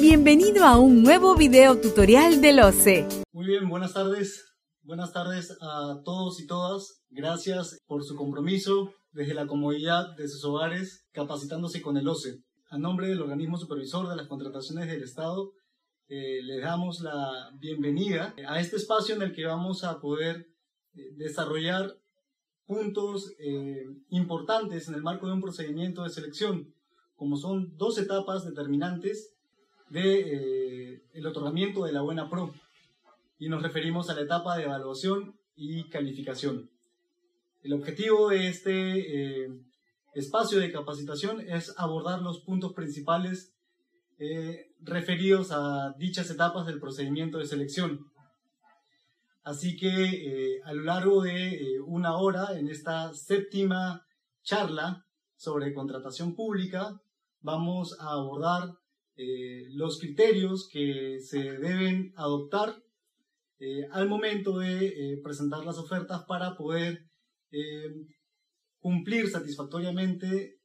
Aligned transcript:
Bienvenido 0.00 0.64
a 0.64 0.78
un 0.78 1.02
nuevo 1.02 1.34
video 1.34 1.80
tutorial 1.80 2.40
del 2.40 2.60
OCE. 2.60 3.08
Muy 3.32 3.46
bien, 3.46 3.68
buenas 3.68 3.94
tardes. 3.94 4.54
Buenas 4.82 5.12
tardes 5.12 5.58
a 5.60 6.00
todos 6.04 6.38
y 6.40 6.46
todas. 6.46 7.02
Gracias 7.10 7.80
por 7.84 8.04
su 8.04 8.14
compromiso 8.14 8.92
desde 9.10 9.34
la 9.34 9.48
comodidad 9.48 10.14
de 10.16 10.28
sus 10.28 10.44
hogares 10.44 11.08
capacitándose 11.10 11.82
con 11.82 11.96
el 11.96 12.06
OCE. 12.06 12.38
A 12.70 12.78
nombre 12.78 13.08
del 13.08 13.20
organismo 13.20 13.58
supervisor 13.58 14.08
de 14.08 14.14
las 14.14 14.28
contrataciones 14.28 14.86
del 14.86 15.02
Estado, 15.02 15.50
eh, 16.06 16.42
les 16.44 16.62
damos 16.62 17.00
la 17.00 17.50
bienvenida 17.58 18.36
a 18.46 18.60
este 18.60 18.76
espacio 18.76 19.16
en 19.16 19.22
el 19.22 19.34
que 19.34 19.46
vamos 19.46 19.82
a 19.82 19.98
poder 19.98 20.46
eh, 20.94 21.10
desarrollar 21.16 21.92
puntos 22.66 23.32
eh, 23.40 23.84
importantes 24.10 24.86
en 24.86 24.94
el 24.94 25.02
marco 25.02 25.26
de 25.26 25.32
un 25.32 25.40
procedimiento 25.40 26.04
de 26.04 26.10
selección, 26.10 26.72
como 27.16 27.36
son 27.36 27.76
dos 27.76 27.98
etapas 27.98 28.44
determinantes 28.44 29.34
de 29.90 31.02
el 31.12 31.26
otorgamiento 31.26 31.84
de 31.84 31.92
la 31.92 32.02
buena 32.02 32.30
pro 32.30 32.54
y 33.38 33.48
nos 33.48 33.62
referimos 33.62 34.10
a 34.10 34.14
la 34.14 34.22
etapa 34.22 34.56
de 34.56 34.64
evaluación 34.64 35.34
y 35.56 35.88
calificación. 35.88 36.70
El 37.62 37.72
objetivo 37.72 38.28
de 38.28 38.48
este 38.48 39.44
eh, 39.44 39.60
espacio 40.14 40.60
de 40.60 40.72
capacitación 40.72 41.40
es 41.40 41.74
abordar 41.76 42.22
los 42.22 42.40
puntos 42.40 42.72
principales 42.72 43.54
eh, 44.18 44.72
referidos 44.80 45.50
a 45.52 45.94
dichas 45.98 46.30
etapas 46.30 46.66
del 46.66 46.80
procedimiento 46.80 47.38
de 47.38 47.46
selección. 47.46 48.10
Así 49.42 49.76
que 49.76 49.88
eh, 49.88 50.60
a 50.64 50.72
lo 50.72 50.82
largo 50.82 51.22
de 51.22 51.80
una 51.84 52.16
hora 52.16 52.58
en 52.58 52.68
esta 52.68 53.12
séptima 53.14 54.06
charla 54.42 55.04
sobre 55.36 55.74
contratación 55.74 56.34
pública 56.34 57.00
vamos 57.40 57.96
a 58.00 58.10
abordar 58.10 58.76
los 59.18 59.98
criterios 59.98 60.68
que 60.70 61.18
se 61.20 61.38
deben 61.38 62.12
adoptar 62.16 62.76
eh, 63.60 63.88
al 63.90 64.08
momento 64.08 64.58
de 64.58 64.86
eh, 64.86 65.20
presentar 65.22 65.64
las 65.64 65.78
ofertas 65.78 66.24
para 66.26 66.56
poder 66.56 67.10
eh, 67.50 67.92
cumplir 68.78 69.28
satisfactoriamente, 69.28 70.60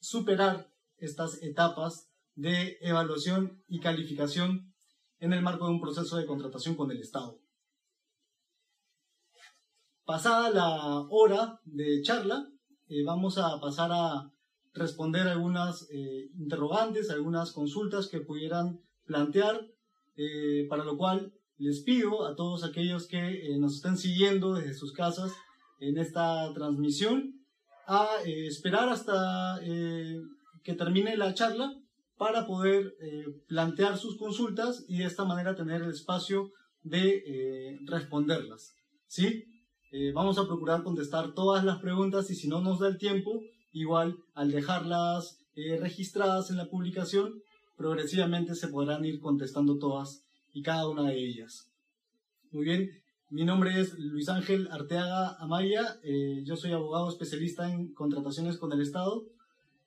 superar 0.00 0.72
estas 0.96 1.42
etapas 1.42 2.10
de 2.34 2.78
evaluación 2.80 3.62
y 3.68 3.80
calificación 3.80 4.72
en 5.18 5.34
el 5.34 5.42
marco 5.42 5.66
de 5.66 5.72
un 5.72 5.80
proceso 5.80 6.16
de 6.16 6.24
contratación 6.24 6.74
con 6.74 6.90
el 6.90 7.00
Estado. 7.00 7.38
Pasada 10.06 10.50
la 10.50 11.06
hora 11.10 11.60
de 11.64 12.00
charla, 12.02 12.48
vamos 13.04 13.36
a 13.36 13.60
pasar 13.60 13.90
a 13.92 14.32
responder 14.74 15.26
algunas 15.28 15.88
interrogantes, 16.38 17.10
algunas 17.10 17.52
consultas 17.52 18.08
que 18.08 18.20
pudieran 18.20 18.80
plantear, 19.06 19.66
para 20.68 20.84
lo 20.84 20.96
cual 20.96 21.32
les 21.58 21.80
pido 21.80 22.24
a 22.24 22.36
todos 22.36 22.64
aquellos 22.64 23.06
que 23.08 23.18
eh, 23.18 23.58
nos 23.58 23.74
están 23.74 23.98
siguiendo 23.98 24.54
desde 24.54 24.74
sus 24.74 24.92
casas 24.92 25.32
en 25.80 25.98
esta 25.98 26.52
transmisión 26.54 27.34
a 27.86 28.06
eh, 28.24 28.46
esperar 28.46 28.88
hasta 28.88 29.58
eh, 29.62 30.20
que 30.62 30.74
termine 30.74 31.16
la 31.16 31.34
charla 31.34 31.74
para 32.16 32.46
poder 32.46 32.96
plantear 33.46 33.96
sus 33.96 34.16
consultas 34.16 34.84
y 34.88 34.98
de 34.98 35.04
esta 35.04 35.24
manera 35.24 35.54
tener 35.54 35.82
el 35.82 35.90
espacio 35.90 36.50
de 36.82 37.78
responderlas. 37.86 38.74
¿sí? 39.06 39.44
vamos 40.14 40.36
a 40.36 40.48
procurar 40.48 40.82
contestar 40.82 41.32
todas 41.32 41.62
las 41.62 41.78
preguntas 41.78 42.28
y 42.30 42.34
si 42.34 42.48
no 42.48 42.60
nos 42.60 42.80
da 42.80 42.88
el 42.88 42.98
tiempo, 42.98 43.40
igual 43.72 44.16
al 44.34 44.50
dejarlas 44.50 45.44
registradas 45.80 46.50
en 46.50 46.56
la 46.56 46.68
publicación, 46.68 47.42
progresivamente 47.76 48.54
se 48.54 48.68
podrán 48.68 49.04
ir 49.04 49.18
contestando 49.20 49.78
todas 49.78 50.24
y 50.52 50.62
cada 50.62 50.88
una 50.88 51.04
de 51.04 51.18
ellas. 51.18 51.70
Muy 52.50 52.64
bien, 52.64 52.90
mi 53.30 53.44
nombre 53.44 53.78
es 53.78 53.98
Luis 53.98 54.28
Ángel 54.28 54.68
Arteaga 54.70 55.36
Amaya, 55.38 55.98
eh, 56.02 56.42
yo 56.44 56.56
soy 56.56 56.72
abogado 56.72 57.08
especialista 57.08 57.70
en 57.70 57.92
contrataciones 57.92 58.56
con 58.56 58.72
el 58.72 58.80
Estado 58.80 59.26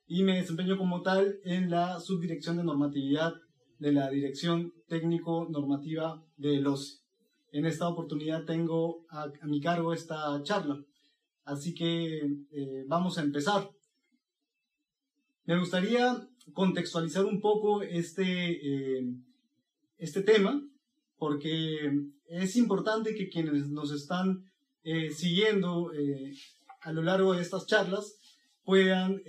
y 0.06 0.22
me 0.22 0.36
desempeño 0.36 0.78
como 0.78 1.02
tal 1.02 1.40
en 1.44 1.70
la 1.70 1.98
subdirección 1.98 2.56
de 2.56 2.64
normatividad 2.64 3.34
de 3.78 3.92
la 3.92 4.10
Dirección 4.10 4.72
Técnico 4.86 5.48
Normativa 5.50 6.22
de 6.36 6.64
OCE. 6.64 6.98
En 7.50 7.66
esta 7.66 7.88
oportunidad 7.88 8.44
tengo 8.44 9.04
a, 9.10 9.26
mi 9.42 9.60
cargo 9.60 9.92
esta 9.92 10.40
charla, 10.44 10.80
así 11.44 11.74
que 11.74 12.18
eh, 12.50 12.84
vamos 12.86 13.18
a 13.18 13.22
empezar. 13.22 13.68
Me 15.44 15.58
gustaría 15.58 16.28
contextualizar 16.52 17.24
un 17.24 17.40
poco 17.40 17.82
este, 17.82 18.98
eh, 18.98 19.04
este 19.98 20.22
tema, 20.22 20.62
porque 21.16 21.90
es 22.26 22.56
importante 22.56 23.14
que 23.14 23.28
quienes 23.28 23.68
nos 23.68 23.92
están 23.92 24.44
eh, 24.84 25.10
siguiendo 25.10 25.90
a 26.80 26.92
lo 26.92 27.02
largo 27.02 27.34
de 27.34 27.42
estas 27.42 27.66
charlas 27.66 28.18
puedan 28.64 29.22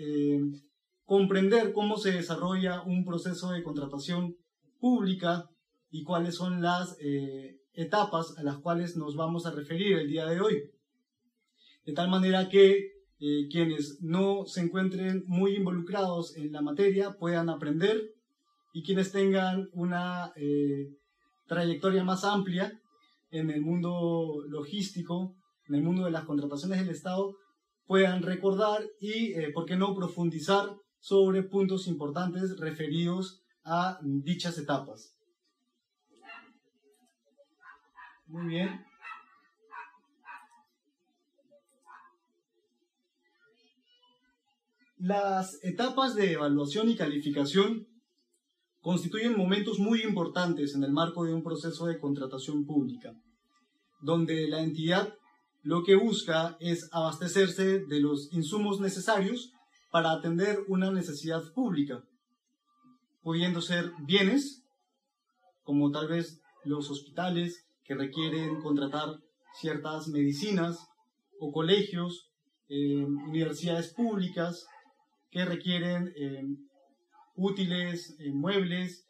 comprender 1.05 1.73
cómo 1.73 1.97
se 1.97 2.11
desarrolla 2.11 2.81
un 2.81 3.05
proceso 3.05 3.51
de 3.51 3.61
contratación 3.61 4.35
pública 4.79 5.47
y 5.91 6.03
cuáles 6.03 6.35
son 6.35 6.61
las 6.63 6.97
etapas 7.73 8.35
a 8.37 8.43
las 8.43 8.57
cuales 8.57 8.97
nos 8.97 9.15
vamos 9.15 9.45
a 9.45 9.51
referir 9.51 9.97
el 9.97 10.07
día 10.07 10.25
de 10.25 10.41
hoy. 10.41 10.72
De 11.85 11.93
tal 11.93 12.09
manera 12.09 12.49
que 12.49 12.91
quienes 13.49 14.01
no 14.01 14.45
se 14.45 14.61
encuentren 14.61 15.23
muy 15.27 15.55
involucrados 15.55 16.35
en 16.35 16.51
la 16.51 16.61
materia 16.61 17.11
puedan 17.17 17.49
aprender 17.49 18.13
y 18.73 18.83
quienes 18.83 19.11
tengan 19.11 19.69
una 19.73 20.33
trayectoria 21.47 22.03
más 22.03 22.23
amplia 22.23 22.79
en 23.31 23.49
el 23.49 23.61
mundo 23.61 24.43
logístico, 24.47 25.35
en 25.67 25.75
el 25.75 25.83
mundo 25.83 26.05
de 26.05 26.11
las 26.11 26.25
contrataciones 26.25 26.79
del 26.79 26.89
Estado, 26.89 27.35
puedan 27.85 28.21
recordar 28.21 28.83
y, 28.99 29.33
eh, 29.33 29.51
¿por 29.53 29.65
qué 29.65 29.75
no, 29.75 29.95
profundizar 29.95 30.69
sobre 31.03 31.43
puntos 31.43 31.87
importantes 31.87 32.57
referidos 32.57 33.43
a 33.65 33.99
dichas 34.01 34.57
etapas. 34.57 35.13
Muy 38.27 38.47
bien. 38.47 38.85
Las 45.05 45.61
etapas 45.65 46.15
de 46.15 46.31
evaluación 46.31 46.89
y 46.89 46.95
calificación 46.95 47.89
constituyen 48.79 49.37
momentos 49.37 49.77
muy 49.77 50.01
importantes 50.01 50.75
en 50.75 50.83
el 50.85 50.93
marco 50.93 51.25
de 51.25 51.33
un 51.33 51.43
proceso 51.43 51.87
de 51.87 51.99
contratación 51.99 52.65
pública, 52.65 53.13
donde 54.01 54.47
la 54.47 54.61
entidad 54.61 55.13
lo 55.61 55.83
que 55.83 55.95
busca 55.95 56.55
es 56.61 56.87
abastecerse 56.93 57.79
de 57.79 57.99
los 57.99 58.31
insumos 58.31 58.79
necesarios 58.79 59.51
para 59.91 60.13
atender 60.13 60.59
una 60.69 60.89
necesidad 60.89 61.41
pública, 61.53 62.01
pudiendo 63.23 63.59
ser 63.59 63.91
bienes, 64.07 64.63
como 65.63 65.91
tal 65.91 66.07
vez 66.07 66.39
los 66.63 66.89
hospitales 66.89 67.65
que 67.83 67.95
requieren 67.95 68.61
contratar 68.61 69.19
ciertas 69.59 70.07
medicinas, 70.07 70.87
o 71.41 71.51
colegios, 71.51 72.29
eh, 72.69 73.03
universidades 73.03 73.93
públicas 73.93 74.65
que 75.33 75.45
requieren 75.45 76.13
eh, 76.15 76.45
útiles, 77.35 78.15
eh, 78.19 78.31
muebles 78.31 79.07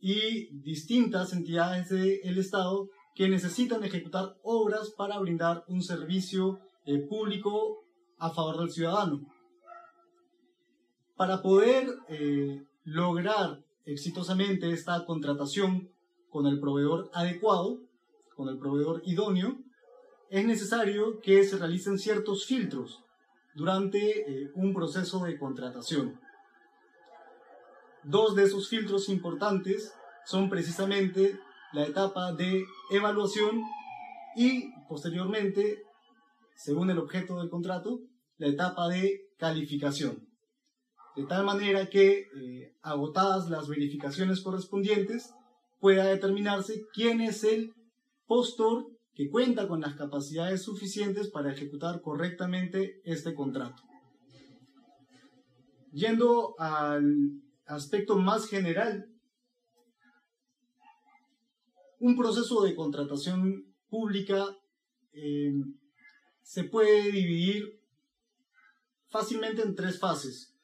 y 0.00 0.56
distintas 0.60 1.32
entidades 1.32 1.88
del 1.88 2.38
Estado 2.38 2.88
que 3.14 3.28
necesitan 3.28 3.82
ejecutar 3.82 4.36
obras 4.42 4.90
para 4.96 5.18
brindar 5.18 5.64
un 5.66 5.82
servicio 5.82 6.60
eh, 6.86 6.98
público 6.98 7.84
a 8.18 8.30
favor 8.30 8.58
del 8.58 8.70
ciudadano. 8.70 9.20
Para 11.16 11.42
poder 11.42 11.88
eh, 12.08 12.64
lograr 12.84 13.64
exitosamente 13.84 14.70
esta 14.70 15.04
contratación 15.04 15.90
con 16.30 16.46
el 16.46 16.60
proveedor 16.60 17.10
adecuado, 17.12 17.80
con 18.36 18.48
el 18.48 18.58
proveedor 18.58 19.02
idóneo, 19.04 19.58
es 20.30 20.44
necesario 20.44 21.20
que 21.20 21.44
se 21.44 21.58
realicen 21.58 21.98
ciertos 21.98 22.46
filtros 22.46 23.04
durante 23.54 24.50
un 24.54 24.74
proceso 24.74 25.24
de 25.24 25.38
contratación. 25.38 26.20
Dos 28.02 28.34
de 28.34 28.44
esos 28.44 28.68
filtros 28.68 29.08
importantes 29.08 29.94
son 30.26 30.50
precisamente 30.50 31.38
la 31.72 31.86
etapa 31.86 32.32
de 32.32 32.64
evaluación 32.90 33.62
y 34.36 34.70
posteriormente, 34.88 35.82
según 36.54 36.90
el 36.90 36.98
objeto 36.98 37.38
del 37.38 37.50
contrato, 37.50 38.00
la 38.36 38.48
etapa 38.48 38.88
de 38.88 39.20
calificación. 39.38 40.28
De 41.16 41.24
tal 41.26 41.44
manera 41.44 41.88
que, 41.88 42.20
eh, 42.20 42.74
agotadas 42.82 43.48
las 43.48 43.68
verificaciones 43.68 44.40
correspondientes, 44.42 45.32
pueda 45.78 46.06
determinarse 46.06 46.82
quién 46.92 47.20
es 47.20 47.44
el 47.44 47.72
postor 48.26 48.86
que 49.14 49.30
cuenta 49.30 49.68
con 49.68 49.80
las 49.80 49.94
capacidades 49.94 50.62
suficientes 50.62 51.30
para 51.30 51.52
ejecutar 51.52 52.00
correctamente 52.02 53.00
este 53.04 53.34
contrato. 53.34 53.82
Yendo 55.92 56.54
al 56.58 57.40
aspecto 57.66 58.16
más 58.18 58.46
general 58.46 59.08
un 62.00 62.16
proceso 62.16 62.62
de 62.64 62.74
contratación 62.74 63.72
pública 63.88 64.44
eh, 65.12 65.52
se 66.42 66.64
puede 66.64 67.10
dividir 67.12 67.80
fácilmente 69.08 69.62
en 69.62 69.76
tres 69.76 70.00
fases. 70.00 70.54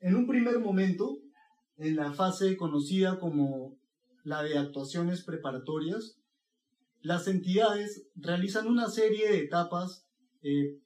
En 0.00 0.14
un 0.14 0.28
primer 0.28 0.60
momento, 0.60 1.18
en 1.76 1.96
la 1.96 2.12
fase 2.12 2.56
conocida 2.56 3.18
como 3.18 3.76
la 4.22 4.44
de 4.44 4.56
actuaciones 4.56 5.24
preparatorias, 5.24 6.17
las 7.00 7.28
entidades 7.28 8.08
realizan 8.16 8.66
una 8.66 8.88
serie 8.88 9.30
de 9.30 9.38
etapas, 9.40 10.06
eh, 10.42 10.78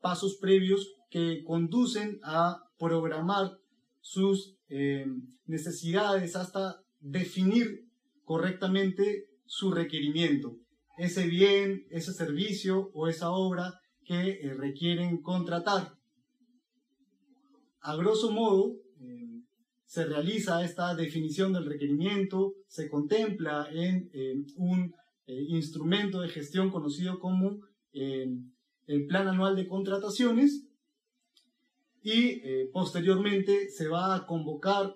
pasos 0.00 0.36
previos 0.40 0.94
que 1.10 1.42
conducen 1.44 2.20
a 2.22 2.62
programar 2.78 3.58
sus 4.00 4.56
eh, 4.68 5.06
necesidades 5.46 6.36
hasta 6.36 6.82
definir 7.00 7.86
correctamente 8.24 9.26
su 9.46 9.70
requerimiento, 9.70 10.56
ese 10.98 11.26
bien, 11.26 11.86
ese 11.90 12.12
servicio 12.12 12.90
o 12.92 13.08
esa 13.08 13.30
obra 13.30 13.80
que 14.04 14.30
eh, 14.42 14.54
requieren 14.54 15.22
contratar. 15.22 15.94
A 17.80 17.96
grosso 17.96 18.30
modo, 18.30 18.74
se 19.86 20.04
realiza 20.04 20.62
esta 20.62 20.94
definición 20.94 21.54
del 21.54 21.64
requerimiento, 21.64 22.52
se 22.66 22.90
contempla 22.90 23.68
en 23.72 24.10
un 24.56 24.94
eh, 25.28 25.44
instrumento 25.48 26.22
de 26.22 26.30
gestión 26.30 26.70
conocido 26.70 27.18
como 27.20 27.60
eh, 27.92 28.34
el 28.86 29.06
Plan 29.06 29.28
Anual 29.28 29.56
de 29.56 29.68
Contrataciones 29.68 30.66
y 32.02 32.40
eh, 32.42 32.70
posteriormente 32.72 33.68
se 33.68 33.88
va 33.88 34.14
a 34.14 34.26
convocar 34.26 34.94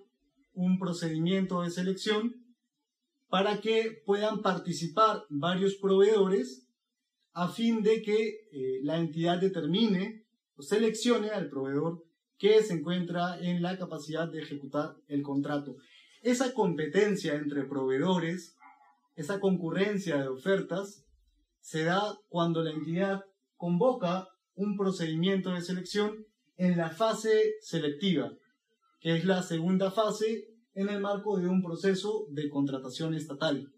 un 0.55 0.79
procedimiento 0.79 1.61
de 1.61 1.71
selección 1.71 2.35
para 3.29 3.61
que 3.61 4.03
puedan 4.07 4.41
participar 4.41 5.25
varios 5.29 5.75
proveedores 5.75 6.67
a 7.35 7.49
fin 7.49 7.83
de 7.83 8.01
que 8.01 8.81
la 8.83 8.99
entidad 8.99 9.39
determine 9.39 10.25
o 10.57 10.63
seleccione 10.63 11.29
al 11.29 11.51
proveedor 11.51 12.05
que 12.39 12.63
se 12.63 12.73
encuentra 12.73 13.39
en 13.39 13.61
la 13.61 13.77
capacidad 13.77 14.29
de 14.29 14.41
ejecutar 14.41 14.97
el 15.09 15.23
contrato. 15.23 15.77
Esa 16.23 16.55
competencia 16.55 17.35
entre 17.35 17.65
proveedores 17.65 18.57
esa 19.15 19.41
concurrencia 19.41 20.17
de 20.17 20.29
ofertas 20.29 21.05
se 21.61 21.85
da 21.85 22.19
cuando 22.29 22.63
la 22.63 22.71
entidad 22.71 23.25
convoca 23.57 24.29
un 24.55 24.77
procedimiento 24.77 25.51
de 25.51 25.61
selección 25.61 26.27
en 26.57 26.77
la 26.77 26.91
fase 26.91 27.55
selectiva, 27.61 28.33
que 29.01 29.17
es 29.17 29.25
la 29.25 29.43
segunda 29.43 29.91
fase 29.91 30.49
en 30.75 30.89
el 30.89 31.01
marco 31.01 31.39
de 31.39 31.49
un 31.49 31.63
proceso 31.63 32.27
de 32.31 32.49
contratación 32.49 33.15
estatal. 33.15 33.73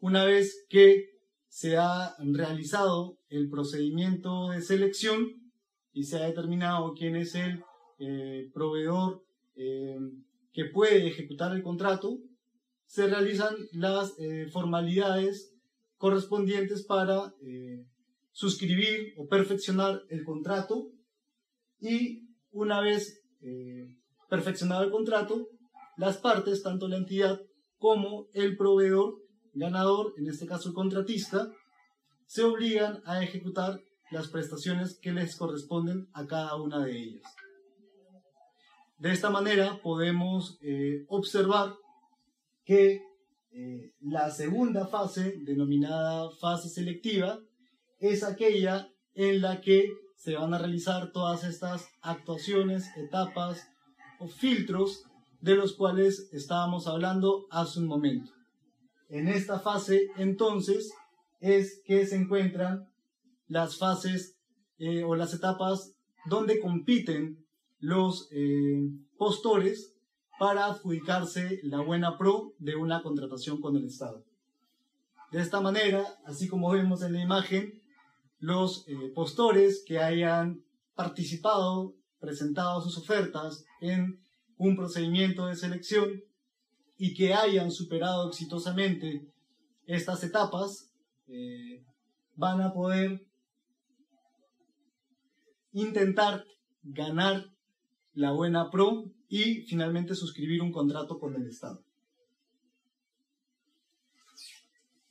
Una 0.00 0.24
vez 0.24 0.66
que 0.68 1.12
se 1.48 1.76
ha 1.76 2.16
realizado 2.18 3.18
el 3.28 3.48
procedimiento 3.48 4.50
de 4.50 4.62
selección 4.62 5.52
y 5.92 6.04
se 6.04 6.16
ha 6.16 6.26
determinado 6.26 6.94
quién 6.94 7.14
es 7.16 7.34
el 7.34 7.62
eh, 7.98 8.50
proveedor 8.52 9.22
eh, 9.54 9.98
que 10.52 10.64
puede 10.64 11.06
ejecutar 11.06 11.54
el 11.54 11.62
contrato, 11.62 12.18
se 12.92 13.06
realizan 13.06 13.56
las 13.72 14.12
eh, 14.18 14.48
formalidades 14.52 15.50
correspondientes 15.96 16.84
para 16.84 17.32
eh, 17.40 17.86
suscribir 18.32 19.14
o 19.16 19.26
perfeccionar 19.28 20.02
el 20.10 20.24
contrato 20.24 20.90
y 21.80 22.28
una 22.50 22.82
vez 22.82 23.24
eh, 23.40 23.96
perfeccionado 24.28 24.84
el 24.84 24.90
contrato, 24.90 25.48
las 25.96 26.18
partes, 26.18 26.62
tanto 26.62 26.86
la 26.86 26.98
entidad 26.98 27.40
como 27.78 28.26
el 28.34 28.58
proveedor 28.58 29.14
ganador, 29.54 30.12
en 30.18 30.28
este 30.28 30.44
caso 30.44 30.68
el 30.68 30.74
contratista, 30.74 31.50
se 32.26 32.42
obligan 32.42 33.00
a 33.06 33.24
ejecutar 33.24 33.80
las 34.10 34.28
prestaciones 34.28 34.98
que 35.00 35.12
les 35.12 35.34
corresponden 35.36 36.10
a 36.12 36.26
cada 36.26 36.56
una 36.56 36.84
de 36.84 36.98
ellas. 36.98 37.22
De 38.98 39.12
esta 39.12 39.30
manera 39.30 39.80
podemos 39.82 40.58
observar 41.08 41.74
que 42.64 43.02
eh, 43.52 43.92
la 44.00 44.30
segunda 44.30 44.86
fase, 44.86 45.36
denominada 45.44 46.30
fase 46.30 46.68
selectiva, 46.68 47.38
es 47.98 48.22
aquella 48.22 48.88
en 49.14 49.40
la 49.42 49.60
que 49.60 49.92
se 50.16 50.34
van 50.36 50.54
a 50.54 50.58
realizar 50.58 51.12
todas 51.12 51.44
estas 51.44 51.88
actuaciones, 52.00 52.96
etapas 52.96 53.68
o 54.18 54.28
filtros 54.28 55.04
de 55.40 55.56
los 55.56 55.74
cuales 55.74 56.28
estábamos 56.32 56.86
hablando 56.86 57.46
hace 57.50 57.80
un 57.80 57.86
momento. 57.86 58.32
En 59.08 59.28
esta 59.28 59.58
fase, 59.58 60.08
entonces, 60.16 60.92
es 61.40 61.82
que 61.84 62.06
se 62.06 62.16
encuentran 62.16 62.88
las 63.48 63.76
fases 63.76 64.38
eh, 64.78 65.02
o 65.02 65.14
las 65.16 65.34
etapas 65.34 65.94
donde 66.24 66.60
compiten 66.60 67.44
los 67.80 68.28
eh, 68.30 68.88
postores 69.18 69.91
para 70.42 70.66
adjudicarse 70.66 71.60
la 71.62 71.82
buena 71.82 72.18
pro 72.18 72.52
de 72.58 72.74
una 72.74 73.00
contratación 73.00 73.60
con 73.60 73.76
el 73.76 73.84
Estado. 73.84 74.24
De 75.30 75.40
esta 75.40 75.60
manera, 75.60 76.04
así 76.26 76.48
como 76.48 76.68
vemos 76.72 77.02
en 77.02 77.12
la 77.12 77.22
imagen, 77.22 77.80
los 78.40 78.84
eh, 78.88 79.12
postores 79.14 79.84
que 79.86 80.00
hayan 80.00 80.64
participado, 80.96 81.94
presentado 82.18 82.82
sus 82.82 82.98
ofertas 82.98 83.64
en 83.80 84.20
un 84.56 84.74
procedimiento 84.74 85.46
de 85.46 85.54
selección 85.54 86.24
y 86.98 87.14
que 87.14 87.34
hayan 87.34 87.70
superado 87.70 88.28
exitosamente 88.28 89.32
estas 89.86 90.24
etapas, 90.24 90.90
eh, 91.28 91.84
van 92.34 92.60
a 92.62 92.72
poder 92.72 93.24
intentar 95.70 96.44
ganar 96.82 97.46
la 98.14 98.32
buena 98.32 98.70
pro 98.70 99.10
y 99.28 99.62
finalmente 99.62 100.14
suscribir 100.14 100.62
un 100.62 100.72
contrato 100.72 101.18
con 101.18 101.34
el 101.34 101.46
Estado. 101.46 101.82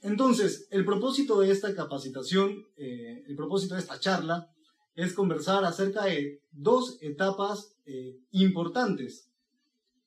Entonces, 0.02 0.68
el 0.72 0.84
propósito 0.84 1.40
de 1.40 1.52
esta 1.52 1.76
capacitación, 1.76 2.66
eh, 2.76 3.24
el 3.28 3.36
propósito 3.36 3.76
de 3.76 3.82
esta 3.82 4.00
charla, 4.00 4.50
es 4.96 5.14
conversar 5.14 5.64
acerca 5.64 6.06
de 6.06 6.42
dos 6.52 6.98
etapas 7.02 7.78
eh, 7.86 8.18
importantes 8.32 9.32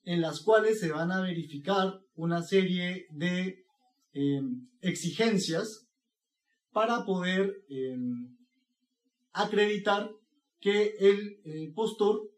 en 0.03 0.21
las 0.21 0.41
cuales 0.41 0.79
se 0.79 0.91
van 0.91 1.11
a 1.11 1.21
verificar 1.21 1.99
una 2.13 2.43
serie 2.43 3.07
de 3.09 3.65
eh, 4.13 4.41
exigencias 4.81 5.87
para 6.71 7.05
poder 7.05 7.55
acreditar 9.31 10.11
que 10.59 10.93
el 10.99 11.71
postor 11.73 12.34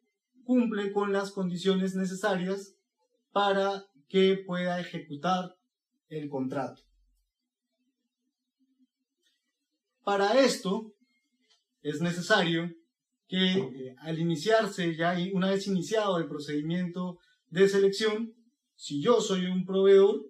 cumple 0.48 0.94
con 0.94 1.12
las 1.12 1.32
condiciones 1.32 1.94
necesarias 1.94 2.74
para 3.34 3.86
que 4.08 4.38
pueda 4.38 4.80
ejecutar 4.80 5.58
el 6.08 6.30
contrato. 6.30 6.82
Para 10.06 10.39
esto 10.39 10.94
es 11.82 12.01
necesario 12.01 12.74
que 13.27 13.58
eh, 13.58 13.96
al 14.00 14.18
iniciarse 14.20 14.96
ya 14.96 15.18
una 15.34 15.51
vez 15.51 15.68
iniciado 15.68 16.18
el 16.18 16.30
procedimiento 16.30 17.20
de 17.50 17.68
selección, 17.68 18.34
si 18.75 19.01
yo 19.01 19.20
soy 19.20 19.48
un 19.48 19.66
proveedor, 19.66 20.25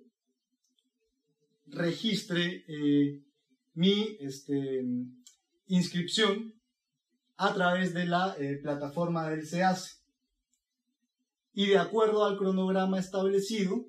registre 1.67 2.65
eh, 2.67 3.21
mi 3.75 4.17
este, 4.19 4.83
inscripción 5.67 6.55
a 7.36 7.53
través 7.53 7.93
de 7.93 8.05
la 8.05 8.36
eh, 8.39 8.57
plataforma 8.63 9.29
del 9.29 9.45
SEACE 9.45 9.96
y 11.57 11.65
de 11.65 11.79
acuerdo 11.79 12.23
al 12.23 12.37
cronograma 12.37 12.99
establecido 12.99 13.87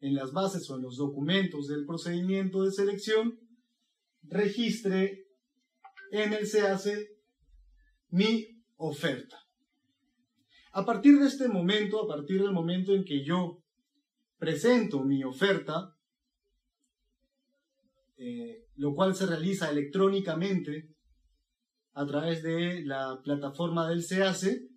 en 0.00 0.14
las 0.14 0.32
bases 0.32 0.70
o 0.70 0.76
en 0.76 0.80
los 0.80 0.96
documentos 0.96 1.68
del 1.68 1.84
procedimiento 1.84 2.62
de 2.62 2.72
selección, 2.72 3.38
registre 4.22 5.26
en 6.12 6.32
el 6.32 6.46
SEACE 6.46 7.10
mi 8.08 8.64
oferta. 8.76 9.36
A 10.72 10.86
partir 10.86 11.18
de 11.18 11.26
este 11.26 11.46
momento, 11.46 12.02
a 12.02 12.08
partir 12.08 12.40
del 12.40 12.52
momento 12.52 12.94
en 12.94 13.04
que 13.04 13.22
yo 13.22 13.62
presento 14.38 15.04
mi 15.04 15.22
oferta, 15.22 15.94
eh, 18.16 18.64
lo 18.76 18.94
cual 18.94 19.14
se 19.14 19.26
realiza 19.26 19.70
electrónicamente 19.70 20.88
a 21.92 22.06
través 22.06 22.42
de 22.42 22.82
la 22.86 23.20
plataforma 23.22 23.86
del 23.90 24.02
SEACE, 24.02 24.69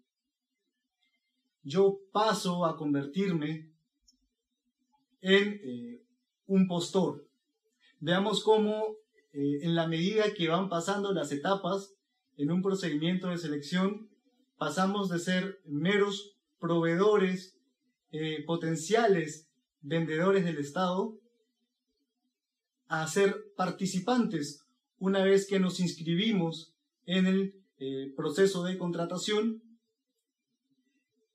yo 1.64 2.00
paso 2.12 2.66
a 2.66 2.76
convertirme 2.78 3.72
en 5.22 5.62
eh, 5.64 6.04
un 6.46 6.68
postor. 6.68 7.26
Veamos 8.00 8.44
cómo 8.44 8.98
eh, 9.32 9.60
en 9.62 9.76
la 9.76 9.88
medida 9.88 10.34
que 10.34 10.50
van 10.50 10.70
pasando 10.70 11.14
las 11.14 11.32
etapas 11.32 11.96
en 12.36 12.52
un 12.52 12.62
procedimiento 12.62 13.30
de 13.30 13.38
selección, 13.38 14.10
pasamos 14.58 15.10
de 15.10 15.20
ser 15.20 15.62
meros 15.66 16.36
proveedores 16.60 17.58
eh, 18.12 18.44
potenciales 18.46 19.50
vendedores 19.82 20.44
del 20.46 20.58
Estado 20.58 21.18
a 22.88 23.08
ser 23.08 23.54
participantes 23.56 24.66
una 25.00 25.24
vez 25.24 25.48
que 25.48 25.60
nos 25.60 25.80
inscribimos 25.80 26.74
en 27.06 27.26
el 27.26 28.14
proceso 28.16 28.64
de 28.64 28.78
contratación 28.78 29.62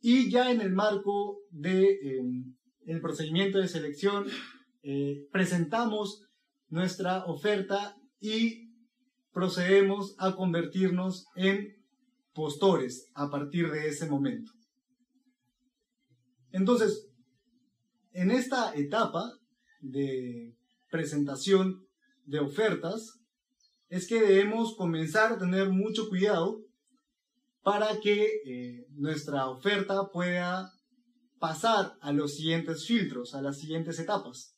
y 0.00 0.30
ya 0.30 0.50
en 0.50 0.60
el 0.60 0.72
marco 0.72 1.40
del 1.50 2.44
de, 2.82 3.00
procedimiento 3.00 3.58
de 3.58 3.68
selección 3.68 4.26
eh, 4.82 5.26
presentamos 5.32 6.22
nuestra 6.68 7.24
oferta 7.24 7.96
y 8.20 8.68
procedemos 9.32 10.14
a 10.18 10.34
convertirnos 10.34 11.26
en 11.36 11.76
postores 12.32 13.10
a 13.14 13.30
partir 13.30 13.70
de 13.70 13.88
ese 13.88 14.08
momento. 14.08 14.52
Entonces, 16.52 17.08
en 18.12 18.30
esta 18.30 18.74
etapa 18.74 19.32
de 19.80 20.54
presentación 20.90 21.86
de 22.24 22.40
ofertas, 22.40 23.20
es 23.88 24.06
que 24.06 24.20
debemos 24.20 24.76
comenzar 24.76 25.32
a 25.32 25.38
tener 25.38 25.70
mucho 25.70 26.08
cuidado 26.08 26.60
para 27.62 28.00
que 28.00 28.26
eh, 28.46 28.86
nuestra 28.90 29.48
oferta 29.48 30.10
pueda 30.12 30.72
pasar 31.38 31.96
a 32.00 32.12
los 32.12 32.36
siguientes 32.36 32.86
filtros, 32.86 33.34
a 33.34 33.42
las 33.42 33.58
siguientes 33.58 33.98
etapas. 33.98 34.56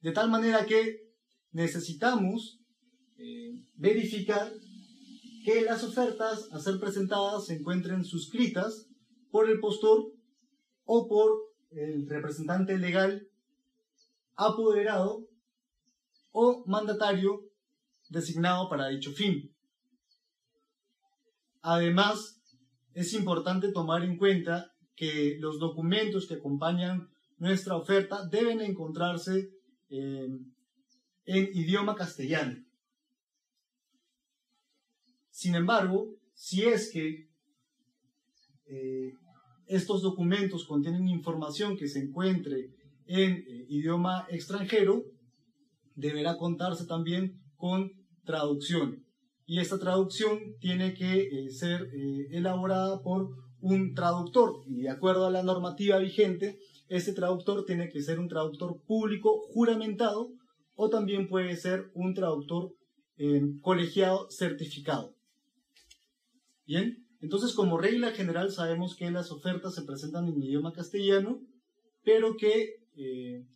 De 0.00 0.12
tal 0.12 0.30
manera 0.30 0.66
que 0.66 1.12
necesitamos 1.52 2.60
eh, 3.18 3.52
verificar 3.74 4.52
que 5.44 5.62
las 5.62 5.82
ofertas 5.84 6.48
a 6.52 6.58
ser 6.58 6.78
presentadas 6.78 7.46
se 7.46 7.54
encuentren 7.54 8.04
suscritas 8.04 8.86
por 9.30 9.48
el 9.50 9.60
postor 9.60 10.12
o 10.84 11.08
por 11.08 11.30
el 11.70 12.08
representante 12.08 12.78
legal 12.78 13.26
apoderado 14.36 15.28
o 16.30 16.64
mandatario 16.66 17.40
designado 18.08 18.68
para 18.68 18.88
dicho 18.88 19.12
fin. 19.12 19.51
Además, 21.62 22.42
es 22.94 23.14
importante 23.14 23.72
tomar 23.72 24.04
en 24.04 24.16
cuenta 24.16 24.72
que 24.94 25.36
los 25.40 25.58
documentos 25.58 26.26
que 26.26 26.34
acompañan 26.34 27.08
nuestra 27.38 27.76
oferta 27.76 28.26
deben 28.26 28.60
encontrarse 28.60 29.50
en 29.88 30.54
idioma 31.26 31.94
castellano. 31.94 32.62
Sin 35.30 35.54
embargo, 35.54 36.14
si 36.34 36.62
es 36.62 36.90
que 36.92 37.28
eh, 38.66 39.12
estos 39.66 40.02
documentos 40.02 40.66
contienen 40.66 41.08
información 41.08 41.76
que 41.76 41.88
se 41.88 42.00
encuentre 42.00 42.70
en 43.06 43.32
eh, 43.32 43.66
idioma 43.68 44.26
extranjero, 44.30 45.04
deberá 45.94 46.36
contarse 46.36 46.86
también 46.86 47.40
con 47.56 47.90
traducción. 48.24 49.01
Y 49.46 49.58
esta 49.58 49.78
traducción 49.78 50.56
tiene 50.60 50.94
que 50.94 51.22
eh, 51.22 51.50
ser 51.50 51.90
elaborada 52.30 53.02
por 53.02 53.30
un 53.60 53.94
traductor. 53.94 54.62
Y 54.66 54.82
de 54.82 54.90
acuerdo 54.90 55.26
a 55.26 55.30
la 55.30 55.42
normativa 55.42 55.98
vigente, 55.98 56.58
ese 56.88 57.12
traductor 57.12 57.64
tiene 57.64 57.88
que 57.90 58.02
ser 58.02 58.18
un 58.18 58.28
traductor 58.28 58.80
público 58.86 59.40
juramentado 59.52 60.32
o 60.74 60.88
también 60.88 61.28
puede 61.28 61.56
ser 61.56 61.90
un 61.94 62.14
traductor 62.14 62.72
colegiado 63.60 64.28
certificado. 64.30 65.14
Bien, 66.66 67.06
entonces 67.20 67.52
como 67.54 67.78
regla 67.78 68.10
general 68.12 68.50
sabemos 68.50 68.96
que 68.96 69.10
las 69.10 69.30
ofertas 69.30 69.74
se 69.74 69.82
presentan 69.82 70.28
en 70.28 70.42
idioma 70.42 70.72
castellano, 70.72 71.40
pero 72.02 72.36
que 72.36 72.82
eh, 72.96 73.46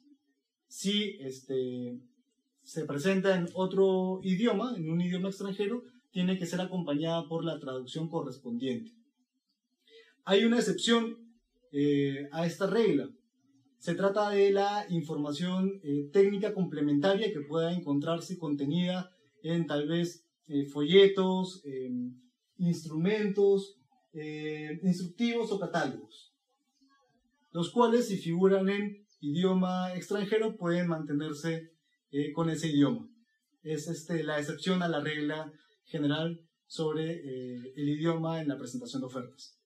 si 0.69 1.17
este, 1.21 1.99
se 2.67 2.85
presenta 2.85 3.37
en 3.37 3.49
otro 3.55 4.19
idioma, 4.25 4.75
en 4.77 4.91
un 4.91 5.01
idioma 5.01 5.29
extranjero, 5.29 5.85
tiene 6.11 6.37
que 6.37 6.47
ser 6.47 6.61
acompañada 6.61 7.29
por 7.29 7.45
la 7.45 7.61
traducción 7.61 8.09
correspondiente. 8.09 8.91
Hay 10.25 10.45
una 10.45 10.59
excepción 10.59 11.17
eh, 11.71 12.29
a 12.33 12.45
esta 12.45 12.67
regla. 12.67 13.09
Se 13.79 13.95
trata 13.95 14.31
de 14.31 14.51
la 14.51 14.85
información 14.89 15.81
eh, 15.85 16.11
técnica 16.13 16.53
complementaria 16.53 17.33
que 17.33 17.41
pueda 17.41 17.73
encontrarse 17.73 18.37
contenida 18.37 19.11
en 19.43 19.67
tal 19.67 19.87
vez 19.87 20.25
folletos, 20.73 21.65
instrumentos 22.59 23.77
eh, 24.19 24.81
instructivos 24.83 25.53
o 25.53 25.61
catálogos, 25.61 26.33
los 27.53 27.71
cuales 27.71 28.09
si 28.09 28.17
figuran 28.17 28.67
en 28.71 29.05
idioma 29.21 29.95
extranjero 29.95 30.57
pueden 30.57 30.89
mantenerse 30.89 31.71
eh, 32.17 32.33
con 32.33 32.49
ese 32.49 32.69
idioma. 32.69 33.09
Es 33.63 33.89
este, 33.89 34.23
la 34.23 34.39
excepción 34.39 34.83
a 34.83 34.89
la 34.89 35.01
regla 35.01 35.53
general 35.85 36.41
sobre 36.67 37.13
eh, 37.13 37.73
el 37.77 37.89
idioma 37.89 38.41
en 38.41 38.49
la 38.49 38.59
presentación 38.59 39.01
de 39.03 39.07
ofertas. 39.07 39.59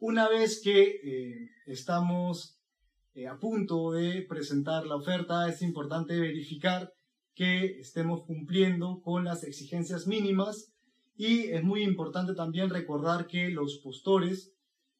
Una 0.00 0.28
vez 0.28 0.60
que 0.62 1.48
estamos 1.66 2.60
a 3.28 3.36
punto 3.40 3.90
de 3.90 4.22
presentar 4.28 4.86
la 4.86 4.94
oferta, 4.94 5.48
es 5.48 5.60
importante 5.62 6.20
verificar 6.20 6.92
que 7.34 7.78
estemos 7.78 8.24
cumpliendo 8.24 9.00
con 9.02 9.24
las 9.24 9.44
exigencias 9.44 10.06
mínimas 10.06 10.72
y 11.16 11.50
es 11.50 11.62
muy 11.64 11.82
importante 11.82 12.34
también 12.34 12.70
recordar 12.70 13.26
que 13.26 13.48
los 13.48 13.78
postores 13.78 14.52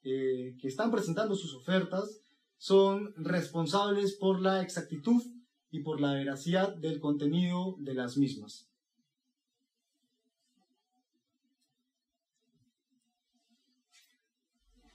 eh, 0.02 0.56
que 0.60 0.68
están 0.68 0.90
presentando 0.90 1.34
sus 1.34 1.54
ofertas 1.54 2.22
son 2.58 3.14
responsables 3.16 4.14
por 4.14 4.40
la 4.40 4.62
exactitud 4.62 5.22
y 5.70 5.80
por 5.80 6.00
la 6.00 6.12
veracidad 6.12 6.74
del 6.76 7.00
contenido 7.00 7.76
de 7.78 7.94
las 7.94 8.16
mismas. 8.16 8.68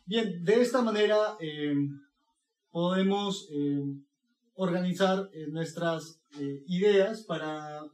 Bien, 0.05 0.43
de 0.43 0.62
esta 0.62 0.82
manera 0.82 1.38
eh, 1.39 1.75
podemos 2.70 3.48
eh, 3.50 3.82
organizar 4.55 5.29
nuestras 5.48 6.22
eh, 6.39 6.63
ideas 6.67 7.22
para 7.24 7.86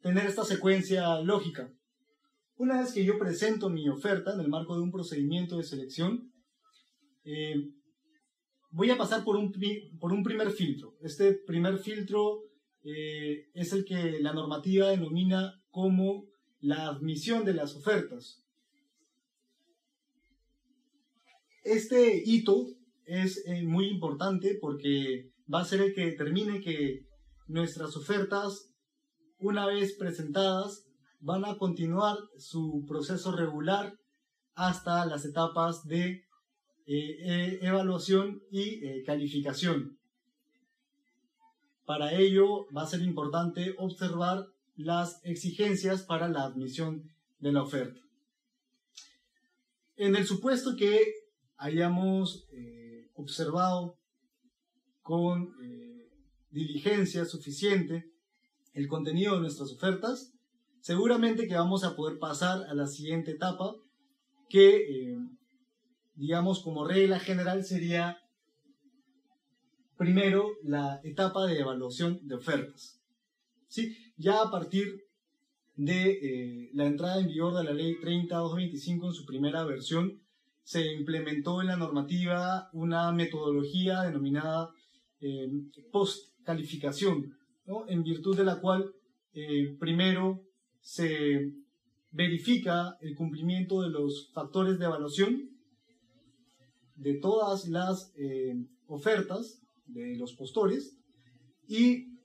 tener 0.00 0.26
esta 0.26 0.44
secuencia 0.44 1.20
lógica. 1.20 1.68
Una 2.56 2.80
vez 2.80 2.92
que 2.92 3.04
yo 3.04 3.18
presento 3.18 3.68
mi 3.68 3.88
oferta 3.88 4.32
en 4.32 4.40
el 4.40 4.48
marco 4.48 4.76
de 4.76 4.82
un 4.82 4.92
procedimiento 4.92 5.56
de 5.56 5.64
selección, 5.64 6.32
voy 8.70 8.90
a 8.90 8.96
pasar 8.96 9.24
por 9.24 9.36
un, 9.36 9.52
por 9.98 10.12
un 10.12 10.22
primer 10.22 10.50
filtro. 10.50 10.94
Este 11.00 11.34
primer 11.46 11.78
filtro 11.78 12.42
eh, 12.82 13.48
es 13.54 13.72
el 13.72 13.84
que 13.84 14.20
la 14.20 14.32
normativa 14.32 14.88
denomina 14.88 15.54
como 15.70 16.26
la 16.60 16.86
admisión 16.86 17.44
de 17.44 17.54
las 17.54 17.74
ofertas. 17.74 18.44
Este 21.62 22.22
hito 22.24 22.66
es 23.04 23.44
muy 23.64 23.88
importante 23.88 24.56
porque 24.60 25.30
va 25.52 25.60
a 25.60 25.64
ser 25.64 25.80
el 25.80 25.94
que 25.94 26.06
determine 26.06 26.60
que 26.60 27.00
nuestras 27.48 27.96
ofertas, 27.96 28.72
una 29.38 29.66
vez 29.66 29.96
presentadas, 29.98 30.84
van 31.20 31.44
a 31.44 31.56
continuar 31.58 32.16
su 32.38 32.84
proceso 32.88 33.32
regular 33.32 33.94
hasta 34.54 35.04
las 35.06 35.24
etapas 35.24 35.84
de 35.84 36.06
eh, 36.06 36.20
eh, 36.20 36.29
evaluación 36.92 38.42
y 38.50 38.84
eh, 38.84 39.02
calificación. 39.04 39.98
Para 41.84 42.14
ello 42.14 42.66
va 42.76 42.82
a 42.82 42.86
ser 42.86 43.02
importante 43.02 43.74
observar 43.78 44.46
las 44.76 45.20
exigencias 45.24 46.02
para 46.02 46.28
la 46.28 46.44
admisión 46.44 47.10
de 47.38 47.52
la 47.52 47.62
oferta. 47.62 48.00
En 49.96 50.16
el 50.16 50.26
supuesto 50.26 50.76
que 50.76 51.00
hayamos 51.56 52.46
observado 53.14 53.98
con 55.02 55.54
diligencia 56.50 57.24
suficiente 57.24 58.10
el 58.74 58.88
contenido 58.88 59.34
de 59.34 59.42
nuestras 59.42 59.72
ofertas, 59.72 60.32
seguramente 60.80 61.46
que 61.46 61.54
vamos 61.54 61.84
a 61.84 61.96
poder 61.96 62.18
pasar 62.18 62.64
a 62.68 62.74
la 62.74 62.86
siguiente 62.86 63.32
etapa, 63.32 63.74
que 64.48 64.76
eh, 64.76 65.18
digamos 66.20 66.60
como 66.60 66.86
regla 66.86 67.18
general 67.18 67.64
sería 67.64 68.18
primero 69.96 70.50
la 70.62 71.00
etapa 71.02 71.46
de 71.46 71.58
evaluación 71.58 72.20
de 72.22 72.34
ofertas. 72.34 73.00
¿Sí? 73.68 73.96
Ya 74.18 74.42
a 74.42 74.50
partir 74.50 75.04
de 75.76 76.10
eh, 76.10 76.70
la 76.74 76.84
entrada 76.84 77.20
en 77.20 77.28
vigor 77.28 77.54
de 77.54 77.64
la 77.64 77.72
ley 77.72 77.98
30225 78.00 79.06
en 79.06 79.12
su 79.14 79.24
primera 79.24 79.64
versión, 79.64 80.20
se 80.62 80.92
implementó 80.92 81.62
en 81.62 81.68
la 81.68 81.76
normativa 81.76 82.68
una 82.74 83.12
metodología 83.12 84.02
denominada 84.02 84.68
eh, 85.22 85.48
post 85.90 86.36
calificación, 86.44 87.34
en 87.88 88.02
virtud 88.02 88.36
de 88.36 88.44
la 88.44 88.60
cual 88.60 88.92
eh, 89.32 89.74
primero 89.78 90.42
se 90.80 91.54
verifica 92.10 92.98
el 93.00 93.14
cumplimiento 93.14 93.80
de 93.80 93.88
los 93.88 94.30
factores 94.34 94.78
de 94.78 94.84
evaluación, 94.84 95.50
de 97.00 97.14
todas 97.14 97.66
las 97.68 98.12
eh, 98.16 98.54
ofertas 98.86 99.62
de 99.86 100.16
los 100.16 100.34
postores 100.34 100.98
y 101.66 102.18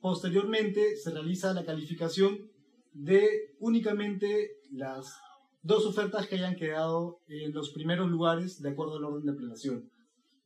posteriormente 0.00 0.96
se 0.96 1.10
realiza 1.10 1.52
la 1.52 1.64
calificación 1.64 2.38
de 2.92 3.54
únicamente 3.58 4.52
las 4.70 5.16
dos 5.62 5.84
ofertas 5.84 6.26
que 6.26 6.36
hayan 6.36 6.56
quedado 6.56 7.18
en 7.28 7.52
los 7.52 7.70
primeros 7.70 8.08
lugares 8.08 8.62
de 8.62 8.70
acuerdo 8.70 8.96
al 8.96 9.04
orden 9.04 9.26
de 9.26 9.34
prelación. 9.38 9.90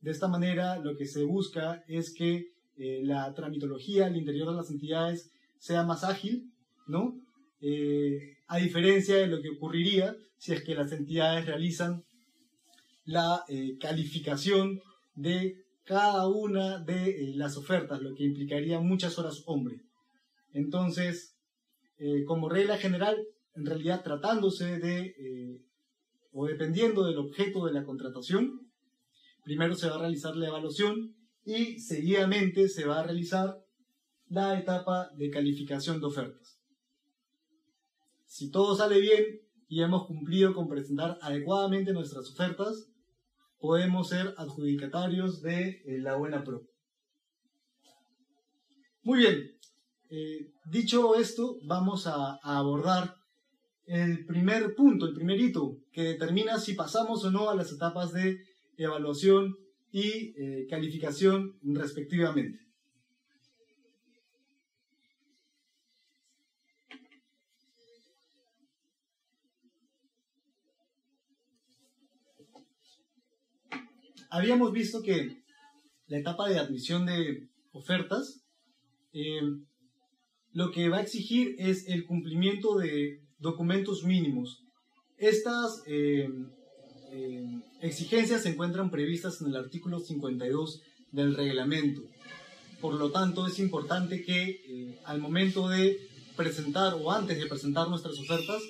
De 0.01 0.11
esta 0.11 0.27
manera, 0.27 0.79
lo 0.79 0.97
que 0.97 1.05
se 1.05 1.23
busca 1.23 1.83
es 1.87 2.13
que 2.13 2.47
eh, 2.77 3.01
la 3.03 3.33
tramitología 3.33 4.07
al 4.07 4.17
interior 4.17 4.49
de 4.49 4.55
las 4.55 4.71
entidades 4.71 5.31
sea 5.59 5.83
más 5.83 6.03
ágil, 6.03 6.51
¿no? 6.87 7.19
Eh, 7.61 8.37
a 8.47 8.57
diferencia 8.57 9.15
de 9.15 9.27
lo 9.27 9.41
que 9.41 9.49
ocurriría 9.49 10.15
si 10.37 10.53
es 10.53 10.63
que 10.63 10.75
las 10.75 10.91
entidades 10.91 11.45
realizan 11.45 12.03
la 13.05 13.43
eh, 13.47 13.77
calificación 13.79 14.81
de 15.15 15.63
cada 15.83 16.27
una 16.27 16.79
de 16.79 17.31
las 17.35 17.57
ofertas, 17.57 18.01
lo 18.01 18.13
que 18.15 18.23
implicaría 18.23 18.79
muchas 18.79 19.17
horas 19.19 19.43
hombre. 19.45 19.81
Entonces, 20.51 21.37
como 22.25 22.49
regla 22.49 22.77
general, 22.77 23.15
en 23.53 23.65
realidad 23.65 24.03
tratándose 24.03 24.79
de, 24.79 25.61
o 26.31 26.47
dependiendo 26.47 27.05
del 27.05 27.19
objeto 27.19 27.65
de 27.65 27.73
la 27.73 27.85
contratación, 27.85 28.65
primero 29.43 29.75
se 29.75 29.87
va 29.87 29.95
a 29.95 29.99
realizar 29.99 30.35
la 30.35 30.47
evaluación 30.47 31.15
y 31.45 31.79
seguidamente 31.79 32.67
se 32.67 32.85
va 32.85 32.99
a 32.99 33.03
realizar 33.03 33.63
la 34.27 34.59
etapa 34.59 35.11
de 35.15 35.29
calificación 35.29 35.99
de 35.99 36.07
ofertas. 36.07 36.59
Si 38.25 38.49
todo 38.49 38.75
sale 38.75 38.99
bien 38.99 39.23
y 39.67 39.81
hemos 39.81 40.07
cumplido 40.07 40.53
con 40.53 40.67
presentar 40.67 41.17
adecuadamente 41.21 41.93
nuestras 41.93 42.29
ofertas, 42.31 42.89
podemos 43.65 44.09
ser 44.09 44.35
adjudicatarios 44.37 45.41
de 45.41 45.81
eh, 45.87 45.97
la 45.99 46.15
Buena 46.15 46.43
Pro. 46.43 46.61
Muy 49.01 49.17
bien, 49.17 49.57
eh, 50.11 50.51
dicho 50.65 51.15
esto, 51.15 51.57
vamos 51.63 52.05
a, 52.05 52.35
abordar 52.43 53.15
el 53.87 54.23
primer 54.27 54.75
punto, 54.75 55.07
el 55.07 55.15
primer 55.15 55.39
hito, 55.41 55.79
que 55.91 56.03
determina 56.03 56.59
si 56.59 56.75
pasamos 56.75 57.25
o 57.25 57.31
no 57.31 57.49
a 57.49 57.55
las 57.55 57.71
etapas 57.71 58.13
de 58.13 58.37
evaluación 58.77 59.57
y 59.91 60.35
eh, 60.37 60.67
calificación 60.69 61.57
respectivamente. 61.63 62.59
Habíamos 74.29 74.71
visto 74.71 75.01
que 75.01 75.43
la 76.07 76.17
etapa 76.17 76.49
de 76.49 76.59
admisión 76.59 77.05
de 77.05 77.49
ofertas 77.71 78.45
eh, 79.13 79.41
lo 80.51 80.71
que 80.71 80.89
va 80.89 80.97
a 80.97 81.01
exigir 81.01 81.55
es 81.57 81.87
el 81.87 82.05
cumplimiento 82.05 82.77
de 82.77 83.21
documentos 83.39 84.03
mínimos. 84.03 84.63
Estas 85.17 85.83
eh, 85.85 86.29
eh, 87.11 87.61
exigencias 87.81 88.43
se 88.43 88.49
encuentran 88.49 88.91
previstas 88.91 89.41
en 89.41 89.47
el 89.47 89.55
artículo 89.55 89.99
52 89.99 90.81
del 91.11 91.35
reglamento. 91.35 92.01
Por 92.81 92.95
lo 92.95 93.11
tanto, 93.11 93.47
es 93.47 93.59
importante 93.59 94.21
que 94.21 94.99
al 95.05 95.19
momento 95.19 95.69
de 95.69 95.97
presentar 96.35 96.93
o 96.93 97.11
antes 97.11 97.39
de 97.39 97.47
presentar 97.47 97.87
nuestras 97.89 98.19
ofertas, 98.19 98.61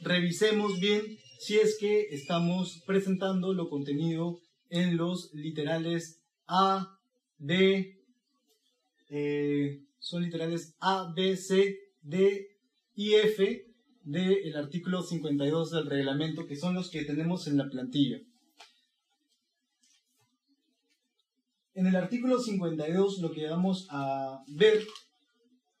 revisemos 0.00 0.78
bien 0.78 1.18
si 1.38 1.56
es 1.56 1.76
que 1.78 2.02
estamos 2.10 2.82
presentando 2.86 3.52
lo 3.52 3.68
contenido 3.68 4.38
en 4.70 4.96
los 4.96 5.32
literales 5.34 6.22
A, 6.46 6.98
B, 7.38 7.98
eh, 9.08 9.82
son 9.98 10.22
literales 10.22 10.74
A, 10.80 11.12
B, 11.14 11.36
C, 11.36 11.78
D 12.02 12.48
y 12.94 13.14
F 13.14 13.66
del 14.02 14.56
artículo 14.56 15.02
52 15.02 15.70
del 15.70 15.86
reglamento, 15.86 16.46
que 16.46 16.56
son 16.56 16.74
los 16.74 16.90
que 16.90 17.04
tenemos 17.04 17.46
en 17.46 17.58
la 17.58 17.68
plantilla. 17.68 18.20
En 21.74 21.86
el 21.86 21.94
artículo 21.94 22.40
52 22.40 23.18
lo 23.20 23.30
que 23.30 23.48
vamos 23.48 23.86
a 23.90 24.42
ver 24.48 24.84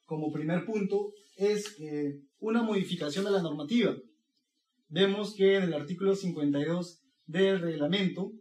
como 0.04 0.30
primer 0.30 0.64
punto 0.64 1.12
es 1.36 1.76
eh, 1.80 2.20
una 2.40 2.62
modificación 2.62 3.24
de 3.24 3.30
la 3.30 3.42
normativa. 3.42 3.96
Vemos 4.88 5.34
que 5.34 5.56
en 5.56 5.64
el 5.64 5.74
artículo 5.74 6.14
52 6.14 7.02
del 7.26 7.60
reglamento, 7.60 8.32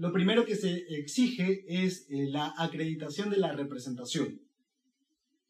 lo 0.00 0.12
primero 0.12 0.46
que 0.46 0.56
se 0.56 0.72
exige 0.98 1.64
es 1.68 2.06
eh, 2.08 2.26
la 2.30 2.54
acreditación 2.56 3.28
de 3.28 3.36
la 3.36 3.52
representación. 3.52 4.40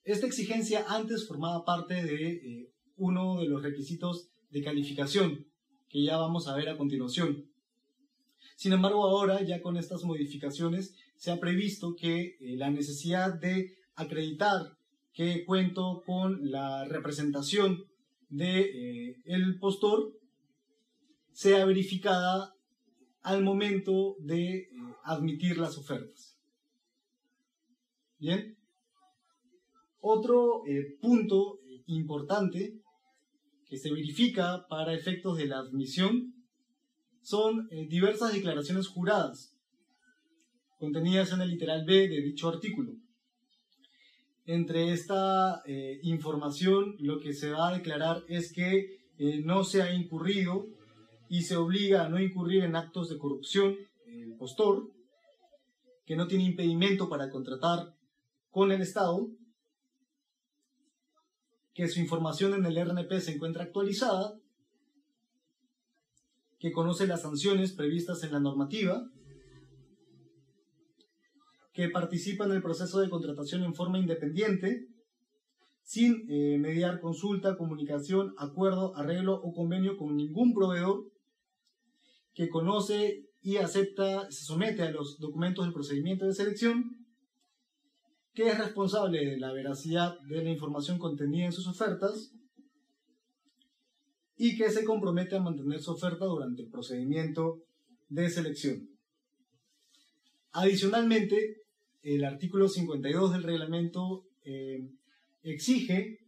Esta 0.03 0.27
exigencia 0.27 0.85
antes 0.89 1.29
formaba 1.29 1.65
parte 1.65 1.95
de 1.95 2.33
eh, 2.33 2.73
uno 2.97 3.41
de 3.41 3.47
los 3.47 3.63
requisitos 3.63 4.29
de 4.51 4.61
calificación 4.61 5.47
que 5.89 6.03
ya 6.03 6.17
vamos 6.17 6.49
a 6.49 6.57
ver 6.57 6.69
a 6.69 6.77
continuación. 6.77 7.49
Sin 8.57 8.73
embargo, 8.73 9.05
ahora 9.05 9.41
ya 9.43 9.63
con 9.63 9.77
estas 9.77 10.03
modificaciones 10.03 10.97
se 11.17 11.31
ha 11.31 11.39
previsto 11.39 11.95
que 11.95 12.37
eh, 12.41 12.57
la 12.57 12.71
necesidad 12.71 13.33
de 13.35 13.77
acreditar 13.95 14.77
que 15.13 15.45
cuento 15.45 16.03
con 16.05 16.51
la 16.51 16.87
representación 16.87 17.85
de 18.31 18.63
eh, 18.63 19.23
el 19.27 19.61
postor 19.61 20.13
sea 21.31 21.65
verificada 21.67 22.57
al 23.23 23.43
momento 23.43 24.17
de 24.21 24.69
admitir 25.05 25.59
las 25.59 25.77
ofertas. 25.77 26.39
Bien, 28.19 28.57
otro 30.01 30.63
eh, 30.67 30.97
punto 31.01 31.61
eh, 31.65 31.83
importante 31.87 32.81
que 33.67 33.77
se 33.77 33.91
verifica 33.91 34.67
para 34.69 34.95
efectos 34.95 35.37
de 35.37 35.47
la 35.47 35.59
admisión 35.59 36.35
son 37.23 37.69
eh, 37.71 37.87
diversas 37.89 38.33
declaraciones 38.33 38.89
juradas 38.89 39.55
contenidas 40.79 41.33
en 41.33 41.43
el 41.43 41.51
literal 41.51 41.85
B 41.85 42.09
de 42.09 42.23
dicho 42.23 42.49
artículo. 42.49 42.95
Entre 44.47 44.93
esta 44.93 45.63
información 46.03 46.97
lo 46.99 47.21
que 47.21 47.35
se 47.35 47.51
va 47.51 47.69
a 47.69 47.75
declarar 47.77 48.25
es 48.27 48.53
que 48.53 48.99
no 49.45 49.63
se 49.63 49.83
ha 49.83 49.93
incurrido 49.95 50.67
y 51.31 51.43
se 51.43 51.57
obliga 51.57 52.05
a 52.05 52.09
no 52.09 52.21
incurrir 52.21 52.65
en 52.65 52.75
actos 52.75 53.09
de 53.09 53.17
corrupción 53.17 53.77
el 54.05 54.35
postor, 54.35 54.91
que 56.05 56.17
no 56.17 56.27
tiene 56.27 56.43
impedimento 56.43 57.09
para 57.09 57.31
contratar 57.31 57.95
con 58.51 58.73
el 58.73 58.83
Estado 58.83 59.29
que 61.73 61.87
su 61.87 62.01
información 62.01 62.55
en 62.55 62.67
el 62.67 62.85
RNP 62.85 63.21
se 63.21 63.31
encuentra 63.31 63.63
actualizada, 63.63 64.41
que 66.59 66.73
conoce 66.73 67.07
las 67.07 67.23
sanciones 67.23 67.75
previstas 67.75 68.25
en 68.25 68.33
la 68.33 68.41
normativa, 68.41 69.09
que 71.73 71.89
participa 71.91 72.45
en 72.45 72.51
el 72.51 72.61
proceso 72.61 72.99
de 72.99 73.09
contratación 73.09 73.63
en 73.63 73.77
forma 73.77 74.01
independiente, 74.01 74.89
sin 75.85 76.27
eh, 76.29 76.59
mediar 76.59 77.01
consulta, 77.01 77.57
comunicación, 77.57 78.35
acuerdo, 78.37 78.97
arreglo 78.97 79.35
o 79.35 79.53
convenio 79.53 79.97
con 79.97 80.17
ningún 80.17 80.53
proveedor, 80.53 81.10
que 82.35 82.49
conoce 82.49 83.27
y 83.43 83.57
acepta, 83.57 84.31
se 84.31 84.45
somete 84.45 84.83
a 84.83 84.91
los 84.91 85.19
documentos 85.19 85.65
del 85.65 85.73
procedimiento 85.73 86.27
de 86.27 86.35
selección, 86.35 87.07
que 88.35 88.49
es 88.49 88.59
responsable 88.59 89.25
de 89.25 89.39
la 89.39 89.53
veracidad 89.53 90.19
de 90.21 90.45
la 90.45 90.51
información 90.51 90.99
contenida 90.99 91.47
en 91.47 91.53
sus 91.53 91.67
ofertas 91.67 92.33
y 94.37 94.57
que 94.57 94.71
se 94.71 94.85
compromete 94.85 95.37
a 95.37 95.41
mantener 95.41 95.81
su 95.81 95.93
oferta 95.93 96.25
durante 96.25 96.63
el 96.63 96.71
procedimiento 96.71 97.63
de 98.09 98.31
selección. 98.31 98.89
Adicionalmente, 100.53 101.63
el 102.03 102.25
artículo 102.25 102.69
52 102.69 103.33
del 103.33 103.43
reglamento 103.43 104.25
eh, 104.45 104.89
exige 105.43 106.21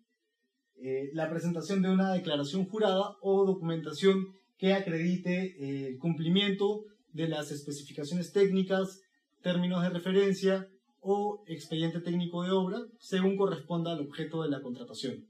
eh, 0.76 1.10
la 1.12 1.30
presentación 1.30 1.82
de 1.82 1.90
una 1.90 2.12
declaración 2.12 2.66
jurada 2.66 3.16
o 3.20 3.46
documentación 3.46 4.36
que 4.62 4.74
acredite 4.74 5.56
eh, 5.58 5.88
el 5.88 5.98
cumplimiento 5.98 6.84
de 7.12 7.26
las 7.26 7.50
especificaciones 7.50 8.30
técnicas, 8.30 9.00
términos 9.42 9.82
de 9.82 9.90
referencia, 9.90 10.68
o 11.00 11.42
expediente 11.48 11.98
técnico 11.98 12.44
de 12.44 12.52
obra 12.52 12.78
según 13.00 13.36
corresponda 13.36 13.90
al 13.90 14.02
objeto 14.02 14.40
de 14.40 14.50
la 14.50 14.62
contratación. 14.62 15.26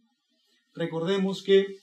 Recordemos 0.75 1.43
que 1.43 1.79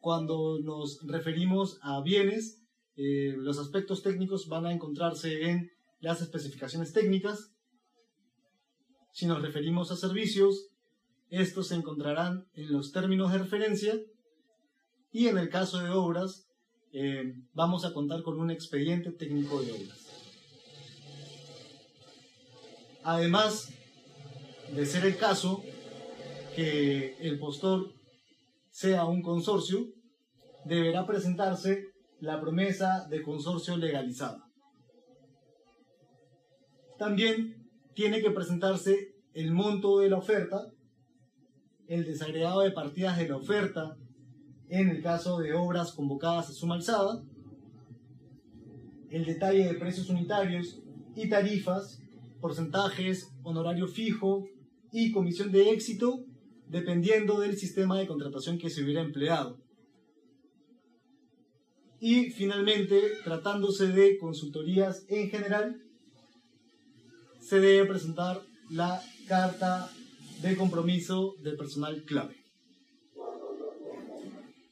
cuando 0.00 0.58
nos 0.60 1.06
referimos 1.06 1.78
a 1.82 2.00
bienes, 2.00 2.62
eh, 2.96 3.34
los 3.36 3.58
aspectos 3.58 4.02
técnicos 4.02 4.48
van 4.48 4.64
a 4.64 4.72
encontrarse 4.72 5.50
en 5.50 5.70
las 6.00 6.22
especificaciones 6.22 6.94
técnicas. 6.94 7.52
Si 9.12 9.26
nos 9.26 9.42
referimos 9.42 9.90
a 9.90 9.96
servicios, 9.96 10.70
estos 11.28 11.68
se 11.68 11.74
encontrarán 11.74 12.48
en 12.54 12.72
los 12.72 12.92
términos 12.92 13.30
de 13.30 13.40
referencia 13.40 13.94
y 15.12 15.26
en 15.26 15.36
el 15.36 15.50
caso 15.50 15.80
de 15.80 15.90
obras, 15.90 16.47
eh, 16.92 17.34
vamos 17.52 17.84
a 17.84 17.92
contar 17.92 18.22
con 18.22 18.38
un 18.40 18.50
expediente 18.50 19.12
técnico 19.12 19.62
de 19.62 19.72
obras. 19.72 20.06
Además 23.04 23.70
de 24.74 24.86
ser 24.86 25.04
el 25.06 25.16
caso 25.16 25.62
que 26.56 27.16
el 27.20 27.38
postor 27.38 27.92
sea 28.70 29.04
un 29.04 29.22
consorcio, 29.22 29.86
deberá 30.64 31.06
presentarse 31.06 31.84
la 32.20 32.40
promesa 32.40 33.06
de 33.08 33.22
consorcio 33.22 33.76
legalizada. 33.76 34.44
También 36.98 37.70
tiene 37.94 38.20
que 38.20 38.30
presentarse 38.30 39.14
el 39.34 39.52
monto 39.52 40.00
de 40.00 40.10
la 40.10 40.18
oferta, 40.18 40.66
el 41.86 42.04
desagregado 42.04 42.60
de 42.60 42.72
partidas 42.72 43.16
de 43.18 43.28
la 43.28 43.36
oferta 43.36 43.96
en 44.68 44.90
el 44.90 45.02
caso 45.02 45.38
de 45.38 45.54
obras 45.54 45.92
convocadas 45.92 46.50
a 46.50 46.52
suma 46.52 46.74
alzada, 46.74 47.22
el 49.10 49.24
detalle 49.24 49.64
de 49.64 49.74
precios 49.74 50.10
unitarios 50.10 50.80
y 51.16 51.28
tarifas, 51.28 52.00
porcentajes, 52.40 53.28
honorario 53.42 53.86
fijo 53.86 54.46
y 54.92 55.12
comisión 55.12 55.50
de 55.50 55.70
éxito, 55.70 56.24
dependiendo 56.68 57.40
del 57.40 57.56
sistema 57.56 57.98
de 57.98 58.06
contratación 58.06 58.58
que 58.58 58.70
se 58.70 58.82
hubiera 58.82 59.00
empleado. 59.00 59.58
Y 62.00 62.30
finalmente, 62.30 63.00
tratándose 63.24 63.88
de 63.88 64.18
consultorías 64.18 65.04
en 65.08 65.30
general, 65.30 65.82
se 67.40 67.58
debe 67.58 67.88
presentar 67.88 68.40
la 68.70 69.02
carta 69.26 69.90
de 70.42 70.56
compromiso 70.56 71.34
del 71.42 71.56
personal 71.56 72.04
clave. 72.04 72.37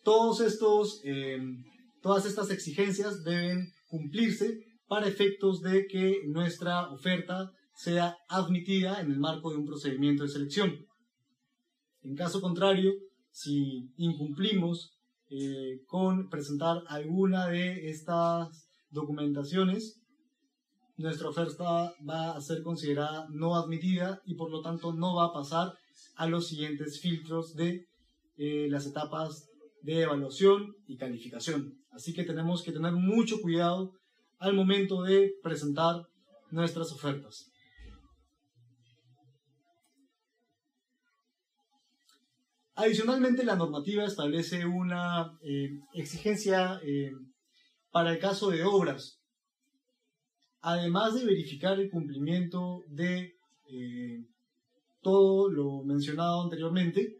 Todos 0.06 0.40
estos, 0.40 1.00
eh, 1.02 1.36
todas 2.00 2.26
estas 2.26 2.50
exigencias 2.50 3.24
deben 3.24 3.72
cumplirse 3.88 4.60
para 4.86 5.08
efectos 5.08 5.62
de 5.62 5.88
que 5.88 6.20
nuestra 6.28 6.88
oferta 6.92 7.50
sea 7.74 8.16
admitida 8.28 9.00
en 9.00 9.10
el 9.10 9.18
marco 9.18 9.50
de 9.50 9.56
un 9.56 9.66
procedimiento 9.66 10.22
de 10.22 10.28
selección. 10.28 10.86
En 12.02 12.14
caso 12.14 12.40
contrario, 12.40 12.92
si 13.32 13.90
incumplimos 13.96 14.92
eh, 15.28 15.80
con 15.88 16.28
presentar 16.28 16.84
alguna 16.86 17.48
de 17.48 17.90
estas 17.90 18.68
documentaciones, 18.90 20.00
nuestra 20.98 21.30
oferta 21.30 21.92
va 22.08 22.36
a 22.36 22.40
ser 22.40 22.62
considerada 22.62 23.26
no 23.30 23.56
admitida 23.56 24.20
y 24.24 24.36
por 24.36 24.52
lo 24.52 24.62
tanto 24.62 24.92
no 24.92 25.16
va 25.16 25.24
a 25.24 25.32
pasar 25.32 25.74
a 26.14 26.28
los 26.28 26.46
siguientes 26.46 27.00
filtros 27.00 27.56
de 27.56 27.88
eh, 28.36 28.68
las 28.70 28.86
etapas 28.86 29.45
de 29.86 30.02
evaluación 30.02 30.74
y 30.88 30.96
calificación. 30.96 31.78
Así 31.90 32.12
que 32.12 32.24
tenemos 32.24 32.64
que 32.64 32.72
tener 32.72 32.92
mucho 32.92 33.40
cuidado 33.40 33.92
al 34.38 34.52
momento 34.52 35.04
de 35.04 35.32
presentar 35.42 36.02
nuestras 36.50 36.90
ofertas. 36.92 37.52
Adicionalmente, 42.74 43.44
la 43.44 43.54
normativa 43.54 44.04
establece 44.04 44.66
una 44.66 45.38
eh, 45.40 45.78
exigencia 45.94 46.80
eh, 46.84 47.12
para 47.90 48.10
el 48.10 48.18
caso 48.18 48.50
de 48.50 48.64
obras. 48.64 49.22
Además 50.62 51.14
de 51.14 51.24
verificar 51.24 51.78
el 51.78 51.88
cumplimiento 51.88 52.82
de 52.88 53.36
eh, 53.70 54.26
todo 55.00 55.48
lo 55.48 55.84
mencionado 55.84 56.42
anteriormente, 56.42 57.16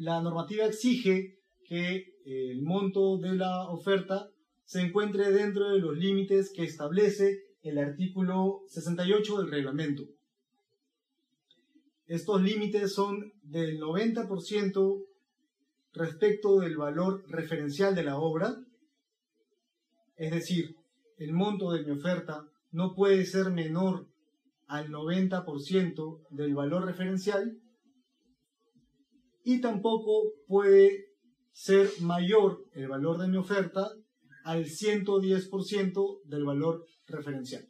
la 0.00 0.22
normativa 0.22 0.64
exige 0.64 1.38
que 1.62 2.14
el 2.24 2.62
monto 2.62 3.18
de 3.18 3.34
la 3.34 3.68
oferta 3.68 4.30
se 4.64 4.80
encuentre 4.80 5.30
dentro 5.30 5.68
de 5.68 5.78
los 5.78 5.94
límites 5.94 6.50
que 6.54 6.64
establece 6.64 7.42
el 7.62 7.76
artículo 7.76 8.62
68 8.68 9.42
del 9.42 9.50
reglamento. 9.50 10.04
Estos 12.06 12.40
límites 12.40 12.94
son 12.94 13.34
del 13.42 13.78
90% 13.78 15.04
respecto 15.92 16.60
del 16.60 16.78
valor 16.78 17.22
referencial 17.28 17.94
de 17.94 18.04
la 18.04 18.18
obra, 18.18 18.56
es 20.16 20.30
decir, 20.30 20.76
el 21.18 21.34
monto 21.34 21.72
de 21.72 21.84
mi 21.84 21.90
oferta 21.90 22.48
no 22.72 22.94
puede 22.94 23.26
ser 23.26 23.50
menor 23.50 24.06
al 24.66 24.88
90% 24.88 26.26
del 26.30 26.54
valor 26.54 26.86
referencial 26.86 27.60
y 29.44 29.60
tampoco 29.60 30.32
puede 30.46 31.06
ser 31.52 31.88
mayor 32.00 32.64
el 32.72 32.88
valor 32.88 33.18
de 33.18 33.28
mi 33.28 33.36
oferta 33.36 33.90
al 34.44 34.64
110% 34.64 36.20
del 36.24 36.44
valor 36.44 36.86
referencial. 37.06 37.66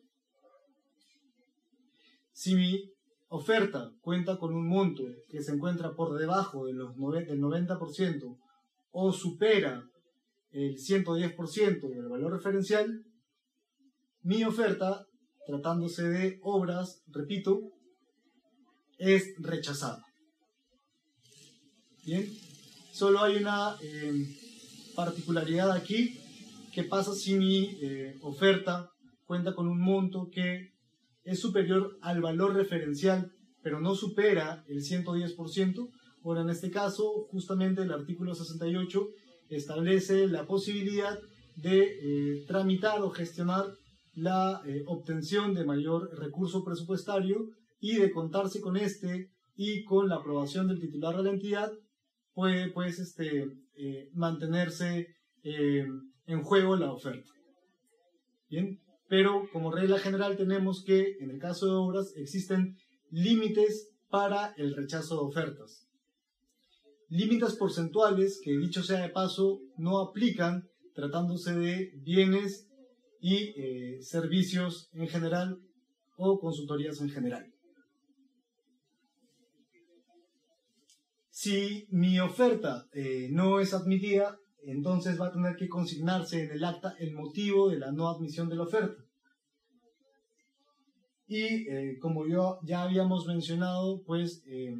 Si 2.33 2.55
mi 2.55 2.93
oferta 3.29 3.93
cuenta 4.01 4.39
con 4.39 4.55
un 4.55 4.69
monto 4.69 5.05
que 5.29 5.43
se 5.43 5.53
encuentra 5.53 5.95
por 5.95 6.19
debajo 6.19 6.67
de 6.67 6.73
los 6.73 6.97
del 6.97 7.41
90% 7.41 8.39
o 8.93 9.13
supera 9.13 9.85
el 10.51 10.77
110% 10.77 11.89
del 11.89 12.09
valor 12.09 12.33
referencial, 12.33 13.05
mi 14.23 14.45
oferta, 14.45 15.07
tratándose 15.47 16.09
de 16.09 16.41
obras, 16.43 17.03
repito, 17.07 17.73
es 18.99 19.35
rechazada. 19.39 20.05
Bien, 22.03 22.27
solo 22.93 23.23
hay 23.23 23.37
una 23.37 23.77
eh, 23.83 24.27
particularidad 24.97 25.71
aquí. 25.71 26.19
¿Qué 26.73 26.83
pasa 26.83 27.13
si 27.15 27.35
mi 27.35 27.77
eh, 27.83 28.17
oferta 28.23 28.91
cuenta 29.27 29.55
con 29.55 29.69
un 29.69 29.79
monto 29.79 30.31
que 30.33 30.73
es 31.25 31.39
superior 31.39 31.99
al 32.01 32.23
valor 32.23 32.55
referencial, 32.55 33.31
pero 33.63 33.81
no 33.81 33.95
supera 33.95 34.65
el 34.67 34.79
110%? 34.83 35.91
Bueno, 36.23 36.41
en 36.41 36.49
este 36.49 36.71
caso, 36.71 37.27
justamente 37.31 37.83
el 37.83 37.93
artículo 37.93 38.35
68 38.35 39.07
establece 39.51 40.27
la 40.27 40.47
posibilidad 40.47 41.19
de 41.57 41.83
eh, 41.83 42.45
tramitar 42.47 43.03
o 43.03 43.11
gestionar 43.11 43.75
la 44.15 44.63
obtención 44.87 45.53
de 45.53 45.67
mayor 45.67 46.19
recurso 46.19 46.65
presupuestario 46.65 47.51
y 47.79 47.97
de 47.97 48.11
contarse 48.11 48.61
con 48.61 48.79
este 48.79 49.31
y 49.55 49.85
con 49.85 50.09
la 50.09 50.17
aprobación 50.17 50.67
del 50.67 50.81
titular 50.81 51.15
de 51.17 51.23
la 51.23 51.31
entidad 51.31 51.71
puede 52.41 52.71
pues 52.71 52.99
este, 52.99 53.53
eh, 53.77 54.09
mantenerse 54.15 55.09
eh, 55.43 55.87
en 56.27 56.43
juego 56.43 56.75
la 56.75 56.91
oferta. 56.91 57.31
Pero 59.09 59.47
como 59.53 59.71
regla 59.71 59.99
general 59.99 60.39
tenemos 60.39 60.83
que 60.83 61.19
en 61.21 61.31
el 61.31 61.39
caso 61.39 61.67
de 61.67 61.73
obras 61.73 62.15
existen 62.17 62.79
límites 63.11 63.93
para 64.09 64.55
el 64.57 64.75
rechazo 64.75 65.17
de 65.17 65.27
ofertas. 65.27 65.87
Límites 67.11 67.57
porcentuales 67.57 68.41
que 68.43 68.57
dicho 68.57 68.83
sea 68.83 69.03
de 69.03 69.11
paso 69.11 69.61
no 69.77 69.99
aplican 69.99 70.67
tratándose 70.95 71.53
de 71.53 71.93
bienes 71.99 72.71
y 73.21 73.53
eh, 73.55 73.99
servicios 74.01 74.89
en 74.95 75.09
general 75.09 75.59
o 76.17 76.41
consultorías 76.41 77.03
en 77.03 77.11
general. 77.11 77.53
Si 81.31 81.87
mi 81.91 82.19
oferta 82.19 82.89
eh, 82.93 83.29
no 83.31 83.61
es 83.61 83.73
admitida, 83.73 84.39
entonces 84.65 85.19
va 85.19 85.29
a 85.29 85.33
tener 85.33 85.57
que 85.57 85.69
consignarse 85.69 86.45
en 86.45 86.51
el 86.51 86.65
acta 86.65 86.97
el 86.99 87.15
motivo 87.15 87.69
de 87.69 87.79
la 87.79 87.93
no 87.93 88.09
admisión 88.09 88.49
de 88.49 88.57
la 88.57 88.65
oferta. 88.65 89.03
Y 91.29 91.69
eh, 91.69 91.99
como 92.01 92.27
yo 92.27 92.59
ya 92.65 92.83
habíamos 92.83 93.27
mencionado, 93.27 94.03
pues 94.03 94.43
eh, 94.47 94.75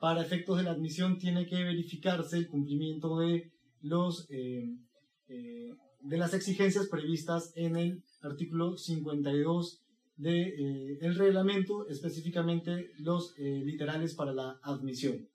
para 0.00 0.22
efectos 0.22 0.58
de 0.58 0.62
la 0.62 0.70
admisión 0.70 1.18
tiene 1.18 1.46
que 1.46 1.64
verificarse 1.64 2.36
el 2.36 2.48
cumplimiento 2.48 3.18
de 3.18 3.50
los 3.82 4.28
de 4.28 6.18
las 6.18 6.34
exigencias 6.34 6.86
previstas 6.86 7.52
en 7.56 7.76
el 7.76 8.04
artículo 8.22 8.76
52 8.76 9.82
del 10.16 10.98
de, 11.00 11.12
reglamento, 11.14 11.88
específicamente 11.88 12.92
los 12.98 13.36
literales 13.36 14.14
para 14.14 14.32
la 14.32 14.60
admisión. 14.62 15.28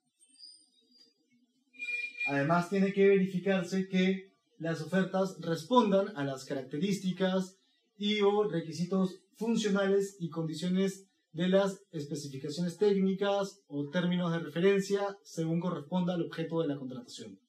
Además, 2.27 2.69
tiene 2.69 2.93
que 2.93 3.07
verificarse 3.07 3.87
que 3.87 4.31
las 4.57 4.81
ofertas 4.81 5.37
respondan 5.39 6.15
a 6.15 6.23
las 6.23 6.45
características 6.45 7.57
y 7.97 8.21
o 8.21 8.43
requisitos 8.43 9.21
funcionales 9.35 10.17
y 10.19 10.29
condiciones 10.29 11.07
de 11.33 11.47
las 11.47 11.81
especificaciones 11.91 12.77
técnicas 12.77 13.61
o 13.67 13.89
términos 13.89 14.31
de 14.31 14.39
referencia 14.39 15.17
según 15.23 15.59
corresponda 15.59 16.13
al 16.13 16.23
objeto 16.23 16.61
de 16.61 16.67
la 16.67 16.77
contratación. 16.77 17.39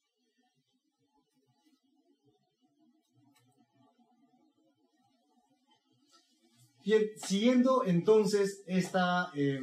Bien, 6.83 7.03
siguiendo 7.15 7.85
entonces 7.85 8.63
esta 8.67 9.31
eh, 9.35 9.61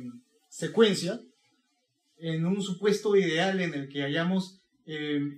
secuencia, 0.49 1.20
en 2.16 2.46
un 2.46 2.62
supuesto 2.62 3.16
ideal 3.16 3.61
en 3.61 3.75
el 3.75 3.88
que 3.88 4.03
hayamos 4.03 4.60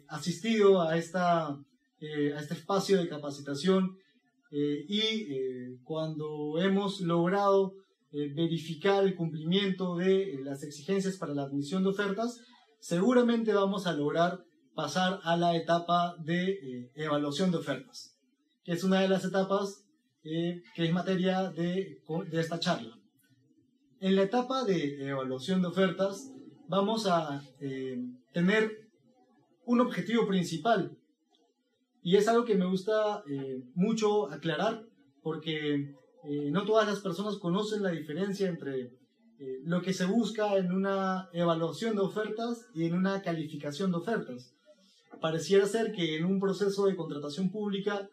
asistido 0.09 0.81
a, 0.81 0.97
esta, 0.97 1.49
a 1.49 2.41
este 2.41 2.55
espacio 2.55 2.99
de 2.99 3.09
capacitación 3.09 3.97
y 4.51 5.77
cuando 5.85 6.61
hemos 6.61 7.01
logrado 7.01 7.75
verificar 8.13 9.05
el 9.05 9.15
cumplimiento 9.15 9.97
de 9.97 10.41
las 10.43 10.63
exigencias 10.63 11.17
para 11.17 11.35
la 11.35 11.43
admisión 11.43 11.83
de 11.83 11.91
ofertas, 11.91 12.41
seguramente 12.79 13.53
vamos 13.53 13.87
a 13.87 13.93
lograr 13.93 14.45
pasar 14.75 15.21
a 15.25 15.37
la 15.37 15.57
etapa 15.57 16.17
de 16.19 16.91
evaluación 16.95 17.51
de 17.51 17.59
ofertas, 17.59 18.17
que 18.65 18.73
es 18.73 18.85
una 18.85 19.01
de 19.01 19.09
las 19.09 19.25
etapas 19.25 19.85
que 20.23 20.63
es 20.77 20.93
materia 20.93 21.51
de, 21.51 22.01
esta 22.33 22.61
charla. 22.61 22.97
En 24.01 24.17
la 24.17 24.23
etapa 24.23 24.65
de 24.65 25.09
evaluación 25.09 25.63
de 25.63 25.69
ofertas 25.69 26.33
vamos 26.69 27.07
a 27.07 27.43
eh, 27.61 27.99
tener 28.33 28.82
un 29.73 29.81
objetivo 29.81 30.27
principal 30.27 30.97
y 32.03 32.17
es 32.17 32.29
algo 32.29 32.45
que 32.45 32.55
me 32.55 32.67
gusta 32.67 33.23
eh, 33.29 33.63
mucho 33.75 34.31
aclarar 34.31 34.85
porque 35.23 35.95
eh, 36.25 36.51
no 36.51 36.65
todas 36.65 36.87
las 36.87 37.01
personas 37.01 37.37
conocen 37.37 37.83
la 37.83 37.91
diferencia 37.91 38.49
entre 38.49 39.01
lo 39.65 39.83
que 39.83 39.93
se 39.93 40.05
busca 40.05 40.57
en 40.57 40.71
una 40.71 41.29
evaluación 41.33 41.97
de 41.97 42.03
ofertas 42.03 42.69
y 42.75 42.85
en 42.85 42.95
una 42.95 43.23
calificación 43.23 43.91
de 43.91 43.97
ofertas. 43.97 44.55
Pareciera 45.21 45.67
ser 45.67 45.91
que 45.91 46.17
en 46.17 46.27
un 46.27 46.39
proceso 46.39 46.87
de 46.87 46.95
contratación 46.95 47.51
pública 47.51 48.09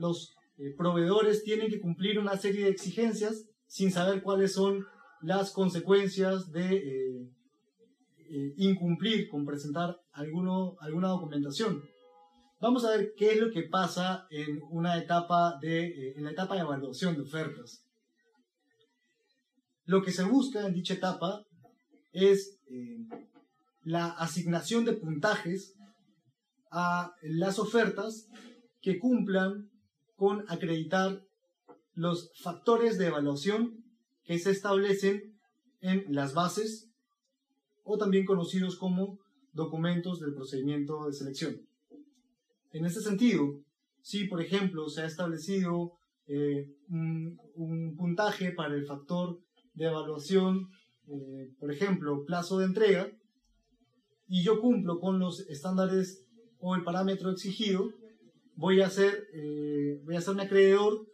los 0.00 0.36
eh, 0.58 0.74
proveedores 0.76 1.44
tienen 1.44 1.68
que 1.68 1.80
cumplir 1.80 2.18
una 2.18 2.36
serie 2.36 2.64
de 2.64 2.70
exigencias 2.70 3.44
sin 3.66 3.90
saber 3.90 4.22
cuáles 4.22 4.54
son 4.54 4.86
las 5.20 5.50
consecuencias 5.50 6.50
de 6.50 6.76
eh, 6.76 7.30
eh, 8.30 8.54
incumplir 8.56 9.28
con 9.28 9.44
presentar 9.44 10.00
alguno, 10.16 10.76
alguna 10.80 11.08
documentación. 11.08 11.82
Vamos 12.60 12.84
a 12.84 12.90
ver 12.90 13.12
qué 13.16 13.32
es 13.32 13.40
lo 13.40 13.50
que 13.50 13.64
pasa 13.64 14.26
en 14.30 14.60
una 14.70 14.96
etapa 14.96 15.58
de, 15.60 16.12
en 16.16 16.24
la 16.24 16.30
etapa 16.30 16.54
de 16.54 16.62
evaluación 16.62 17.14
de 17.14 17.22
ofertas. 17.22 17.82
Lo 19.84 20.02
que 20.02 20.10
se 20.10 20.24
busca 20.24 20.66
en 20.66 20.74
dicha 20.74 20.94
etapa 20.94 21.44
es 22.12 22.58
la 23.82 24.08
asignación 24.08 24.84
de 24.84 24.94
puntajes 24.94 25.74
a 26.72 27.12
las 27.22 27.58
ofertas 27.58 28.26
que 28.80 28.98
cumplan 28.98 29.70
con 30.16 30.44
acreditar 30.48 31.22
los 31.94 32.30
factores 32.42 32.98
de 32.98 33.06
evaluación 33.06 33.84
que 34.24 34.38
se 34.38 34.50
establecen 34.50 35.38
en 35.80 36.04
las 36.08 36.34
bases 36.34 36.90
o 37.84 37.96
también 37.96 38.24
conocidos 38.24 38.76
como 38.76 39.18
documentos 39.56 40.20
del 40.20 40.34
procedimiento 40.34 41.06
de 41.06 41.12
selección. 41.12 41.60
En 42.72 42.84
este 42.84 43.00
sentido, 43.00 43.58
si 44.02 44.24
por 44.26 44.40
ejemplo 44.40 44.88
se 44.88 45.02
ha 45.02 45.06
establecido 45.06 45.92
eh, 46.28 46.68
un, 46.88 47.96
puntaje 47.96 48.52
para 48.52 48.74
el 48.74 48.86
factor 48.86 49.40
de 49.74 49.86
evaluación, 49.86 50.68
eh, 51.08 51.50
por 51.58 51.72
ejemplo, 51.72 52.24
plazo 52.24 52.58
de 52.58 52.66
entrega, 52.66 53.10
y 54.28 54.42
yo 54.42 54.60
cumplo 54.60 55.00
con 55.00 55.18
los 55.18 55.40
estándares 55.48 56.26
o 56.58 56.74
el 56.74 56.84
parámetro 56.84 57.30
exigido, 57.30 57.90
voy 58.54 58.82
a 58.82 58.90
ser, 58.90 59.26
eh, 59.32 60.00
voy 60.04 60.16
a 60.16 60.20
ser 60.20 60.34
un 60.34 60.40
acreedor 60.40 61.06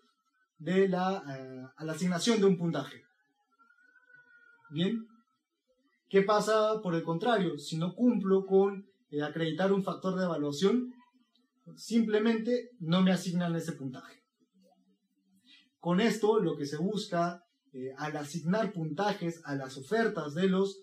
de 0.58 0.86
a 0.96 1.84
la 1.84 1.92
asignación 1.92 2.40
de 2.40 2.46
un 2.46 2.56
puntaje. 2.56 3.02
Bien. 4.70 5.11
¿Qué 6.12 6.20
pasa 6.20 6.82
por 6.82 6.94
el 6.94 7.04
contrario? 7.04 7.56
Si 7.56 7.78
no 7.78 7.94
cumplo 7.94 8.44
con 8.44 8.86
eh, 9.10 9.22
acreditar 9.22 9.72
un 9.72 9.82
factor 9.82 10.14
de 10.14 10.24
evaluación, 10.24 10.92
simplemente 11.74 12.68
no 12.80 13.00
me 13.00 13.12
asignan 13.12 13.56
ese 13.56 13.72
puntaje. 13.72 14.22
Con 15.80 16.02
esto 16.02 16.38
lo 16.38 16.54
que 16.54 16.66
se 16.66 16.76
busca 16.76 17.46
al 17.96 18.16
asignar 18.18 18.74
puntajes 18.74 19.40
a 19.46 19.54
las 19.54 19.78
ofertas 19.78 20.34
de 20.34 20.48
los 20.48 20.82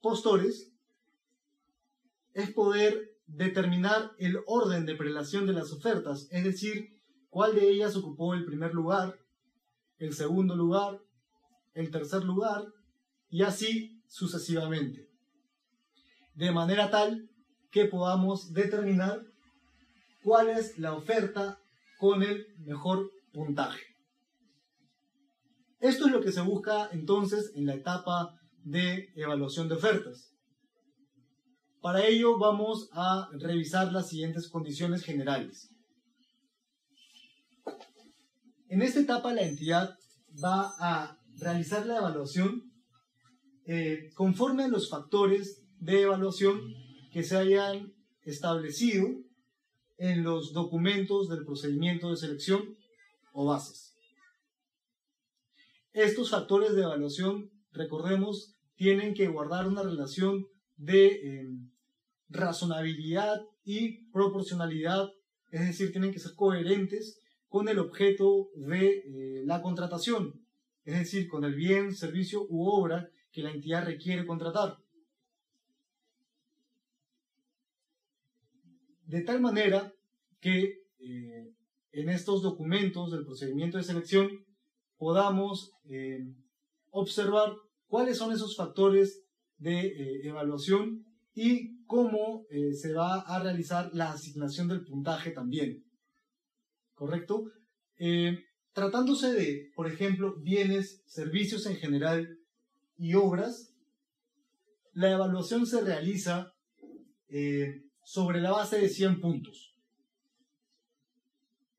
postores 0.00 0.72
es 2.32 2.50
poder 2.52 3.12
determinar 3.26 4.12
el 4.16 4.38
orden 4.46 4.86
de 4.86 4.96
prelación 4.96 5.46
de 5.46 5.52
las 5.52 5.74
ofertas, 5.74 6.28
es 6.30 6.42
decir, 6.42 6.98
cuál 7.28 7.54
de 7.54 7.68
ellas 7.68 7.96
ocupó 7.96 8.32
el 8.32 8.46
primer 8.46 8.72
lugar, 8.72 9.18
el 9.98 10.14
segundo 10.14 10.56
lugar, 10.56 11.02
el 11.74 11.90
tercer 11.90 12.24
lugar 12.24 12.64
y 13.28 13.42
así 13.42 14.01
sucesivamente. 14.12 15.08
De 16.34 16.52
manera 16.52 16.90
tal 16.90 17.30
que 17.70 17.86
podamos 17.86 18.52
determinar 18.52 19.22
cuál 20.22 20.50
es 20.50 20.78
la 20.78 20.94
oferta 20.94 21.58
con 21.98 22.22
el 22.22 22.46
mejor 22.58 23.10
puntaje. 23.32 23.80
Esto 25.80 26.06
es 26.06 26.12
lo 26.12 26.20
que 26.20 26.30
se 26.30 26.42
busca 26.42 26.90
entonces 26.92 27.52
en 27.54 27.64
la 27.66 27.74
etapa 27.74 28.38
de 28.62 29.08
evaluación 29.16 29.68
de 29.68 29.76
ofertas. 29.76 30.30
Para 31.80 32.06
ello 32.06 32.38
vamos 32.38 32.90
a 32.92 33.28
revisar 33.32 33.92
las 33.92 34.10
siguientes 34.10 34.48
condiciones 34.48 35.02
generales. 35.02 35.70
En 38.68 38.82
esta 38.82 39.00
etapa 39.00 39.32
la 39.32 39.42
entidad 39.42 39.96
va 40.44 40.70
a 40.78 41.18
realizar 41.38 41.86
la 41.86 41.96
evaluación 41.96 42.71
eh, 43.66 44.10
conforme 44.14 44.64
a 44.64 44.68
los 44.68 44.90
factores 44.90 45.62
de 45.78 46.02
evaluación 46.02 46.74
que 47.12 47.22
se 47.22 47.36
hayan 47.36 47.92
establecido 48.22 49.08
en 49.98 50.24
los 50.24 50.52
documentos 50.52 51.28
del 51.28 51.44
procedimiento 51.44 52.10
de 52.10 52.16
selección 52.16 52.76
o 53.32 53.46
bases. 53.46 53.94
Estos 55.92 56.30
factores 56.30 56.74
de 56.74 56.82
evaluación, 56.82 57.50
recordemos, 57.72 58.56
tienen 58.76 59.14
que 59.14 59.28
guardar 59.28 59.68
una 59.68 59.82
relación 59.82 60.46
de 60.76 61.06
eh, 61.06 61.48
razonabilidad 62.28 63.42
y 63.64 64.10
proporcionalidad, 64.10 65.10
es 65.50 65.66
decir, 65.66 65.92
tienen 65.92 66.12
que 66.12 66.18
ser 66.18 66.34
coherentes 66.34 67.20
con 67.48 67.68
el 67.68 67.78
objeto 67.78 68.48
de 68.56 68.88
eh, 68.88 69.42
la 69.44 69.60
contratación, 69.60 70.44
es 70.84 70.98
decir, 70.98 71.28
con 71.28 71.44
el 71.44 71.54
bien, 71.54 71.94
servicio 71.94 72.46
u 72.48 72.66
obra 72.66 73.10
que 73.32 73.42
la 73.42 73.50
entidad 73.50 73.84
requiere 73.84 74.26
contratar. 74.26 74.76
De 79.04 79.22
tal 79.22 79.40
manera 79.40 79.92
que 80.40 80.84
eh, 80.98 81.54
en 81.92 82.08
estos 82.08 82.42
documentos 82.42 83.10
del 83.10 83.24
procedimiento 83.24 83.78
de 83.78 83.84
selección 83.84 84.30
podamos 84.96 85.72
eh, 85.84 86.20
observar 86.90 87.54
cuáles 87.86 88.18
son 88.18 88.32
esos 88.32 88.56
factores 88.56 89.24
de 89.58 90.20
evaluación 90.22 91.04
y 91.34 91.84
cómo 91.86 92.46
eh, 92.50 92.74
se 92.74 92.92
va 92.92 93.20
a 93.20 93.42
realizar 93.42 93.90
la 93.92 94.12
asignación 94.12 94.68
del 94.68 94.84
puntaje 94.84 95.30
también. 95.30 95.84
¿Correcto? 96.94 97.50
Eh, 97.98 98.38
tratándose 98.72 99.32
de, 99.32 99.70
por 99.74 99.86
ejemplo, 99.86 100.36
bienes, 100.40 101.02
servicios 101.06 101.66
en 101.66 101.76
general 101.76 102.38
y 103.02 103.14
obras, 103.14 103.74
la 104.92 105.10
evaluación 105.10 105.66
se 105.66 105.80
realiza 105.80 106.54
eh, 107.28 107.82
sobre 108.04 108.40
la 108.40 108.52
base 108.52 108.78
de 108.78 108.88
100 108.88 109.20
puntos. 109.20 109.74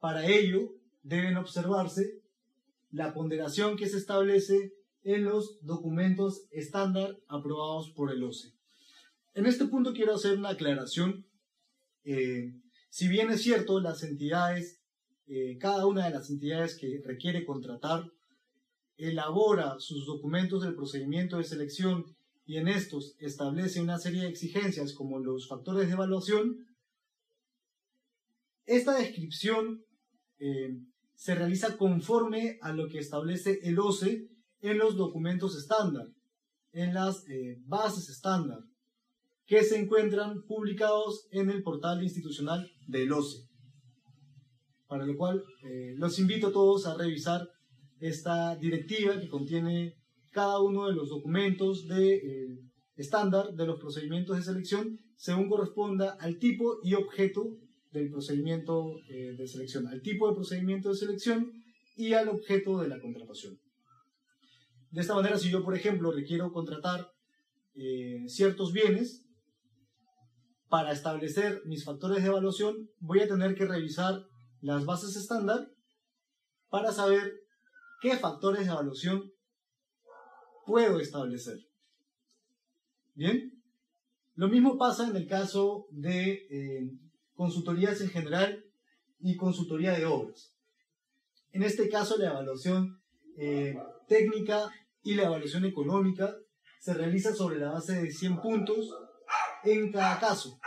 Para 0.02 0.26
ello, 0.26 0.76
deben 1.02 1.38
observarse 1.38 2.22
la 2.92 3.14
ponderación 3.14 3.78
que 3.78 3.88
se 3.88 4.00
establece 4.00 4.74
en 5.06 5.24
los 5.24 5.60
documentos 5.62 6.46
estándar 6.52 7.18
aprobados 7.30 7.92
por 7.92 8.12
el 8.12 8.22
OCE. 8.22 8.52
En 9.34 9.46
este 9.46 9.64
punto 9.68 9.94
quiero 9.94 10.16
hacer 10.16 10.38
una 10.38 10.50
aclaración. 10.50 11.26
Eh, 12.04 12.54
si 12.90 13.08
bien 13.08 13.32
es 13.32 13.42
cierto, 13.42 13.80
las 13.80 14.04
entidades, 14.04 14.82
eh, 15.28 15.58
cada 15.58 15.86
una 15.86 16.04
de 16.04 16.12
las 16.12 16.30
entidades 16.30 16.78
que 16.78 17.02
requiere 17.02 17.46
contratar, 17.46 18.12
elabora 18.98 19.76
sus 19.80 20.06
documentos 20.06 20.64
del 20.64 20.76
procedimiento 20.76 21.38
de 21.38 21.44
selección 21.44 22.06
y 22.46 22.58
en 22.58 22.68
estos 22.68 23.16
establece 23.20 23.82
una 23.82 23.98
serie 23.98 24.24
de 24.24 24.30
exigencias 24.30 24.94
como 24.94 25.20
los 25.20 25.48
factores 25.48 25.88
de 25.88 25.94
evaluación, 25.94 26.68
esta 28.66 28.98
descripción 28.98 29.84
eh, 30.40 30.78
se 31.16 31.36
realiza 31.36 31.78
conforme 31.78 32.58
a 32.62 32.72
lo 32.74 32.88
que 32.88 33.00
establece 33.00 33.60
el 33.64 33.80
OCE 33.80 34.30
en 34.62 34.78
los 34.78 34.96
documentos 34.96 35.58
estándar, 35.58 36.08
en 36.72 36.94
las 36.94 37.26
bases 37.66 38.10
estándar 38.10 38.60
que 39.46 39.64
se 39.64 39.78
encuentran 39.78 40.44
publicados 40.44 41.28
en 41.32 41.50
el 41.50 41.64
portal 41.64 42.02
institucional 42.02 42.70
del 42.88 43.12
OCE. 43.12 43.48
Para 44.88 45.06
lo 45.06 45.18
cual 45.18 45.44
eh, 45.64 45.94
los 45.98 46.18
invito 46.20 46.48
a 46.48 46.54
todos 46.54 46.86
a 46.86 46.96
revisar 46.96 47.48
esta 48.04 48.56
directiva 48.58 49.20
que 49.20 49.30
contiene 49.30 49.96
cada 50.30 50.60
uno 50.60 50.88
de 50.88 50.94
los 50.94 51.10
documentos 51.10 51.88
de, 51.88 52.16
eh, 52.16 52.60
estándar 52.96 53.54
de 53.54 53.66
los 53.66 53.80
procedimientos 53.80 54.36
de 54.36 54.44
selección 54.44 55.00
según 55.16 55.48
corresponda 55.48 56.18
al 56.20 56.38
tipo 56.38 56.80
y 56.84 56.96
objeto 56.96 57.58
del 57.92 58.10
procedimiento 58.12 58.98
eh, 59.10 59.36
de 59.38 59.48
selección, 59.48 59.88
al 59.88 60.02
tipo 60.02 60.28
de 60.28 60.36
procedimiento 60.36 60.90
de 60.90 60.96
selección 60.96 61.52
y 61.96 62.14
al 62.14 62.28
objeto 62.28 62.82
de 62.82 62.90
la 62.90 63.00
contratación. 63.00 63.58
De 64.92 65.02
esta 65.02 65.16
manera, 65.16 65.38
si 65.38 65.50
yo, 65.50 65.64
por 65.64 65.76
ejemplo, 65.76 66.12
requiero 66.12 66.52
contratar 66.52 67.08
eh, 67.76 68.24
ciertos 68.28 68.74
bienes, 68.74 69.24
para 70.68 70.92
establecer 70.92 71.62
mis 71.66 71.86
factores 71.86 72.24
de 72.24 72.30
evaluación, 72.30 72.90
voy 73.00 73.20
a 73.20 73.28
tener 73.28 73.54
que 73.54 73.66
revisar 73.66 74.26
las 74.60 74.86
bases 74.86 75.16
estándar 75.16 75.68
para 76.70 76.92
saber 76.92 77.43
qué 78.04 78.18
factores 78.18 78.66
de 78.66 78.74
evaluación 78.74 79.32
puedo 80.66 81.00
establecer. 81.00 81.58
Bien, 83.16 83.64
lo 84.36 84.50
mismo 84.50 84.78
pasa 84.78 85.08
en 85.08 85.16
el 85.16 85.26
caso 85.26 85.88
de 85.90 86.34
eh, 86.52 86.92
consultorías 87.34 88.02
en 88.02 88.10
general 88.10 88.66
y 89.22 89.38
consultoría 89.38 89.94
de 89.94 90.06
obras. 90.06 90.54
En 91.54 91.64
este 91.64 91.88
caso, 91.88 92.18
la 92.18 92.32
evaluación 92.32 93.02
eh, 93.38 93.78
técnica 94.10 94.70
y 95.02 95.16
la 95.16 95.24
evaluación 95.24 95.64
económica 95.64 96.36
se 96.82 96.94
realiza 96.94 97.34
sobre 97.34 97.58
la 97.58 97.72
base 97.72 98.02
de 98.02 98.12
100 98.12 98.42
puntos 98.42 98.94
en 99.64 99.94
cada 99.94 100.20
caso, 100.20 100.60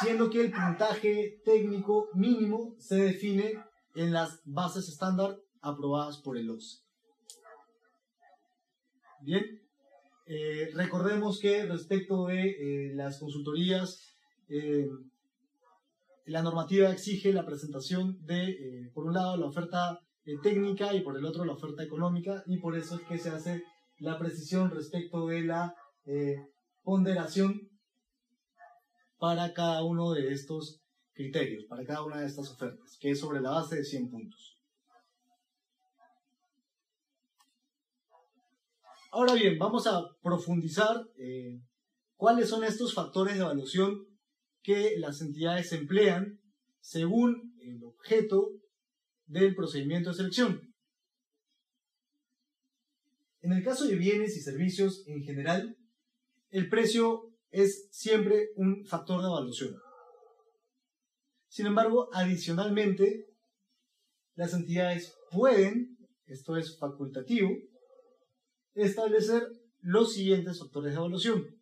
siendo 0.00 0.30
que 0.30 0.40
el 0.40 0.50
puntaje 0.50 1.42
técnico 1.44 2.08
mínimo 2.14 2.74
se 2.78 2.96
define 2.96 3.67
en 3.94 4.12
las 4.12 4.40
bases 4.44 4.88
estándar 4.88 5.38
aprobadas 5.60 6.18
por 6.18 6.36
el 6.36 6.50
OCE. 6.50 6.78
Bien, 9.20 9.60
eh, 10.26 10.70
recordemos 10.74 11.40
que 11.40 11.64
respecto 11.64 12.26
de 12.26 12.50
eh, 12.50 12.94
las 12.94 13.18
consultorías, 13.18 13.98
eh, 14.48 14.86
la 16.26 16.42
normativa 16.42 16.90
exige 16.90 17.32
la 17.32 17.46
presentación 17.46 18.18
de, 18.26 18.90
por 18.94 19.06
un 19.06 19.14
lado, 19.14 19.36
la 19.38 19.46
oferta 19.46 19.98
técnica 20.42 20.94
y 20.94 21.00
por 21.00 21.16
el 21.16 21.24
otro, 21.24 21.46
la 21.46 21.54
oferta 21.54 21.82
económica, 21.82 22.44
y 22.46 22.58
por 22.58 22.76
eso 22.76 22.96
es 22.96 23.02
que 23.08 23.16
se 23.16 23.30
hace 23.30 23.62
la 23.98 24.18
precisión 24.18 24.70
respecto 24.70 25.26
de 25.26 25.42
la 25.44 25.74
ponderación 26.82 27.70
para 29.16 29.54
cada 29.54 29.82
uno 29.82 30.12
de 30.12 30.34
estos 30.34 30.82
criterios, 31.18 31.64
para 31.64 31.84
cada 31.84 32.04
una 32.04 32.20
de 32.20 32.26
estas 32.26 32.48
ofertas, 32.48 32.96
que 33.00 33.10
es 33.10 33.18
sobre 33.18 33.40
la 33.40 33.50
base 33.50 33.74
de 33.74 33.84
100 33.84 34.08
puntos. 34.08 34.56
Ahora 39.10 39.34
bien, 39.34 39.58
vamos 39.58 39.88
a 39.88 40.00
profundizar 40.22 41.04
eh, 41.16 41.60
cuáles 42.16 42.48
son 42.48 42.62
estos 42.62 42.94
factores 42.94 43.34
de 43.34 43.40
evaluación 43.40 44.06
que 44.62 44.94
las 44.98 45.20
entidades 45.20 45.72
emplean 45.72 46.40
según 46.80 47.52
el 47.62 47.82
objeto 47.82 48.52
del 49.26 49.56
procedimiento 49.56 50.10
de 50.10 50.16
selección. 50.16 50.72
En 53.40 53.52
el 53.52 53.64
caso 53.64 53.88
de 53.88 53.96
bienes 53.96 54.36
y 54.36 54.40
servicios 54.40 55.02
en 55.08 55.24
general, 55.24 55.76
el 56.50 56.68
precio 56.68 57.34
es 57.50 57.88
siempre 57.90 58.50
un 58.54 58.86
factor 58.86 59.20
de 59.20 59.26
evaluación. 59.26 59.87
Sin 61.58 61.66
embargo, 61.66 62.08
adicionalmente, 62.12 63.34
las 64.36 64.54
entidades 64.54 65.18
pueden, 65.32 65.98
esto 66.26 66.56
es 66.56 66.78
facultativo, 66.78 67.50
establecer 68.74 69.42
los 69.80 70.12
siguientes 70.12 70.60
factores 70.60 70.92
de 70.92 70.98
evaluación. 71.00 71.60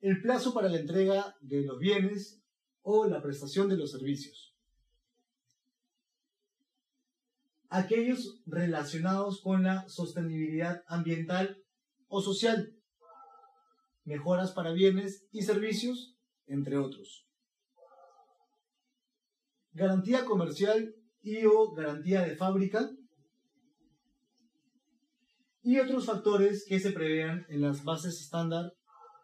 El 0.00 0.22
plazo 0.22 0.54
para 0.54 0.70
la 0.70 0.78
entrega 0.78 1.36
de 1.42 1.60
los 1.60 1.78
bienes 1.78 2.40
o 2.80 3.06
la 3.06 3.20
prestación 3.20 3.68
de 3.68 3.76
los 3.76 3.90
servicios. 3.90 4.56
Aquellos 7.68 8.40
relacionados 8.46 9.42
con 9.42 9.62
la 9.62 9.86
sostenibilidad 9.90 10.84
ambiental 10.86 11.62
o 12.08 12.22
social, 12.22 12.74
mejoras 14.04 14.52
para 14.52 14.72
bienes 14.72 15.26
y 15.32 15.42
servicios, 15.42 16.16
entre 16.46 16.78
otros. 16.78 17.25
Garantía 19.76 20.24
comercial 20.24 20.94
y 21.22 21.44
o 21.44 21.74
garantía 21.74 22.22
de 22.22 22.34
fábrica 22.34 22.88
y 25.62 25.78
otros 25.78 26.06
factores 26.06 26.64
que 26.66 26.80
se 26.80 26.92
prevean 26.92 27.44
en 27.50 27.60
las 27.60 27.84
bases 27.84 28.18
estándar 28.22 28.72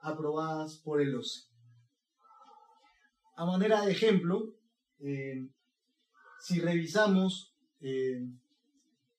aprobadas 0.03 0.79
por 0.85 1.01
el 1.01 1.15
OCE. 1.15 1.49
A 3.35 3.47
manera 3.47 3.87
de 3.87 3.93
ejemplo, 3.93 4.53
eh, 4.99 5.49
si 6.41 6.61
revisamos 6.61 7.55
eh, 7.81 8.21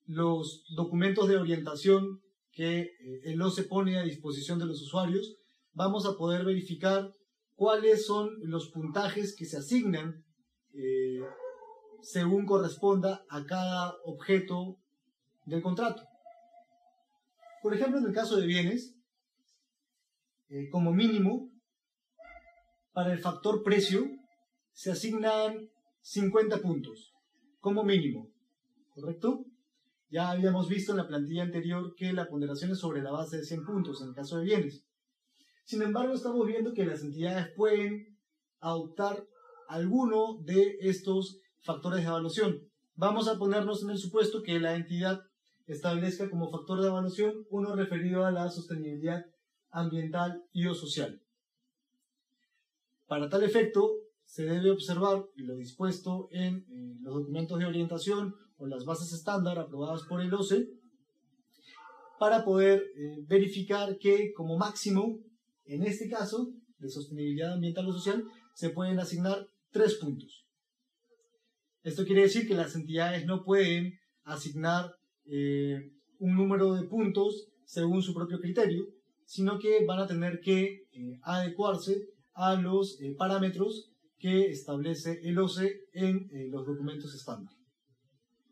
los 0.06 0.64
documentos 0.76 1.26
de 1.26 1.38
orientación 1.38 2.20
que 2.52 2.80
eh, 2.82 2.90
el 3.24 3.42
OCE 3.42 3.64
pone 3.64 3.98
a 3.98 4.04
disposición 4.04 4.60
de 4.60 4.66
los 4.66 4.80
usuarios, 4.82 5.34
vamos 5.72 6.06
a 6.06 6.16
poder 6.16 6.44
verificar 6.44 7.12
cuáles 7.56 8.06
son 8.06 8.30
los 8.42 8.68
puntajes 8.68 9.34
que 9.34 9.46
se 9.46 9.56
asignan 9.56 10.24
según 12.00 12.46
corresponda 12.46 13.24
a 13.28 13.44
cada 13.44 13.94
objeto 14.04 14.78
del 15.46 15.62
contrato. 15.62 16.02
Por 17.62 17.74
ejemplo, 17.74 17.98
en 17.98 18.06
el 18.06 18.12
caso 18.12 18.36
de 18.36 18.46
bienes, 18.46 18.94
eh, 20.50 20.68
como 20.70 20.92
mínimo, 20.92 21.50
para 22.92 23.12
el 23.12 23.18
factor 23.18 23.62
precio 23.62 24.06
se 24.72 24.92
asignan 24.92 25.70
50 26.02 26.58
puntos, 26.58 27.14
como 27.60 27.82
mínimo, 27.82 28.30
¿correcto? 28.94 29.46
Ya 30.10 30.30
habíamos 30.30 30.68
visto 30.68 30.92
en 30.92 30.98
la 30.98 31.08
plantilla 31.08 31.42
anterior 31.42 31.94
que 31.96 32.12
la 32.12 32.28
ponderación 32.28 32.70
es 32.70 32.78
sobre 32.78 33.02
la 33.02 33.10
base 33.10 33.38
de 33.38 33.44
100 33.44 33.64
puntos 33.64 34.02
en 34.02 34.08
el 34.08 34.14
caso 34.14 34.38
de 34.38 34.44
bienes. 34.44 34.84
Sin 35.64 35.82
embargo, 35.82 36.12
estamos 36.12 36.46
viendo 36.46 36.74
que 36.74 36.84
las 36.84 37.02
entidades 37.02 37.48
pueden 37.56 38.18
adoptar 38.60 39.26
alguno 39.68 40.38
de 40.42 40.76
estos 40.80 41.40
factores 41.60 42.00
de 42.00 42.06
evaluación. 42.06 42.60
Vamos 42.96 43.28
a 43.28 43.38
ponernos 43.38 43.82
en 43.82 43.90
el 43.90 43.98
supuesto 43.98 44.42
que 44.42 44.60
la 44.60 44.76
entidad 44.76 45.22
establezca 45.66 46.30
como 46.30 46.50
factor 46.50 46.80
de 46.80 46.88
evaluación 46.88 47.46
uno 47.50 47.74
referido 47.74 48.24
a 48.24 48.30
la 48.30 48.48
sostenibilidad 48.50 49.24
ambiental 49.70 50.44
y 50.52 50.66
o 50.66 50.74
social. 50.74 51.20
Para 53.06 53.28
tal 53.28 53.42
efecto, 53.42 53.90
se 54.24 54.44
debe 54.44 54.70
observar 54.70 55.24
lo 55.36 55.56
dispuesto 55.56 56.28
en 56.30 56.56
eh, 56.56 56.96
los 57.00 57.14
documentos 57.14 57.58
de 57.58 57.66
orientación 57.66 58.34
o 58.56 58.66
las 58.66 58.84
bases 58.84 59.12
estándar 59.12 59.58
aprobadas 59.58 60.02
por 60.04 60.20
el 60.20 60.32
OCE 60.32 60.68
para 62.18 62.44
poder 62.44 62.82
eh, 62.96 63.24
verificar 63.26 63.98
que 63.98 64.32
como 64.32 64.56
máximo, 64.56 65.18
en 65.64 65.84
este 65.84 66.08
caso, 66.08 66.52
de 66.78 66.88
sostenibilidad 66.88 67.52
ambiental 67.52 67.88
o 67.88 67.92
social, 67.92 68.24
se 68.54 68.70
pueden 68.70 68.98
asignar 68.98 69.48
tres 69.74 69.96
puntos. 69.96 70.46
Esto 71.82 72.04
quiere 72.06 72.22
decir 72.22 72.46
que 72.46 72.54
las 72.54 72.74
entidades 72.76 73.26
no 73.26 73.44
pueden 73.44 73.98
asignar 74.22 74.94
eh, 75.26 75.92
un 76.20 76.36
número 76.36 76.74
de 76.74 76.84
puntos 76.84 77.48
según 77.64 78.00
su 78.00 78.14
propio 78.14 78.38
criterio, 78.40 78.86
sino 79.26 79.58
que 79.58 79.84
van 79.84 79.98
a 79.98 80.06
tener 80.06 80.40
que 80.40 80.86
eh, 80.92 81.18
adecuarse 81.22 82.08
a 82.34 82.54
los 82.54 83.00
eh, 83.00 83.14
parámetros 83.18 83.90
que 84.18 84.46
establece 84.46 85.20
el 85.24 85.38
OCE 85.38 85.88
en 85.92 86.30
los 86.50 86.64
documentos 86.64 87.12
estándar. 87.14 87.52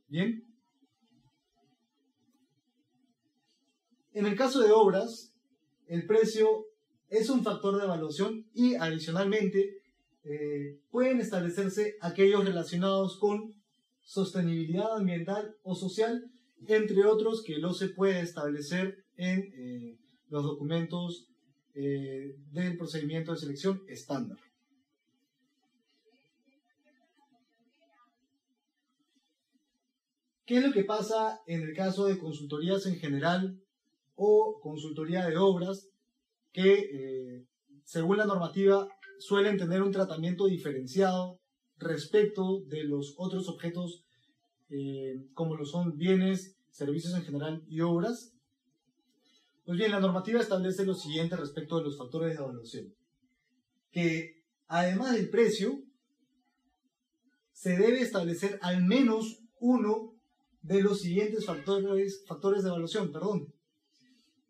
Bien. 0.09 0.45
En 4.13 4.27
el 4.27 4.37
caso 4.37 4.61
de 4.61 4.73
obras, 4.73 5.33
el 5.87 6.05
precio 6.05 6.67
es 7.09 7.31
un 7.31 7.45
factor 7.45 7.79
de 7.79 7.85
evaluación 7.85 8.45
y 8.53 8.75
adicionalmente 8.75 9.82
pueden 10.91 11.21
establecerse 11.21 11.97
aquellos 12.01 12.45
relacionados 12.45 13.19
con 13.19 13.55
sostenibilidad 14.03 14.97
ambiental 14.97 15.57
o 15.63 15.75
social 15.75 16.31
entre 16.67 17.05
otros 17.05 17.43
que 17.43 17.59
lo 17.59 17.73
se 17.73 17.89
puede 17.89 18.21
establecer 18.21 19.05
en 19.17 19.53
eh, 19.55 19.99
los 20.29 20.45
documentos 20.45 21.29
eh, 21.75 22.37
del 22.51 22.77
procedimiento 22.77 23.33
de 23.33 23.39
selección 23.39 23.83
estándar. 23.89 24.39
¿Qué 30.45 30.59
es 30.59 30.65
lo 30.65 30.73
que 30.73 30.85
pasa 30.85 31.41
en 31.47 31.63
el 31.63 31.75
caso 31.75 32.07
de 32.07 32.19
consultorías 32.19 32.85
en 32.87 32.97
general 32.97 33.59
o 34.17 34.61
consultoría 34.61 35.27
de 35.27 35.37
obras 35.37 35.89
que, 36.53 36.75
eh, 36.75 37.47
según 37.85 38.19
la 38.19 38.27
normativa, 38.27 38.89
suelen 39.23 39.57
tener 39.57 39.83
un 39.83 39.93
tratamiento 39.93 40.47
diferenciado 40.47 41.39
respecto 41.79 42.63
de 42.67 42.85
los 42.85 43.15
otros 43.17 43.49
objetos 43.49 44.05
eh, 44.69 45.27
como 45.35 45.57
lo 45.57 45.65
son 45.65 45.97
bienes, 45.97 46.57
servicios 46.71 47.15
en 47.15 47.23
general 47.23 47.63
y 47.69 47.81
obras. 47.83 48.33
Pues 49.65 49.79
bien, 49.79 49.93
la 49.93 50.01
normativa 50.01 50.41
establece 50.41 50.85
lo 50.85 50.95
siguiente 50.95 51.37
respecto 51.37 51.79
de 51.79 51.85
los 51.85 51.97
factores 51.97 52.37
de 52.37 52.43
evaluación. 52.43 52.95
Que 53.93 54.43
además 54.67 55.13
del 55.13 55.29
precio, 55.29 55.83
se 57.53 57.77
debe 57.77 58.01
establecer 58.01 58.59
al 58.63 58.83
menos 58.83 59.41
uno 59.61 60.15
de 60.63 60.83
los 60.83 61.01
siguientes 61.01 61.47
factores, 61.47 62.25
factores 62.27 62.63
de 62.63 62.71
evaluación, 62.71 63.13
perdón, 63.13 63.53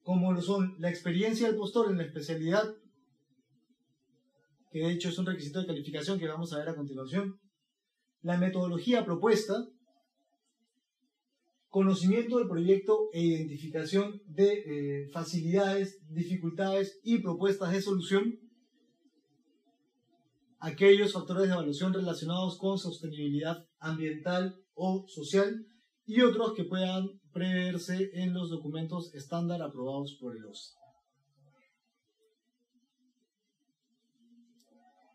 como 0.03 0.33
lo 0.33 0.41
son 0.41 0.77
la 0.79 0.89
experiencia 0.89 1.47
del 1.47 1.57
postor 1.57 1.91
en 1.91 1.99
la 1.99 2.05
especialidad, 2.05 2.75
que 4.73 4.81
de 4.81 4.93
hecho 4.93 5.11
es 5.11 5.19
un 5.19 5.27
requisito 5.27 5.61
de 5.61 5.67
calificación 5.67 6.19
que 6.19 6.27
vamos 6.27 6.53
a 6.53 6.59
ver 6.59 6.69
a 6.71 6.75
continuación, 6.75 7.39
la 8.23 8.39
metodología 8.39 9.05
propuesta, 9.05 9.55
conocimiento 11.69 12.39
del 12.39 12.49
proyecto 12.49 13.09
e 13.13 13.21
identificación 13.21 14.21
de 14.27 14.53
eh, 14.53 15.09
facilidades, 15.13 15.99
dificultades 16.09 17.01
y 17.03 17.19
propuestas 17.19 17.73
de 17.73 17.83
solución, 17.83 18.39
aquellos 20.59 21.13
factores 21.13 21.49
de 21.49 21.53
evaluación 21.53 21.93
relacionados 21.93 22.57
con 22.57 22.79
sostenibilidad 22.79 23.67
ambiental 23.79 24.57
o 24.75 25.05
social 25.09 25.67
y 26.07 26.21
otros 26.21 26.55
que 26.55 26.65
puedan 26.65 27.09
preverse 27.33 28.11
en 28.15 28.33
los 28.33 28.51
documentos 28.51 29.15
estándar 29.15 29.61
aprobados 29.63 30.17
por 30.21 30.37
el 30.37 30.45
OSCE. 30.45 30.82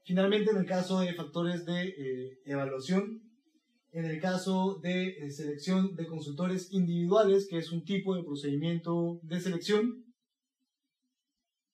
Finalmente, 0.07 0.51
en 0.51 0.57
el 0.57 0.65
caso 0.65 1.01
de 1.01 1.13
factores 1.13 1.65
de 1.65 1.83
eh, 1.89 2.39
evaluación, 2.45 3.21
en 3.91 4.05
el 4.05 4.21
caso 4.21 4.79
de 4.81 5.09
eh, 5.09 5.31
selección 5.31 5.97
de 5.97 6.07
consultores 6.07 6.71
individuales, 6.71 7.45
que 7.49 7.57
es 7.57 7.73
un 7.73 7.83
tipo 7.83 8.15
de 8.15 8.23
procedimiento 8.23 9.19
de 9.21 9.41
selección, 9.41 10.05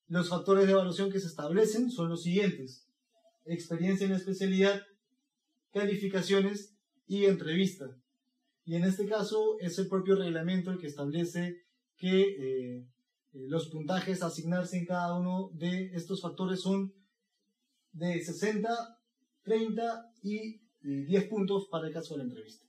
los 0.08 0.30
factores 0.30 0.66
de 0.66 0.72
evaluación 0.72 1.12
que 1.12 1.20
se 1.20 1.28
establecen 1.28 1.92
son 1.92 2.10
los 2.10 2.24
siguientes. 2.24 2.90
Experiencia 3.46 4.06
en 4.06 4.14
la 4.14 4.18
especialidad, 4.18 4.82
calificaciones 5.72 6.76
y 7.06 7.26
entrevista. 7.26 7.86
Y 8.66 8.78
en 8.78 8.86
este 8.86 9.06
caso 9.06 9.60
es 9.60 9.78
el 9.78 9.88
propio 9.88 10.16
reglamento 10.16 10.72
el 10.72 10.80
que 10.80 10.88
establece 10.88 11.68
que 11.98 12.22
eh, 12.22 12.78
eh, 13.34 13.46
los 13.48 13.68
puntajes 13.70 14.24
a 14.24 14.28
asignarse 14.28 14.80
en 14.80 14.88
cada 14.88 15.20
uno 15.20 15.52
de 15.54 15.92
estos 15.94 16.20
factores 16.20 16.62
son 16.62 16.96
de 17.94 18.22
60, 18.22 18.70
30 19.44 20.12
y 20.24 20.62
10 20.82 21.28
puntos 21.30 21.68
para 21.70 21.88
el 21.88 21.94
caso 21.94 22.14
de 22.14 22.20
la 22.20 22.24
entrevista. 22.26 22.66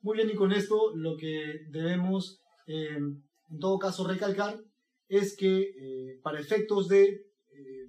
Muy 0.00 0.16
bien, 0.16 0.30
y 0.30 0.34
con 0.34 0.52
esto 0.52 0.96
lo 0.96 1.16
que 1.16 1.66
debemos 1.70 2.40
eh, 2.66 2.96
en 2.96 3.58
todo 3.60 3.78
caso 3.78 4.06
recalcar 4.06 4.60
es 5.08 5.36
que 5.36 5.60
eh, 5.60 6.20
para 6.22 6.40
efectos 6.40 6.88
de 6.88 7.04
eh, 7.50 7.88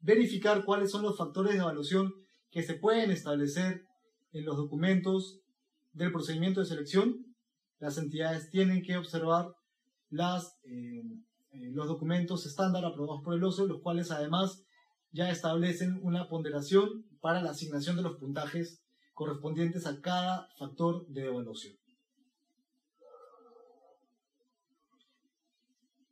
verificar 0.00 0.64
cuáles 0.64 0.90
son 0.90 1.02
los 1.02 1.16
factores 1.16 1.52
de 1.52 1.58
evaluación 1.58 2.14
que 2.50 2.62
se 2.62 2.74
pueden 2.74 3.10
establecer 3.10 3.84
en 4.32 4.44
los 4.44 4.56
documentos 4.56 5.40
del 5.92 6.12
procedimiento 6.12 6.60
de 6.60 6.66
selección, 6.66 7.34
las 7.78 7.98
entidades 7.98 8.50
tienen 8.50 8.82
que 8.82 8.96
observar 8.96 9.52
las, 10.08 10.58
los 11.52 11.88
documentos 11.88 12.46
estándar 12.46 12.84
aprobados 12.84 13.22
por 13.22 13.34
el 13.34 13.44
OCE, 13.44 13.66
los 13.66 13.82
cuales 13.82 14.10
además 14.10 14.64
ya 15.12 15.30
establecen 15.30 16.00
una 16.02 16.28
ponderación 16.28 17.06
para 17.20 17.42
la 17.42 17.50
asignación 17.50 17.96
de 17.96 18.02
los 18.02 18.16
puntajes 18.16 18.82
correspondientes 19.14 19.86
a 19.86 20.00
cada 20.00 20.48
factor 20.58 21.06
de 21.08 21.26
evaluación. 21.26 21.76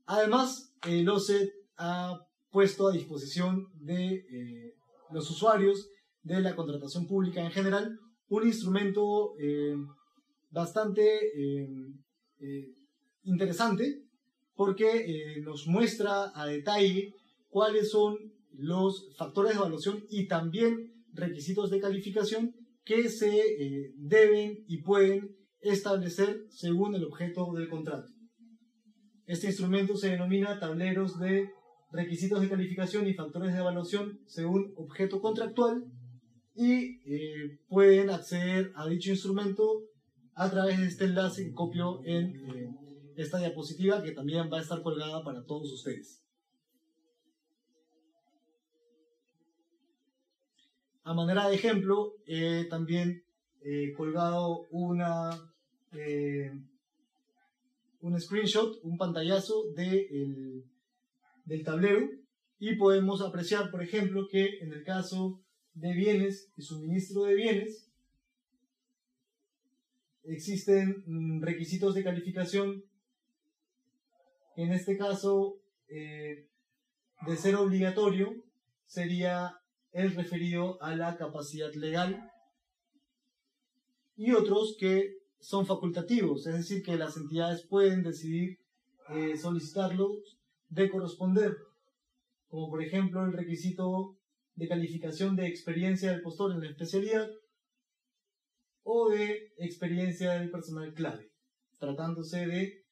Además, 0.07 0.75
el 0.87 1.09
OCE 1.09 1.53
ha 1.77 2.27
puesto 2.51 2.89
a 2.89 2.93
disposición 2.93 3.69
de 3.75 4.15
eh, 4.15 4.75
los 5.11 5.31
usuarios 5.31 5.89
de 6.23 6.41
la 6.41 6.57
contratación 6.57 7.07
pública 7.07 7.41
en 7.41 7.51
general 7.51 7.99
un 8.29 8.47
instrumento 8.47 9.35
eh, 9.39 9.77
bastante 10.51 11.03
eh, 11.37 12.75
interesante 13.23 14.05
porque 14.55 15.41
nos 15.43 15.67
muestra 15.67 16.33
a 16.35 16.47
detalle 16.47 17.15
cuáles 17.49 17.91
son 17.91 18.19
los 18.61 19.15
factores 19.17 19.53
de 19.53 19.59
evaluación 19.59 20.05
y 20.11 20.29
también 20.29 20.93
requisitos 21.13 21.71
de 21.71 21.81
calificación 21.81 22.55
que 22.85 23.09
se 23.09 23.39
eh, 23.39 23.93
deben 23.97 24.65
y 24.69 24.83
pueden 24.83 25.37
establecer 25.61 26.45
según 26.51 26.95
el 26.95 27.05
objeto 27.05 27.53
del 27.55 27.69
contrato. 27.69 28.09
Este 29.27 29.47
instrumento 29.47 29.97
se 29.97 30.11
denomina 30.11 30.59
tableros 30.59 31.19
de 31.19 31.51
requisitos 31.93 32.41
de 32.41 32.49
calificación 32.49 33.07
y 33.09 33.15
factores 33.15 33.53
de 33.53 33.61
evaluación 33.61 34.21
según 34.27 34.73
objeto 34.77 35.21
contractual 35.21 35.85
y 36.55 37.01
eh, 37.07 37.61
pueden 37.69 38.11
acceder 38.11 38.73
a 38.75 38.87
dicho 38.89 39.11
instrumento 39.11 39.85
a 40.35 40.51
través 40.51 40.79
de 40.79 40.87
este 40.87 41.05
enlace 41.05 41.45
que 41.45 41.53
copio 41.53 42.01
en 42.05 42.37
eh, 42.51 42.71
esta 43.17 43.39
diapositiva 43.39 44.03
que 44.03 44.13
también 44.13 44.51
va 44.53 44.59
a 44.59 44.63
estar 44.63 44.83
colgada 44.83 45.23
para 45.25 45.45
todos 45.45 45.73
ustedes. 45.73 46.23
A 51.11 51.13
manera 51.13 51.49
de 51.49 51.57
ejemplo, 51.57 52.15
he 52.25 52.67
también 52.67 53.25
eh, 53.63 53.93
colgado 53.97 54.69
una, 54.71 55.31
eh, 55.91 56.53
un 58.01 58.21
screenshot, 58.21 58.79
un 58.85 58.97
pantallazo 58.97 59.73
de 59.75 60.63
del 61.45 61.65
tablero 61.65 62.09
y 62.61 62.77
podemos 62.77 63.23
apreciar, 63.23 63.73
por 63.73 63.83
ejemplo, 63.83 64.29
que 64.31 64.61
en 64.61 64.73
el 64.73 64.85
caso 64.85 65.41
de 65.75 65.93
bienes 65.95 66.49
y 66.57 66.63
suministro 66.63 67.25
de 67.25 67.35
bienes, 67.35 67.91
existen 70.23 71.03
mm, 71.07 71.43
requisitos 71.43 71.97
de 71.97 72.05
calificación, 72.05 72.85
en 74.55 74.73
este 74.73 74.97
caso, 74.97 75.57
eh, 75.89 76.47
de 77.27 77.37
ser 77.37 77.57
obligatorio, 77.57 78.45
sería 78.87 79.60
el 79.93 80.15
referido 80.15 80.83
a 80.83 80.95
la 80.95 81.17
capacidad 81.17 81.73
legal 81.75 82.31
y 84.17 84.33
otros 84.33 84.77
que 84.79 85.19
son 85.39 85.67
facultativos, 85.67 86.47
es 86.47 86.55
decir, 86.55 86.83
que 86.83 86.97
las 86.97 87.17
entidades 87.17 87.63
pueden 87.63 88.03
decidir 88.03 88.59
eh, 89.09 89.37
solicitarlos 89.37 90.39
de 90.69 90.91
corresponder, 90.91 91.57
como 92.49 92.69
por 92.71 92.83
ejemplo 92.83 93.25
el 93.25 93.33
requisito 93.33 94.19
de 94.55 94.69
calificación 94.69 95.37
de 95.37 95.47
experiencia 95.47 96.13
del 96.13 96.23
postor 96.23 96.53
en 96.53 96.61
la 96.61 96.69
especialidad 96.69 97.29
o 98.83 99.09
de 99.09 99.53
experiencia 99.59 100.33
del 100.35 100.51
personal 100.51 100.93
clave, 100.93 101.31
tratándose 101.79 102.47
de 102.47 102.85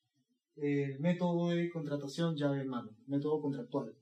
eh, 0.57 0.97
método 0.99 1.51
de 1.51 1.71
contratación 1.71 2.37
llave 2.37 2.63
en 2.63 2.69
mano, 2.69 2.97
método 3.07 3.41
contractual. 3.41 3.95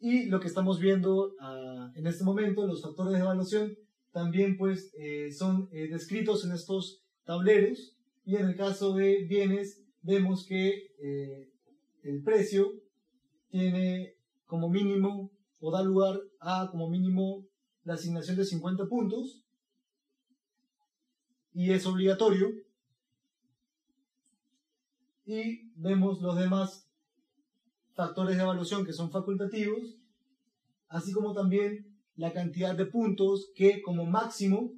Y 0.00 0.26
lo 0.26 0.38
que 0.40 0.46
estamos 0.46 0.78
viendo 0.78 1.34
ah, 1.40 1.92
en 1.94 2.06
este 2.06 2.24
momento, 2.24 2.66
los 2.66 2.82
factores 2.82 3.12
de 3.12 3.18
evaluación, 3.18 3.76
también 4.12 4.56
pues 4.56 4.92
eh, 4.98 5.30
son 5.32 5.68
eh, 5.72 5.88
descritos 5.88 6.44
en 6.44 6.52
estos 6.52 7.02
tableros. 7.24 7.96
Y 8.24 8.36
en 8.36 8.46
el 8.46 8.56
caso 8.56 8.94
de 8.94 9.24
bienes, 9.24 9.84
vemos 10.02 10.46
que 10.46 10.94
eh, 11.00 11.50
el 12.02 12.22
precio 12.22 12.74
tiene 13.48 14.14
como 14.46 14.68
mínimo 14.68 15.30
o 15.60 15.70
da 15.70 15.82
lugar 15.82 16.20
a 16.40 16.68
como 16.70 16.88
mínimo 16.88 17.46
la 17.84 17.94
asignación 17.94 18.36
de 18.36 18.44
50 18.44 18.86
puntos 18.86 19.42
y 21.54 21.72
es 21.72 21.86
obligatorio. 21.86 22.52
Y 25.26 25.72
vemos 25.74 26.22
los 26.22 26.36
demás 26.36 26.87
factores 27.98 28.36
de 28.36 28.44
evaluación 28.44 28.86
que 28.86 28.92
son 28.92 29.10
facultativos, 29.10 29.96
así 30.86 31.12
como 31.12 31.32
también 31.32 31.98
la 32.14 32.32
cantidad 32.32 32.76
de 32.76 32.86
puntos 32.86 33.50
que 33.56 33.82
como 33.82 34.06
máximo 34.06 34.72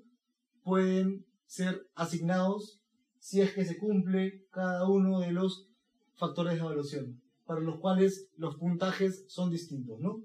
pueden 0.63 1.27
ser 1.45 1.87
asignados 1.95 2.81
si 3.19 3.43
es 3.43 3.53
que 3.53 3.67
se 3.67 3.77
cumple 3.77 4.47
cada 4.51 4.89
uno 4.89 5.21
de 5.21 5.33
los 5.33 5.69
factores 6.15 6.55
de 6.55 6.61
evaluación, 6.61 7.21
para 7.45 7.61
los 7.61 7.79
cuales 7.79 8.31
los 8.39 8.57
puntajes 8.57 9.27
son 9.29 9.51
distintos, 9.51 10.01
¿no? 10.01 10.25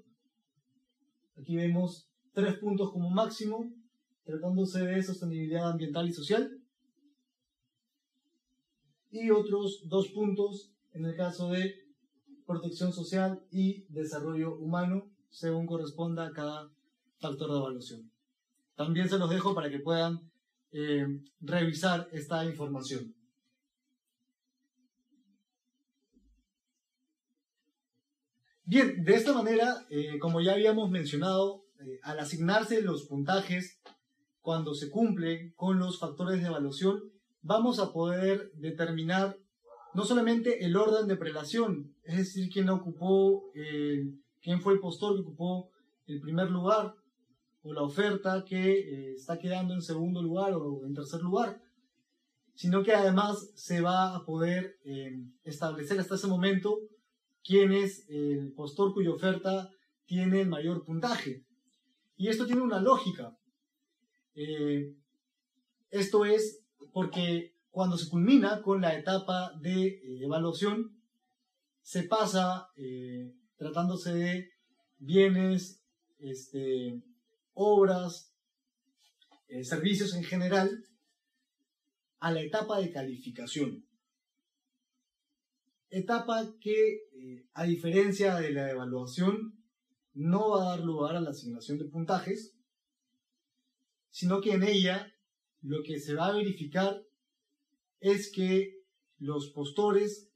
Aquí 1.38 1.54
vemos 1.54 2.08
tres 2.32 2.54
puntos 2.56 2.92
como 2.92 3.10
máximo, 3.10 3.74
tratándose 4.24 4.86
de 4.86 5.02
sostenibilidad 5.02 5.70
ambiental 5.70 6.08
y 6.08 6.14
social, 6.14 6.50
y 9.10 9.28
otros 9.28 9.82
dos 9.84 10.08
puntos 10.12 10.72
en 10.94 11.04
el 11.04 11.14
caso 11.14 11.50
de 11.50 11.85
protección 12.46 12.92
social 12.92 13.42
y 13.50 13.84
desarrollo 13.88 14.56
humano, 14.56 15.10
según 15.30 15.66
corresponda 15.66 16.26
a 16.26 16.32
cada 16.32 16.70
factor 17.18 17.50
de 17.50 17.58
evaluación. 17.58 18.10
También 18.76 19.08
se 19.08 19.18
los 19.18 19.28
dejo 19.30 19.54
para 19.54 19.70
que 19.70 19.80
puedan 19.80 20.30
eh, 20.72 21.06
revisar 21.40 22.08
esta 22.12 22.44
información. 22.44 23.14
Bien, 28.64 29.04
de 29.04 29.14
esta 29.14 29.32
manera, 29.32 29.86
eh, 29.90 30.18
como 30.18 30.40
ya 30.40 30.52
habíamos 30.52 30.90
mencionado, 30.90 31.64
eh, 31.78 32.00
al 32.02 32.18
asignarse 32.18 32.82
los 32.82 33.04
puntajes 33.04 33.80
cuando 34.40 34.74
se 34.74 34.90
cumple 34.90 35.52
con 35.54 35.78
los 35.78 36.00
factores 36.00 36.40
de 36.40 36.48
evaluación, 36.48 37.12
vamos 37.42 37.78
a 37.78 37.92
poder 37.92 38.50
determinar 38.54 39.38
no 39.96 40.04
solamente 40.04 40.64
el 40.64 40.76
orden 40.76 41.08
de 41.08 41.16
prelación, 41.16 41.94
es 42.04 42.18
decir, 42.18 42.50
quién 42.52 42.68
ocupó, 42.68 43.50
quién 44.42 44.60
fue 44.60 44.74
el 44.74 44.80
postor 44.80 45.14
que 45.14 45.22
ocupó 45.22 45.70
el 46.06 46.20
primer 46.20 46.50
lugar, 46.50 46.94
o 47.66 47.72
la 47.72 47.82
oferta 47.82 48.44
que 48.44 48.78
eh, 48.78 49.12
está 49.14 49.38
quedando 49.38 49.74
en 49.74 49.82
segundo 49.82 50.22
lugar 50.22 50.54
o 50.54 50.86
en 50.86 50.94
tercer 50.94 51.20
lugar, 51.20 51.60
sino 52.54 52.84
que 52.84 52.94
además 52.94 53.50
se 53.56 53.80
va 53.80 54.14
a 54.14 54.24
poder 54.24 54.78
eh, 54.84 55.20
establecer 55.42 55.98
hasta 55.98 56.14
ese 56.14 56.28
momento 56.28 56.78
quién 57.42 57.72
es 57.72 58.08
el 58.08 58.52
postor 58.52 58.94
cuya 58.94 59.10
oferta 59.10 59.68
tiene 60.04 60.42
el 60.42 60.48
mayor 60.48 60.84
puntaje. 60.84 61.44
Y 62.16 62.28
esto 62.28 62.46
tiene 62.46 62.62
una 62.62 62.80
lógica. 62.80 63.36
Eh, 64.36 64.94
esto 65.90 66.24
es 66.24 66.62
porque 66.92 67.55
cuando 67.76 67.98
se 67.98 68.08
culmina 68.08 68.62
con 68.62 68.80
la 68.80 68.98
etapa 68.98 69.52
de 69.60 70.00
evaluación, 70.22 70.98
se 71.82 72.04
pasa, 72.04 72.70
tratándose 73.58 74.14
de 74.14 74.50
bienes 74.96 75.84
este, 76.18 77.02
obras, 77.52 78.32
eh, 79.48 79.62
servicios 79.62 80.14
en 80.14 80.24
general, 80.24 80.86
a 82.18 82.32
la 82.32 82.40
etapa 82.40 82.80
de 82.80 82.90
calificación. 82.90 83.86
Etapa 85.90 86.54
que, 86.58 87.10
eh, 87.12 87.46
a 87.52 87.64
diferencia 87.64 88.36
de 88.36 88.52
la 88.52 88.70
evaluación, 88.70 89.62
no 90.14 90.52
va 90.52 90.62
a 90.62 90.76
dar 90.76 90.80
lugar 90.80 91.14
a 91.16 91.20
la 91.20 91.28
asignación 91.28 91.76
de 91.76 91.84
puntajes, 91.84 92.56
sino 94.08 94.40
que 94.40 94.54
en 94.54 94.62
ella 94.62 95.12
lo 95.60 95.82
que 95.82 96.00
se 96.00 96.14
va 96.14 96.28
a 96.28 96.32
verificar 96.32 97.02
es 98.00 98.30
que 98.32 98.82
los 99.18 99.50
postores 99.50 100.30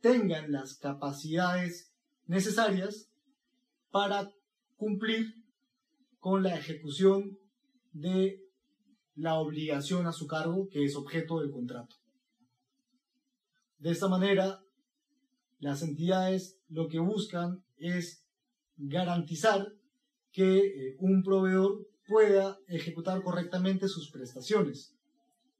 tengan 0.00 0.52
las 0.52 0.78
capacidades 0.78 1.94
necesarias 2.26 3.10
para 3.90 4.30
cumplir 4.76 5.34
con 6.18 6.42
la 6.42 6.56
ejecución 6.56 7.38
de 7.92 8.40
la 9.14 9.38
obligación 9.38 10.06
a 10.06 10.12
su 10.12 10.26
cargo 10.26 10.68
que 10.68 10.84
es 10.84 10.96
objeto 10.96 11.40
del 11.40 11.50
contrato. 11.50 11.96
De 13.78 13.90
esta 13.90 14.08
manera, 14.08 14.64
las 15.58 15.82
entidades 15.82 16.58
lo 16.68 16.88
que 16.88 16.98
buscan 16.98 17.64
es 17.76 18.24
garantizar 18.76 19.72
que 20.32 20.58
eh, 20.58 20.96
un 20.98 21.22
proveedor 21.22 21.86
pueda 22.06 22.58
ejecutar 22.66 23.22
correctamente 23.22 23.88
sus 23.88 24.10
prestaciones, 24.10 24.94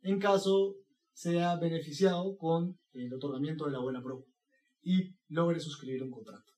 en 0.02 0.18
caso 0.18 0.76
sea 1.14 1.56
beneficiado 1.56 2.36
con 2.36 2.78
el 2.92 3.14
otorgamiento 3.14 3.64
de 3.64 3.72
la 3.72 3.80
buena 3.80 4.02
pro 4.02 4.26
y 4.82 5.16
logre 5.28 5.58
suscribir 5.58 6.02
un 6.02 6.10
contrato. 6.10 6.52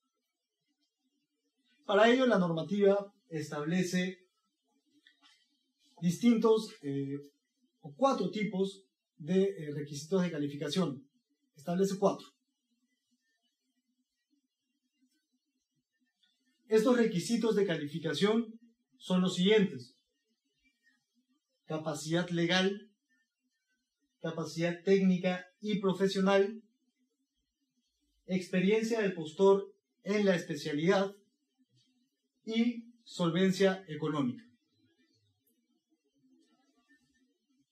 Para 1.84 2.10
ello, 2.10 2.26
la 2.26 2.38
normativa 2.38 3.14
establece 3.28 4.18
distintos 6.00 6.74
eh, 6.82 7.18
o 7.80 7.94
cuatro 7.94 8.30
tipos 8.30 8.84
de 9.18 9.42
eh, 9.44 9.72
requisitos 9.72 10.22
de 10.22 10.30
calificación. 10.30 11.08
Establece 11.54 11.96
cuatro. 11.98 12.26
Estos 16.68 16.96
requisitos 16.96 17.54
de 17.54 17.64
calificación 17.64 18.58
son 18.98 19.20
los 19.20 19.36
siguientes. 19.36 19.96
Capacidad 21.66 22.28
legal, 22.30 22.85
capacidad 24.20 24.82
técnica 24.82 25.46
y 25.60 25.80
profesional, 25.80 26.62
experiencia 28.26 29.00
del 29.00 29.14
postor 29.14 29.72
en 30.02 30.24
la 30.24 30.34
especialidad 30.34 31.14
y 32.44 32.84
solvencia 33.04 33.84
económica. 33.88 34.44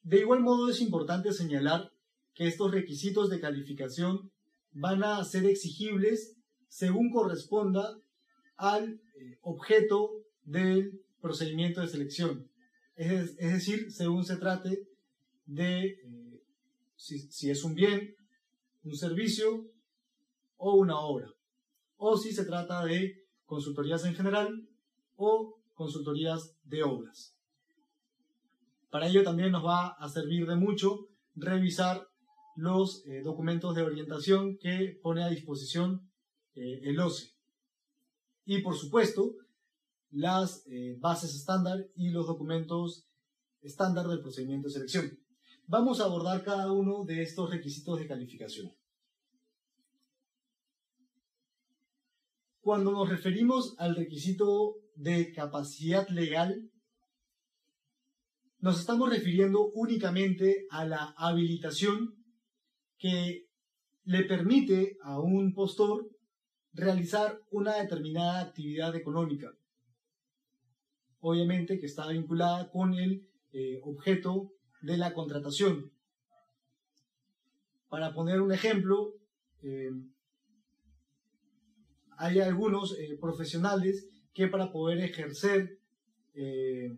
De 0.03 0.21
igual 0.21 0.41
modo 0.41 0.71
es 0.71 0.81
importante 0.81 1.33
señalar 1.33 1.93
que 2.35 2.47
estos 2.47 2.71
requisitos 2.71 3.31
de 3.31 3.41
calificación 3.41 4.31
van 4.73 5.03
a 5.03 5.25
ser 5.25 5.47
exigibles 5.47 6.37
según 6.69 7.11
corresponda 7.11 7.99
al 8.57 9.01
eh, 9.15 9.39
objeto 9.43 10.11
del 10.45 11.01
procedimiento 11.21 11.81
de 11.81 11.89
selección. 11.89 12.51
Es, 12.97 13.37
decir, 13.37 13.91
según 13.91 14.25
se 14.25 14.37
trate 14.37 14.87
de 15.47 15.99
si 16.97 17.51
es 17.51 17.65
un 17.65 17.75
bien, 17.75 18.15
un 18.85 18.97
servicio 18.97 19.71
o 20.57 20.75
una 20.75 20.99
obra. 20.99 21.33
O 21.97 22.17
si 22.17 22.33
se 22.33 22.45
trata 22.45 22.85
de 22.85 23.25
consultorías 23.45 24.05
en 24.05 24.15
general 24.15 24.69
o 25.17 25.61
consultorías 25.75 26.57
de 26.65 26.83
obras. 26.83 27.37
Para 28.91 29.09
ello 29.09 29.25
también 29.25 29.53
nos 29.53 29.65
va 29.65 29.89
a 29.89 30.09
servir 30.09 30.47
de 30.47 30.57
mucho 30.57 31.09
revisar 31.35 32.07
los 32.57 33.05
eh, 33.07 33.23
documentos 33.23 33.75
de 33.75 33.83
orientación 33.83 34.57
que 34.59 34.99
pone 35.03 35.25
a 35.25 35.29
disposición 35.29 36.09
eh, 36.55 36.81
el 36.85 37.01
OCE. 37.01 37.33
Y 38.45 38.63
por 38.63 38.77
supuesto, 38.77 39.35
las 40.11 40.65
eh, 40.69 40.97
bases 41.01 41.35
estándar 41.35 41.89
y 41.97 42.11
los 42.11 42.27
documentos 42.27 43.09
estándar 43.63 44.07
del 44.07 44.21
procedimiento 44.21 44.69
de 44.69 44.75
selección. 44.75 45.19
Vamos 45.67 45.99
a 45.99 46.05
abordar 46.05 46.45
cada 46.45 46.71
uno 46.71 47.05
de 47.05 47.23
estos 47.23 47.49
requisitos 47.49 47.99
de 47.99 48.07
calificación. 48.07 48.71
Cuando 52.61 52.93
nos 52.93 53.09
referimos 53.09 53.75
al 53.79 53.97
requisito 53.97 54.77
de 54.95 55.33
capacidad 55.33 56.07
legal, 56.09 56.71
nos 58.59 58.79
estamos 58.79 59.09
refiriendo 59.09 59.71
únicamente 59.73 60.67
a 60.71 60.85
la 60.85 61.15
habilitación 61.17 62.15
que 62.99 63.47
le 64.05 64.25
permite 64.25 64.99
a 65.03 65.19
un 65.19 65.55
postor 65.55 66.11
realizar 66.75 67.41
una 67.51 67.77
determinada 67.77 68.41
actividad 68.41 68.95
económica. 68.97 69.51
Obviamente 71.21 71.81
que 71.81 71.87
está 71.87 72.07
vinculada 72.09 72.71
con 72.71 72.93
el 72.93 73.27
eh, 73.53 73.81
objeto 73.83 74.51
de 74.85 74.99
la 74.99 75.15
contratación. 75.15 75.91
Para 77.89 78.13
poner 78.13 78.41
un 78.41 78.53
ejemplo, 78.53 79.15
eh, 79.63 79.91
hay 82.19 82.41
algunos 82.41 82.99
eh, 82.99 83.17
profesionales 83.19 84.09
que 84.35 84.47
para 84.49 84.71
poder 84.71 84.99
ejercer 84.99 85.79
eh, 86.35 86.95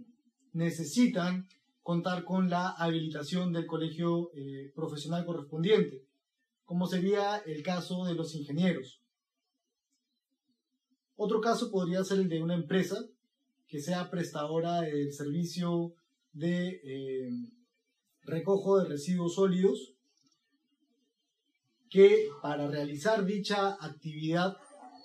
necesitan 0.52 1.48
contar 1.82 2.24
con 2.24 2.50
la 2.50 2.70
habilitación 2.70 3.52
del 3.52 3.66
colegio 3.66 4.32
profesional 4.74 5.24
correspondiente, 5.24 6.04
como 6.64 6.88
sería 6.88 7.36
el 7.46 7.62
caso 7.62 8.04
de 8.04 8.14
los 8.14 8.34
ingenieros. 8.34 9.00
Otro 11.14 11.40
caso 11.40 11.70
podría 11.70 12.02
ser 12.02 12.18
el 12.18 12.28
de 12.28 12.42
una 12.42 12.54
empresa 12.54 12.96
que 13.68 13.80
sea 13.80 14.10
prestadora 14.10 14.80
del 14.80 15.12
servicio 15.12 15.94
de 16.32 16.80
recojo 18.26 18.78
de 18.78 18.88
residuos 18.88 19.34
sólidos, 19.34 19.94
que 21.88 22.28
para 22.42 22.66
realizar 22.66 23.24
dicha 23.24 23.76
actividad 23.80 24.56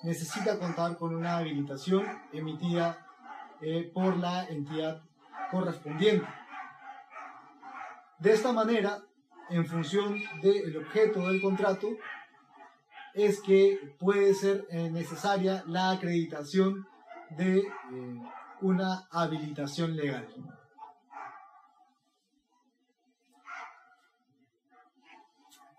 necesita 0.03 0.57
contar 0.59 0.97
con 0.97 1.15
una 1.15 1.37
habilitación 1.37 2.05
emitida 2.33 3.05
eh, 3.61 3.91
por 3.93 4.17
la 4.17 4.45
entidad 4.45 5.03
correspondiente. 5.51 6.27
De 8.19 8.33
esta 8.33 8.51
manera, 8.51 9.03
en 9.49 9.65
función 9.65 10.15
del 10.41 10.77
objeto 10.77 11.27
del 11.27 11.41
contrato, 11.41 11.89
es 13.13 13.41
que 13.41 13.95
puede 13.99 14.33
ser 14.33 14.65
eh, 14.69 14.89
necesaria 14.89 15.63
la 15.67 15.91
acreditación 15.91 16.87
de 17.37 17.59
eh, 17.59 17.63
una 18.61 19.07
habilitación 19.11 19.95
legal. 19.95 20.27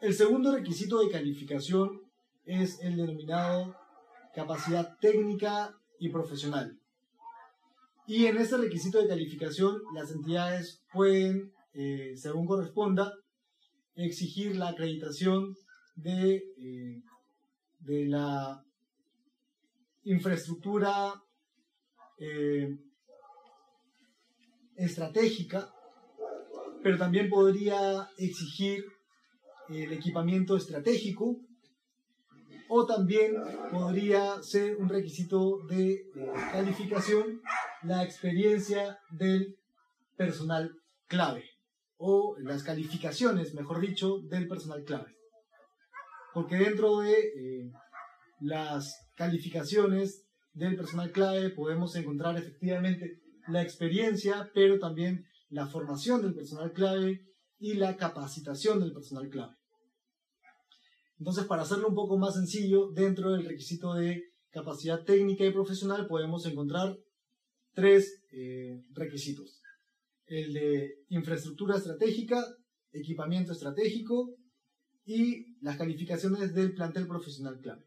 El 0.02 0.14
segundo 0.14 0.50
requisito 0.50 0.98
de 0.98 1.12
calificación 1.12 2.02
es 2.44 2.80
el 2.80 2.96
denominado 2.96 3.76
capacidad 4.34 4.98
técnica 4.98 5.78
y 6.00 6.08
profesional. 6.08 6.76
Y 8.08 8.26
en 8.26 8.36
este 8.36 8.56
requisito 8.56 9.00
de 9.00 9.06
calificación, 9.06 9.80
las 9.94 10.10
entidades 10.10 10.82
pueden, 10.92 11.52
eh, 11.72 12.14
según 12.16 12.46
corresponda, 12.46 13.12
exigir 13.94 14.56
la 14.56 14.70
acreditación 14.70 15.56
de, 15.94 16.42
eh, 16.58 17.00
de 17.78 18.06
la 18.06 18.64
infraestructura 20.02 21.22
eh, 22.18 22.76
estratégica, 24.74 25.72
pero 26.82 26.98
también 26.98 27.30
podría 27.30 28.10
exigir 28.18 28.84
el 29.74 29.92
equipamiento 29.92 30.56
estratégico 30.56 31.40
o 32.68 32.86
también 32.86 33.34
podría 33.70 34.42
ser 34.42 34.76
un 34.76 34.88
requisito 34.88 35.58
de 35.68 36.06
calificación 36.52 37.40
la 37.82 38.02
experiencia 38.02 38.98
del 39.10 39.56
personal 40.16 40.70
clave 41.06 41.44
o 41.96 42.36
las 42.38 42.62
calificaciones, 42.62 43.54
mejor 43.54 43.80
dicho, 43.80 44.20
del 44.28 44.48
personal 44.48 44.84
clave. 44.84 45.14
Porque 46.32 46.56
dentro 46.56 47.00
de 47.00 47.12
eh, 47.12 47.72
las 48.40 48.96
calificaciones 49.16 50.24
del 50.52 50.76
personal 50.76 51.12
clave 51.12 51.50
podemos 51.50 51.94
encontrar 51.96 52.36
efectivamente 52.36 53.20
la 53.48 53.62
experiencia, 53.62 54.50
pero 54.54 54.78
también 54.78 55.26
la 55.50 55.66
formación 55.66 56.22
del 56.22 56.34
personal 56.34 56.72
clave 56.72 57.20
y 57.58 57.74
la 57.74 57.96
capacitación 57.96 58.80
del 58.80 58.92
personal 58.92 59.28
clave. 59.28 59.54
Entonces, 61.22 61.44
para 61.44 61.62
hacerlo 61.62 61.86
un 61.86 61.94
poco 61.94 62.18
más 62.18 62.34
sencillo, 62.34 62.90
dentro 62.90 63.30
del 63.30 63.44
requisito 63.44 63.94
de 63.94 64.24
capacidad 64.50 65.04
técnica 65.04 65.44
y 65.44 65.52
profesional 65.52 66.08
podemos 66.08 66.44
encontrar 66.46 66.98
tres 67.74 68.24
eh, 68.32 68.82
requisitos. 68.90 69.62
El 70.26 70.52
de 70.52 70.96
infraestructura 71.10 71.76
estratégica, 71.76 72.44
equipamiento 72.90 73.52
estratégico 73.52 74.34
y 75.04 75.56
las 75.60 75.76
calificaciones 75.76 76.54
del 76.56 76.74
plantel 76.74 77.06
profesional 77.06 77.60
clave. 77.60 77.86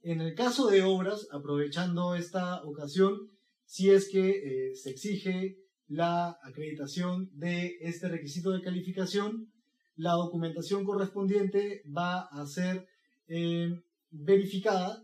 En 0.00 0.22
el 0.22 0.34
caso 0.34 0.68
de 0.68 0.82
obras, 0.82 1.28
aprovechando 1.30 2.14
esta 2.14 2.64
ocasión, 2.64 3.30
si 3.66 3.90
es 3.90 4.08
que 4.08 4.30
eh, 4.70 4.74
se 4.76 4.88
exige 4.88 5.58
la 5.88 6.38
acreditación 6.42 7.30
de 7.32 7.76
este 7.80 8.08
requisito 8.08 8.50
de 8.50 8.62
calificación, 8.62 9.52
la 9.96 10.12
documentación 10.12 10.84
correspondiente 10.84 11.82
va 11.86 12.22
a 12.22 12.44
ser 12.46 12.86
eh, 13.28 13.82
verificada 14.10 15.02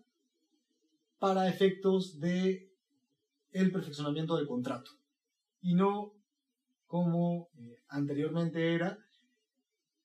para 1.19 1.49
efectos 1.49 2.19
de 2.19 2.69
el 3.53 3.71
perfeccionamiento 3.71 4.37
del 4.37 4.47
contrato. 4.47 4.91
Y 5.61 5.75
no 5.75 6.13
como 6.87 7.49
eh, 7.59 7.79
anteriormente 7.89 8.75
era 8.75 8.99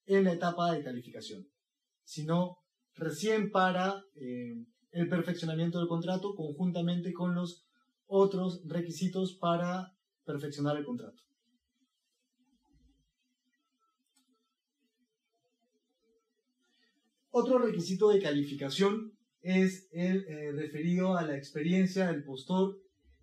en 0.06 0.24
la 0.24 0.34
etapa 0.34 0.72
de 0.72 0.84
calificación, 0.84 1.48
sino 2.04 2.60
recién 2.96 3.52
para 3.52 4.04
el 4.92 5.10
perfeccionamiento 5.10 5.80
del 5.80 5.88
contrato 5.88 6.34
conjuntamente 6.34 7.14
con 7.14 7.36
los 7.36 7.68
otros 8.08 8.62
requisitos 8.66 9.36
para 9.36 9.97
perfeccionar 10.28 10.78
el 10.78 10.86
contrato. 10.86 11.24
Otro 17.32 17.60
requisito 17.60 18.10
de 18.10 18.20
calificación 18.20 19.14
es 19.42 19.88
el 19.92 20.26
eh, 20.28 20.52
referido 20.52 21.16
a 21.16 21.24
la 21.24 21.38
experiencia 21.38 22.08
del 22.08 22.24
postor 22.24 22.78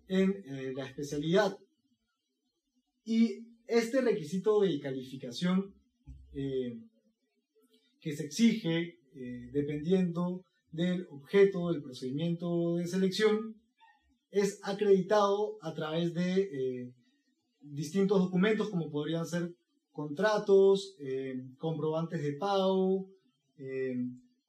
en 0.07 0.31
eh, 0.31 0.73
la 0.75 0.85
especialidad. 0.85 1.57
Y 3.03 3.45
este 3.67 4.01
requisito 4.01 4.61
de 4.61 4.79
calificación 4.79 5.75
eh, 6.33 6.79
que 8.01 8.15
se 8.15 8.25
exige 8.25 8.99
dependiendo 9.53 10.43
del 10.71 11.07
objeto 11.09 11.71
del 11.71 11.81
procedimiento 11.81 12.75
de 12.75 12.85
selección 12.85 13.55
es 14.35 14.59
acreditado 14.63 15.57
a 15.61 15.73
través 15.73 16.13
de 16.13 16.41
eh, 16.41 16.93
distintos 17.61 18.19
documentos 18.19 18.69
como 18.69 18.91
podrían 18.91 19.25
ser 19.25 19.55
contratos, 19.93 20.97
eh, 20.99 21.41
comprobantes 21.57 22.21
de 22.21 22.33
pago, 22.33 23.07
eh, 23.57 23.95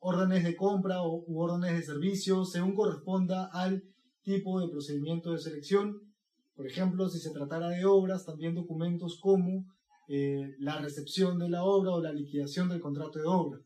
órdenes 0.00 0.42
de 0.42 0.56
compra 0.56 1.02
o, 1.02 1.22
u 1.28 1.40
órdenes 1.40 1.76
de 1.78 1.82
servicio, 1.84 2.44
según 2.44 2.74
corresponda 2.74 3.48
al 3.52 3.84
tipo 4.22 4.58
de 4.58 4.68
procedimiento 4.68 5.30
de 5.30 5.38
selección. 5.38 6.02
Por 6.56 6.66
ejemplo, 6.66 7.08
si 7.08 7.20
se 7.20 7.30
tratara 7.30 7.68
de 7.68 7.84
obras, 7.84 8.26
también 8.26 8.56
documentos 8.56 9.20
como 9.20 9.66
la 10.08 10.78
recepción 10.80 11.36
de 11.40 11.48
la 11.48 11.64
obra 11.64 11.90
o 11.90 12.00
la 12.00 12.12
liquidación 12.12 12.68
del 12.68 12.80
contrato 12.80 13.18
de 13.18 13.26
obra. 13.26 13.60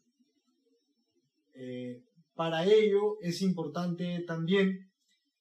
Para 2.35 2.65
ello 2.65 3.19
es 3.21 3.43
importante 3.43 4.25
también 4.27 4.90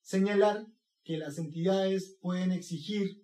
señalar 0.09 0.65
que 1.03 1.19
las 1.19 1.37
entidades 1.37 2.17
pueden 2.19 2.51
exigir 2.51 3.21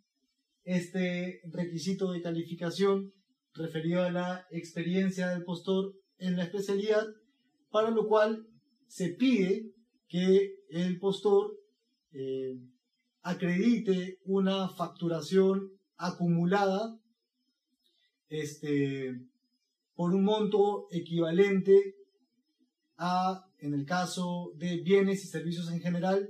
este 0.64 1.42
requisito 1.46 2.12
de 2.12 2.22
calificación 2.22 3.12
referido 3.56 4.04
a 4.04 4.12
la 4.12 4.46
experiencia 4.52 5.30
del 5.30 5.44
postor 5.44 5.96
en 6.20 6.38
la 6.38 6.44
especialidad, 6.44 7.08
para 7.72 7.90
lo 7.90 8.08
cual 8.08 8.48
se 8.88 9.10
pide 9.10 9.74
que 10.08 10.60
el 10.70 11.00
postor 11.00 11.58
eh, 12.12 12.60
acredite 13.24 14.20
una 14.24 14.70
facturación 14.70 15.72
acumulada 15.98 17.00
este, 18.30 19.26
por 19.96 20.14
un 20.14 20.24
monto 20.24 20.88
equivalente 20.92 21.96
a 22.98 23.44
en 23.58 23.74
el 23.74 23.88
caso 23.88 24.52
de 24.56 24.78
bienes 24.82 25.24
y 25.24 25.28
servicios 25.28 25.72
en 25.72 25.80
general, 25.80 26.30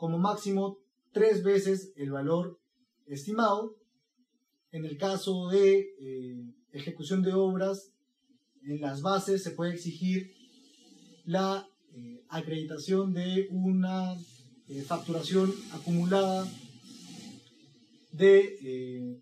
como 0.00 0.18
máximo 0.18 0.78
tres 1.12 1.44
veces 1.44 1.92
el 1.94 2.10
valor 2.10 2.58
estimado. 3.06 3.76
En 4.72 4.86
el 4.86 4.96
caso 4.96 5.48
de 5.48 5.90
eh, 6.00 6.42
ejecución 6.72 7.22
de 7.22 7.34
obras, 7.34 7.92
en 8.62 8.80
las 8.80 9.02
bases 9.02 9.42
se 9.42 9.50
puede 9.50 9.74
exigir 9.74 10.32
la 11.26 11.68
eh, 11.92 12.24
acreditación 12.30 13.12
de 13.12 13.48
una 13.50 14.14
eh, 14.68 14.82
facturación 14.86 15.52
acumulada 15.72 16.50
de 18.12 19.20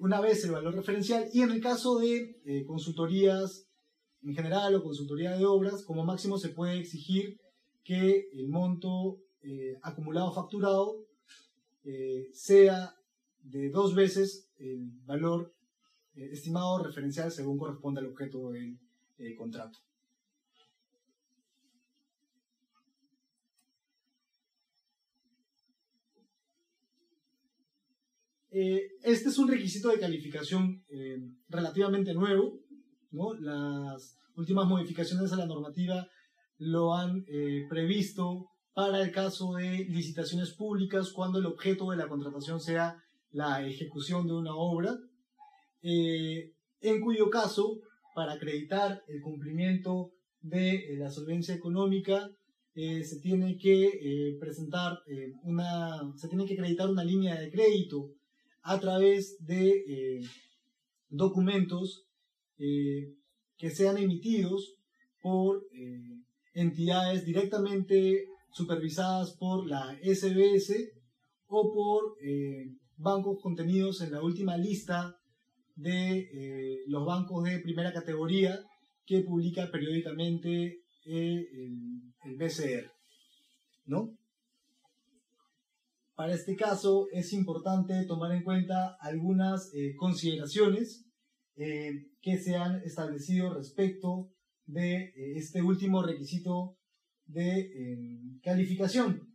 una 0.00 0.20
vez 0.20 0.44
el 0.44 0.50
valor 0.50 0.74
referencial 0.74 1.28
y 1.32 1.42
en 1.42 1.52
el 1.52 1.60
caso 1.60 1.98
de 1.98 2.64
consultorías 2.66 3.66
en 4.22 4.34
general 4.34 4.74
o 4.74 4.82
consultoría 4.82 5.36
de 5.36 5.46
obras, 5.46 5.84
como 5.84 6.04
máximo 6.04 6.38
se 6.38 6.48
puede 6.48 6.78
exigir 6.78 7.38
que 7.84 8.28
el 8.32 8.48
monto 8.48 9.20
eh, 9.42 9.78
acumulado 9.82 10.32
facturado 10.32 11.04
eh, 11.84 12.28
sea 12.32 12.94
de 13.42 13.70
dos 13.70 13.94
veces 13.94 14.48
el 14.58 14.88
valor 15.04 15.52
eh, 16.14 16.28
estimado 16.32 16.82
referencial 16.82 17.32
según 17.32 17.58
corresponde 17.58 18.00
al 18.00 18.06
objeto 18.06 18.50
del 18.50 18.78
contrato. 19.36 19.78
este 28.54 29.30
es 29.30 29.38
un 29.38 29.48
requisito 29.48 29.88
de 29.88 29.98
calificación 29.98 30.84
relativamente 31.48 32.12
nuevo, 32.12 32.60
las 33.40 34.18
últimas 34.36 34.66
modificaciones 34.66 35.32
a 35.32 35.36
la 35.36 35.46
normativa 35.46 36.06
lo 36.62 36.94
han 36.94 37.24
eh, 37.26 37.66
previsto 37.68 38.46
para 38.72 39.02
el 39.02 39.10
caso 39.10 39.54
de 39.54 39.84
licitaciones 39.84 40.52
públicas 40.52 41.10
cuando 41.12 41.38
el 41.38 41.46
objeto 41.46 41.90
de 41.90 41.96
la 41.96 42.08
contratación 42.08 42.60
sea 42.60 43.02
la 43.32 43.66
ejecución 43.66 44.26
de 44.26 44.34
una 44.34 44.54
obra, 44.54 44.96
eh, 45.82 46.52
en 46.80 47.00
cuyo 47.00 47.30
caso, 47.30 47.80
para 48.14 48.34
acreditar 48.34 49.02
el 49.08 49.20
cumplimiento 49.22 50.12
de 50.40 50.74
eh, 50.74 50.96
la 50.98 51.10
solvencia 51.10 51.54
económica, 51.54 52.30
se 52.74 53.20
tiene 53.20 53.58
que 53.58 54.38
presentar 54.40 54.98
una, 55.42 56.10
se 56.16 56.26
tiene 56.26 56.46
que 56.46 56.54
acreditar 56.54 56.88
una 56.88 57.04
línea 57.04 57.38
de 57.38 57.50
crédito 57.50 58.14
a 58.62 58.80
través 58.80 59.36
de 59.44 60.24
documentos 61.10 62.06
que 62.56 63.70
sean 63.70 63.98
emitidos 63.98 64.74
por 65.20 65.66
entidades 66.54 67.24
directamente 67.24 68.28
supervisadas 68.50 69.36
por 69.36 69.66
la 69.66 69.96
SBS 70.02 70.92
o 71.46 71.72
por 71.72 72.16
eh, 72.22 72.76
bancos 72.96 73.38
contenidos 73.40 74.00
en 74.02 74.12
la 74.12 74.22
última 74.22 74.56
lista 74.56 75.16
de 75.74 76.18
eh, 76.18 76.78
los 76.86 77.04
bancos 77.06 77.44
de 77.44 77.60
primera 77.60 77.92
categoría 77.92 78.60
que 79.06 79.20
publica 79.20 79.70
periódicamente 79.70 80.82
el, 81.04 81.48
el, 82.24 82.36
BCR. 82.36 82.90
¿no? 83.86 84.16
Para 86.14 86.34
este 86.34 86.54
caso 86.54 87.08
es 87.10 87.32
importante 87.32 88.04
tomar 88.06 88.32
en 88.32 88.44
cuenta 88.44 88.96
algunas 89.00 89.72
consideraciones 89.98 91.04
eh, 91.54 92.06
que 92.22 92.38
se 92.38 92.56
han 92.56 92.76
establecido 92.82 93.52
respecto 93.52 94.30
de 94.72 95.04
eh, 95.04 95.32
este 95.36 95.62
último 95.62 96.02
requisito 96.02 96.76
de 97.26 97.70
em, 97.74 98.40
calificación. 98.40 99.34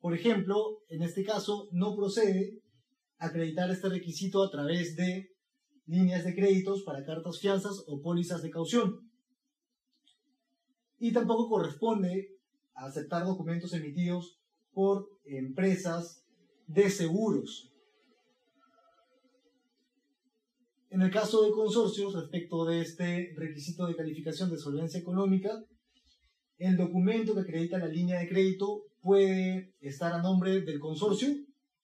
Por 0.00 0.14
ejemplo, 0.14 0.84
en 0.88 1.02
este 1.02 1.24
caso 1.24 1.68
no 1.72 1.96
procede 1.96 2.62
acreditar 3.18 3.70
este 3.70 3.88
requisito 3.88 4.42
a 4.42 4.50
través 4.50 4.94
de 4.94 5.30
líneas 5.86 6.24
de 6.24 6.34
créditos 6.34 6.82
para 6.82 7.04
cartas 7.04 7.40
fianzas 7.40 7.82
o 7.86 8.00
pólizas 8.00 8.42
de 8.42 8.50
caución. 8.50 9.10
Y 10.98 11.12
tampoco 11.12 11.48
corresponde 11.48 12.36
aceptar 12.74 13.24
documentos 13.24 13.72
emitidos 13.72 14.38
por 14.72 15.08
empresas 15.24 16.24
de 16.66 16.90
seguros. 16.90 17.72
En 20.90 21.02
el 21.02 21.10
caso 21.10 21.44
de 21.44 21.50
consorcios, 21.50 22.14
respecto 22.14 22.64
de 22.64 22.80
este 22.80 23.34
requisito 23.36 23.86
de 23.86 23.94
calificación 23.94 24.50
de 24.50 24.56
solvencia 24.56 24.98
económica, 24.98 25.62
el 26.58 26.76
documento 26.76 27.34
que 27.34 27.42
acredita 27.42 27.78
la 27.78 27.88
línea 27.88 28.18
de 28.18 28.28
crédito 28.28 28.84
puede 29.02 29.74
estar 29.80 30.12
a 30.12 30.22
nombre 30.22 30.62
del 30.62 30.80
consorcio 30.80 31.28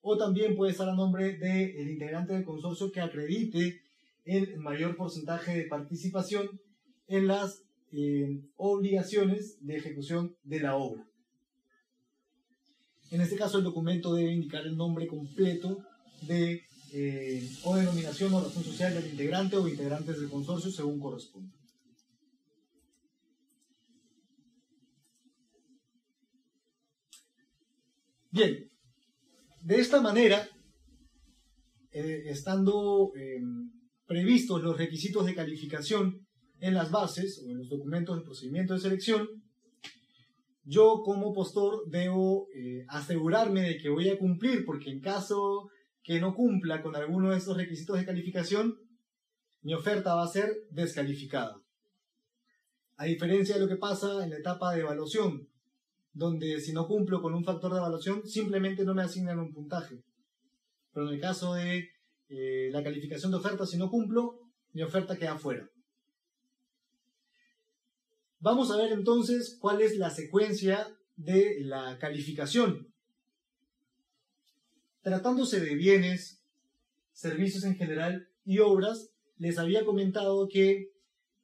o 0.00 0.16
también 0.16 0.56
puede 0.56 0.72
estar 0.72 0.88
a 0.88 0.94
nombre 0.94 1.36
del 1.36 1.90
integrante 1.90 2.32
del 2.32 2.44
consorcio 2.44 2.90
que 2.90 3.00
acredite 3.00 3.82
el 4.24 4.56
mayor 4.58 4.96
porcentaje 4.96 5.54
de 5.54 5.64
participación 5.64 6.60
en 7.06 7.26
las 7.26 7.62
eh, 7.92 8.40
obligaciones 8.56 9.64
de 9.64 9.76
ejecución 9.76 10.34
de 10.44 10.60
la 10.60 10.76
obra. 10.76 11.06
En 13.10 13.20
este 13.20 13.36
caso, 13.36 13.58
el 13.58 13.64
documento 13.64 14.14
debe 14.14 14.32
indicar 14.32 14.66
el 14.66 14.76
nombre 14.76 15.06
completo 15.06 15.84
de 16.22 16.62
eh, 16.96 17.42
o 17.64 17.74
denominación 17.74 18.32
o 18.32 18.40
razón 18.40 18.62
social 18.62 18.94
del 18.94 19.10
integrante 19.10 19.56
o 19.56 19.66
integrantes 19.66 20.14
del 20.20 20.30
consorcio 20.30 20.70
según 20.70 21.00
corresponda. 21.00 21.52
Bien, 28.30 28.70
de 29.60 29.76
esta 29.80 30.00
manera, 30.00 30.48
eh, 31.90 32.22
estando 32.26 33.12
em, 33.16 33.72
previstos 34.06 34.62
los 34.62 34.76
requisitos 34.76 35.26
de 35.26 35.34
calificación 35.34 36.24
en 36.60 36.74
las 36.74 36.92
bases 36.92 37.42
o 37.44 37.50
en 37.50 37.58
los 37.58 37.68
documentos 37.68 38.16
de 38.16 38.24
procedimiento 38.24 38.74
de 38.74 38.80
selección, 38.80 39.28
yo 40.62 41.02
como 41.04 41.32
postor 41.32 41.90
debo 41.90 42.46
eh, 42.54 42.84
asegurarme 42.88 43.62
de 43.62 43.78
que 43.78 43.88
voy 43.88 44.08
a 44.08 44.18
cumplir, 44.18 44.64
porque 44.64 44.90
en 44.90 45.00
caso 45.00 45.70
que 46.04 46.20
no 46.20 46.34
cumpla 46.34 46.82
con 46.82 46.94
alguno 46.94 47.30
de 47.30 47.38
estos 47.38 47.56
requisitos 47.56 47.98
de 47.98 48.04
calificación, 48.04 48.78
mi 49.62 49.72
oferta 49.72 50.14
va 50.14 50.24
a 50.24 50.28
ser 50.28 50.54
descalificada. 50.70 51.56
A 52.96 53.06
diferencia 53.06 53.54
de 53.54 53.62
lo 53.62 53.68
que 53.68 53.76
pasa 53.76 54.22
en 54.22 54.30
la 54.30 54.36
etapa 54.36 54.74
de 54.74 54.82
evaluación, 54.82 55.48
donde 56.12 56.60
si 56.60 56.74
no 56.74 56.86
cumplo 56.86 57.22
con 57.22 57.34
un 57.34 57.42
factor 57.42 57.72
de 57.72 57.78
evaluación, 57.78 58.26
simplemente 58.26 58.84
no 58.84 58.94
me 58.94 59.02
asignan 59.02 59.40
un 59.40 59.52
puntaje. 59.52 60.04
Pero 60.92 61.08
en 61.08 61.14
el 61.14 61.20
caso 61.20 61.54
de 61.54 61.88
eh, 62.28 62.68
la 62.70 62.84
calificación 62.84 63.32
de 63.32 63.38
oferta, 63.38 63.66
si 63.66 63.78
no 63.78 63.90
cumplo, 63.90 64.40
mi 64.74 64.82
oferta 64.82 65.16
queda 65.16 65.38
fuera. 65.38 65.68
Vamos 68.40 68.70
a 68.70 68.76
ver 68.76 68.92
entonces 68.92 69.56
cuál 69.58 69.80
es 69.80 69.96
la 69.96 70.10
secuencia 70.10 70.86
de 71.16 71.60
la 71.60 71.98
calificación. 71.98 72.93
Tratándose 75.04 75.60
de 75.60 75.74
bienes, 75.74 76.42
servicios 77.12 77.64
en 77.64 77.76
general 77.76 78.26
y 78.42 78.60
obras, 78.60 79.10
les 79.36 79.58
había 79.58 79.84
comentado 79.84 80.48
que 80.48 80.92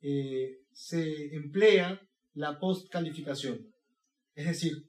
eh, 0.00 0.62
se 0.72 1.34
emplea 1.34 2.00
la 2.32 2.58
postcalificación. 2.58 3.70
Es 4.34 4.46
decir, 4.46 4.88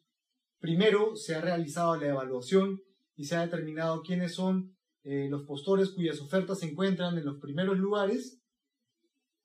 primero 0.59 1.17
se 1.17 1.35
ha 1.35 1.41
realizado 1.41 1.97
la 1.97 2.07
evaluación 2.07 2.81
y 3.17 3.25
se 3.25 3.35
ha 3.35 3.41
determinado 3.41 4.03
quiénes 4.03 4.35
son 4.35 4.73
eh, 5.03 5.27
los 5.29 5.43
postores 5.45 5.89
cuyas 5.89 6.21
ofertas 6.21 6.59
se 6.59 6.67
encuentran 6.67 7.17
en 7.17 7.25
los 7.25 7.41
primeros 7.41 7.77
lugares 7.77 8.39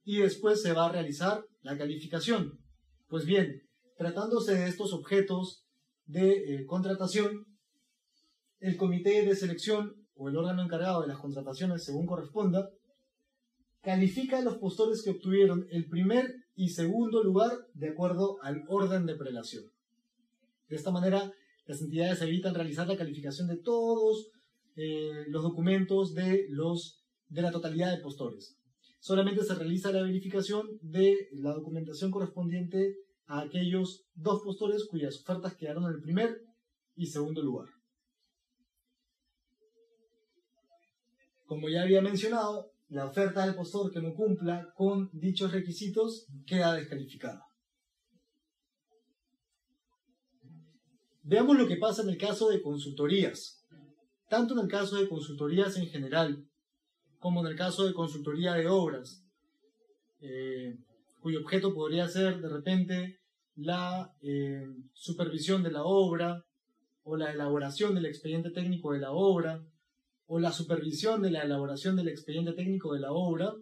y 0.05 0.19
después 0.19 0.63
se 0.63 0.73
va 0.73 0.87
a 0.87 0.93
realizar 0.93 1.45
la 1.63 1.77
calificación. 1.77 2.61
Pues 3.09 3.27
bien, 3.27 3.61
tratándose 3.99 4.55
de 4.55 4.69
estos 4.69 4.93
objetos 4.93 5.67
de 6.05 6.31
eh, 6.31 6.67
contratación, 6.67 7.56
el 8.67 8.77
comité 8.77 9.25
de 9.25 9.37
selección 9.37 9.95
o 10.17 10.29
el 10.29 10.37
órgano 10.37 10.61
encargado 10.61 11.03
de 11.03 11.07
las 11.07 11.19
contrataciones, 11.19 11.85
según 11.85 12.05
corresponda, 12.05 12.69
califica 13.81 14.39
a 14.39 14.43
los 14.43 14.59
postores 14.59 15.05
que 15.05 15.11
obtuvieron 15.11 15.69
el 15.71 15.89
primer 15.89 16.35
y 16.57 16.71
segundo 16.71 17.23
lugar 17.23 17.53
de 17.75 17.91
acuerdo 17.91 18.39
al 18.43 18.65
orden 18.67 19.07
de 19.07 19.15
prelación. 19.15 19.63
De 20.69 20.75
esta 20.75 20.91
manera, 20.91 21.33
las 21.67 21.81
entidades 21.81 22.21
evitan 22.23 22.57
realizar 22.57 22.89
la 22.89 22.97
calificación 22.97 23.47
de 23.47 23.59
todos 23.59 24.33
eh, 24.75 25.27
los 25.29 25.45
documentos 25.45 26.13
de, 26.15 26.49
la 27.31 27.53
totalidad 27.53 27.97
de 27.97 28.03
postores. 28.03 28.57
Solamente 28.99 29.45
se 29.45 29.55
realiza 29.55 29.93
la 29.93 30.03
verificación 30.03 30.67
de 30.83 31.29
la 31.31 31.53
documentación 31.53 32.11
correspondiente 32.11 32.97
a 33.27 33.43
aquellos 33.43 34.07
dos 34.17 34.43
postores 34.43 34.85
cuyas 34.87 35.21
ofertas 35.21 35.55
quedaron 35.55 35.85
en 35.85 35.95
el 35.95 36.01
primer 36.01 36.41
y 36.97 37.07
segundo 37.07 37.43
lugar. 37.43 37.76
Como 41.47 41.69
ya 41.69 41.83
había 41.83 42.03
mencionado, 42.03 42.73
la 42.89 43.07
oferta 43.07 43.45
del 43.45 43.55
postor 43.55 43.91
que 43.91 44.01
no 44.01 44.15
cumpla 44.15 44.73
con 44.75 45.11
dichos 45.13 45.53
requisitos 45.53 46.27
queda 46.47 46.75
descalificada. 46.75 47.47
Veamos 51.23 51.57
lo 51.57 51.67
que 51.67 51.77
pasa 51.77 52.03
en 52.03 52.11
el 52.11 52.19
caso 52.19 52.51
de 52.51 52.63
consultorías 52.63 53.57
tanto 54.29 54.55
en 54.55 54.61
el 54.61 54.69
caso 54.69 54.97
de 54.97 55.09
consultorías 55.09 55.77
en 55.77 55.87
general, 55.87 56.45
como 57.19 57.41
en 57.41 57.47
el 57.47 57.57
caso 57.57 57.87
de 57.87 57.95
consultoría 57.95 58.55
de 58.55 58.69
obras, 58.69 59.25
eh, 60.21 60.77
cuyo 61.21 61.41
objeto 61.41 61.75
podría 61.75 62.09
ser 62.09 62.41
de 62.41 62.49
repente 62.49 63.21
la 63.55 64.15
eh, 64.23 64.67
supervisión 64.93 65.63
de 65.63 65.73
la 65.73 65.85
obra 65.85 66.45
o 67.05 67.17
la 67.17 67.33
elaboración 67.33 67.95
del 67.95 68.07
expediente 68.07 68.51
técnico 68.51 68.93
de 68.93 68.99
la 68.99 69.13
obra 69.13 69.65
o 70.27 70.39
la 70.39 70.53
supervisión 70.53 71.23
de 71.23 71.31
la 71.31 71.43
elaboración 71.43 71.97
del 71.97 72.09
expediente 72.09 72.53
técnico 72.53 72.93
de 72.93 73.01
la 73.01 73.13
obra, 73.13 73.53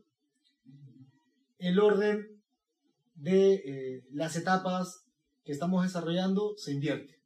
el 1.59 1.79
orden 1.79 2.43
de 3.15 3.55
eh, 3.55 4.05
las 4.11 4.37
etapas 4.37 5.05
que 5.45 5.53
estamos 5.53 5.83
desarrollando 5.83 6.55
se 6.57 6.73
invierte. 6.73 7.21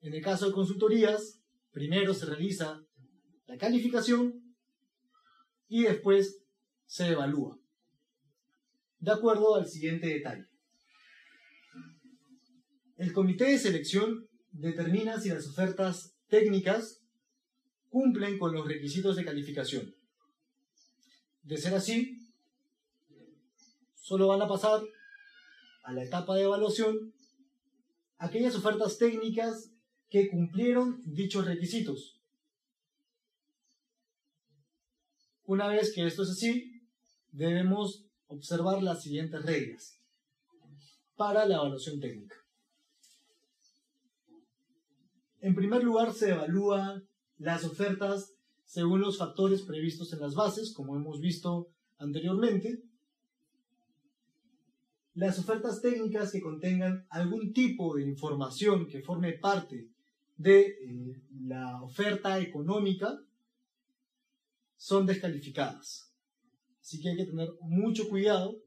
En 0.00 0.14
el 0.14 0.22
caso 0.22 0.46
de 0.46 0.52
consultorías, 0.52 1.38
Primero 1.78 2.12
se 2.12 2.26
realiza 2.26 2.82
la 3.46 3.56
calificación 3.56 4.56
y 5.68 5.84
después 5.84 6.42
se 6.86 7.08
evalúa. 7.08 7.58
De 8.98 9.12
acuerdo 9.12 9.54
al 9.54 9.68
siguiente 9.68 10.08
detalle. 10.08 10.46
El 12.96 13.12
comité 13.12 13.44
de 13.44 13.58
selección 13.58 14.28
determina 14.50 15.20
si 15.20 15.28
las 15.28 15.46
ofertas 15.46 16.16
técnicas 16.26 17.00
cumplen 17.88 18.38
con 18.38 18.52
los 18.52 18.66
requisitos 18.66 19.16
de 19.16 19.24
calificación. 19.24 19.94
De 21.42 21.56
ser 21.56 21.74
así, 21.74 22.18
solo 23.94 24.28
van 24.28 24.42
a 24.42 24.48
pasar 24.48 24.82
a 25.84 25.92
la 25.92 26.04
etapa 26.04 26.34
de 26.36 26.42
evaluación 26.42 27.14
aquellas 28.18 28.54
ofertas 28.54 28.98
técnicas 28.98 29.70
que 30.10 30.28
cumplieron 30.28 31.00
dichos 31.04 31.46
requisitos. 31.46 32.20
Una 35.44 35.68
vez 35.68 35.92
que 35.94 36.06
esto 36.06 36.24
es 36.24 36.30
así, 36.30 36.82
debemos 37.32 38.04
observar 38.26 38.82
las 38.82 39.02
siguientes 39.02 39.42
reglas 39.44 39.98
para 41.16 41.46
la 41.46 41.56
evaluación 41.56 42.00
técnica. 42.00 42.36
En 45.40 45.54
primer 45.54 45.82
lugar, 45.82 46.12
se 46.12 46.30
evalúan 46.30 47.08
las 47.38 47.64
ofertas 47.64 48.34
según 48.64 49.00
los 49.00 49.16
factores 49.16 49.62
previstos 49.62 50.12
en 50.12 50.20
las 50.20 50.34
bases, 50.34 50.74
como 50.74 50.94
hemos 50.94 51.20
visto 51.20 51.70
anteriormente. 51.98 52.82
Las 55.14 55.38
ofertas 55.38 55.80
técnicas 55.80 56.30
que 56.30 56.40
contengan 56.40 57.06
algún 57.10 57.52
tipo 57.52 57.96
de 57.96 58.04
información 58.04 58.86
que 58.86 59.00
forme 59.00 59.32
parte 59.32 59.88
de 60.36 60.60
eh, 60.60 61.22
la 61.40 61.82
oferta 61.82 62.38
económica 62.38 63.18
son 64.76 65.06
descalificadas. 65.06 66.12
Así 66.80 67.00
que 67.00 67.10
hay 67.10 67.16
que 67.16 67.26
tener 67.26 67.50
mucho 67.60 68.08
cuidado 68.08 68.62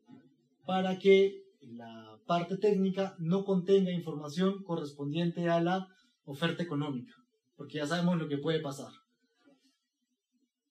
para 0.65 0.99
que 0.99 1.43
la 1.61 2.19
parte 2.25 2.57
técnica 2.57 3.15
no 3.19 3.45
contenga 3.45 3.91
información 3.91 4.63
correspondiente 4.63 5.49
a 5.49 5.61
la 5.61 5.87
oferta 6.25 6.63
económica, 6.63 7.13
porque 7.61 7.77
ya 7.77 7.85
sabemos 7.85 8.17
lo 8.17 8.27
que 8.27 8.39
puede 8.39 8.59
pasar. 8.59 8.91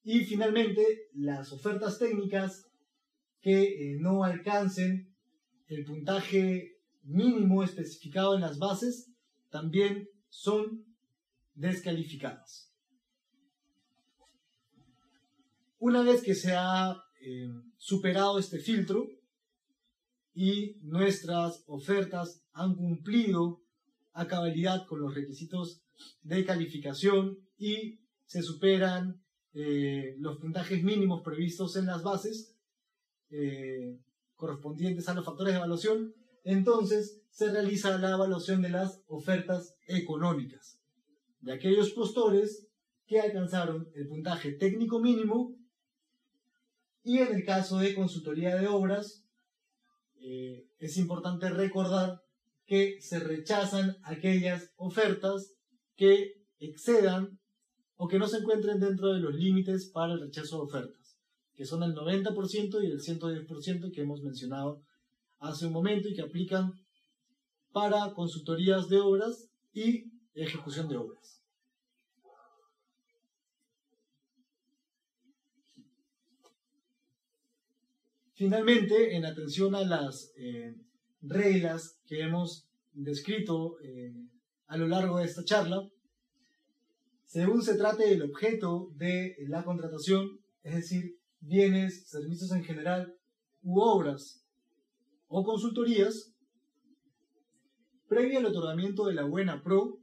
Y 0.03 0.25
finalmente, 0.25 1.07
las 1.13 1.53
ofertas 1.53 1.97
técnicas 1.97 2.69
que 3.39 3.93
eh, 3.93 3.97
no 3.97 4.25
alcancen 4.25 5.15
el 5.67 5.85
puntaje 5.85 6.81
mínimo 7.03 7.63
especificado 7.63 8.35
en 8.35 8.41
las 8.41 8.59
bases 8.59 9.09
también 9.49 10.09
son 10.27 10.83
descalificadas. 11.53 12.75
Una 15.79 16.03
vez 16.03 16.21
que 16.21 16.35
se 16.35 16.51
ha 16.57 17.01
eh, 17.21 17.53
superado 17.77 18.37
este 18.37 18.59
filtro 18.59 19.07
y 20.33 20.75
nuestras 20.81 21.63
ofertas 21.67 22.43
han 22.51 22.75
cumplido 22.75 23.63
a 24.11 24.27
cabalidad 24.27 24.85
con 24.87 24.99
los 24.99 25.15
requisitos 25.15 25.85
de 26.23 26.45
calificación 26.45 27.37
y 27.57 27.99
se 28.25 28.41
superan 28.41 29.21
eh, 29.53 30.15
los 30.19 30.37
puntajes 30.37 30.83
mínimos 30.83 31.21
previstos 31.23 31.75
en 31.75 31.85
las 31.85 32.03
bases 32.03 32.55
eh, 33.29 33.99
correspondientes 34.35 35.07
a 35.09 35.13
los 35.13 35.25
factores 35.25 35.53
de 35.53 35.57
evaluación, 35.57 36.13
entonces 36.43 37.21
se 37.29 37.51
realiza 37.51 37.97
la 37.97 38.11
evaluación 38.11 38.61
de 38.61 38.69
las 38.69 39.03
ofertas 39.07 39.75
económicas 39.87 40.79
de 41.41 41.53
aquellos 41.53 41.91
postores 41.91 42.67
que 43.05 43.19
alcanzaron 43.19 43.89
el 43.95 44.07
puntaje 44.07 44.53
técnico 44.53 44.99
mínimo 44.99 45.57
y 47.03 47.17
en 47.17 47.35
el 47.35 47.43
caso 47.43 47.79
de 47.79 47.95
consultoría 47.95 48.55
de 48.55 48.67
obras 48.67 49.25
eh, 50.21 50.67
es 50.79 50.97
importante 50.97 51.49
recordar 51.49 52.21
que 52.65 53.01
se 53.01 53.19
rechazan 53.19 53.97
aquellas 54.03 54.71
ofertas 54.77 55.55
que 55.95 56.41
excedan 56.59 57.39
o 57.97 58.07
que 58.07 58.17
no 58.17 58.27
se 58.27 58.37
encuentren 58.37 58.79
dentro 58.79 59.13
de 59.13 59.19
los 59.19 59.35
límites 59.35 59.85
para 59.85 60.13
el 60.13 60.21
rechazo 60.21 60.57
de 60.57 60.63
ofertas, 60.63 61.19
que 61.55 61.65
son 61.65 61.83
el 61.83 61.93
90% 61.93 62.83
y 62.83 62.87
el 62.87 62.99
110% 62.99 63.91
que 63.91 64.01
hemos 64.01 64.21
mencionado 64.21 64.81
hace 65.39 65.67
un 65.67 65.73
momento 65.73 66.07
y 66.07 66.13
que 66.13 66.21
aplican 66.21 66.73
para 67.71 68.13
consultorías 68.13 68.89
de 68.89 68.99
obras 68.99 69.49
y 69.73 70.11
ejecución 70.33 70.87
de 70.87 70.97
obras. 70.97 71.41
Finalmente, 78.33 79.15
en 79.15 79.25
atención 79.25 79.75
a 79.75 79.83
las 79.83 80.33
eh, 80.35 80.75
reglas 81.21 81.99
que 82.07 82.21
hemos 82.21 82.67
descrito 82.91 83.79
eh, 83.83 84.15
a 84.71 84.77
lo 84.77 84.87
largo 84.87 85.17
de 85.17 85.25
esta 85.25 85.43
charla, 85.43 85.85
según 87.25 87.61
se 87.61 87.75
trate 87.75 88.07
del 88.07 88.21
objeto 88.21 88.89
de 88.95 89.35
la 89.49 89.65
contratación, 89.65 90.39
es 90.63 90.75
decir, 90.75 91.19
bienes, 91.41 92.07
servicios 92.07 92.53
en 92.53 92.63
general 92.63 93.13
u 93.63 93.81
obras 93.81 94.47
o 95.27 95.43
consultorías, 95.43 96.33
previo 98.07 98.39
al 98.39 98.45
otorgamiento 98.45 99.07
de 99.07 99.13
la 99.13 99.25
buena 99.25 99.61
pro, 99.61 99.99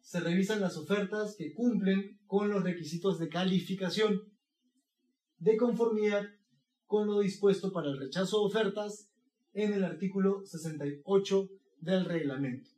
se 0.00 0.18
revisan 0.18 0.60
las 0.60 0.76
ofertas 0.76 1.36
que 1.36 1.54
cumplen 1.54 2.18
con 2.26 2.50
los 2.50 2.64
requisitos 2.64 3.20
de 3.20 3.28
calificación 3.28 4.20
de 5.38 5.56
conformidad 5.56 6.24
con 6.86 7.06
lo 7.06 7.20
dispuesto 7.20 7.72
para 7.72 7.90
el 7.90 7.98
rechazo 7.98 8.40
de 8.40 8.46
ofertas 8.46 9.08
en 9.52 9.74
el 9.74 9.84
artículo 9.84 10.44
68 10.44 11.48
del 11.78 12.04
reglamento. 12.04 12.75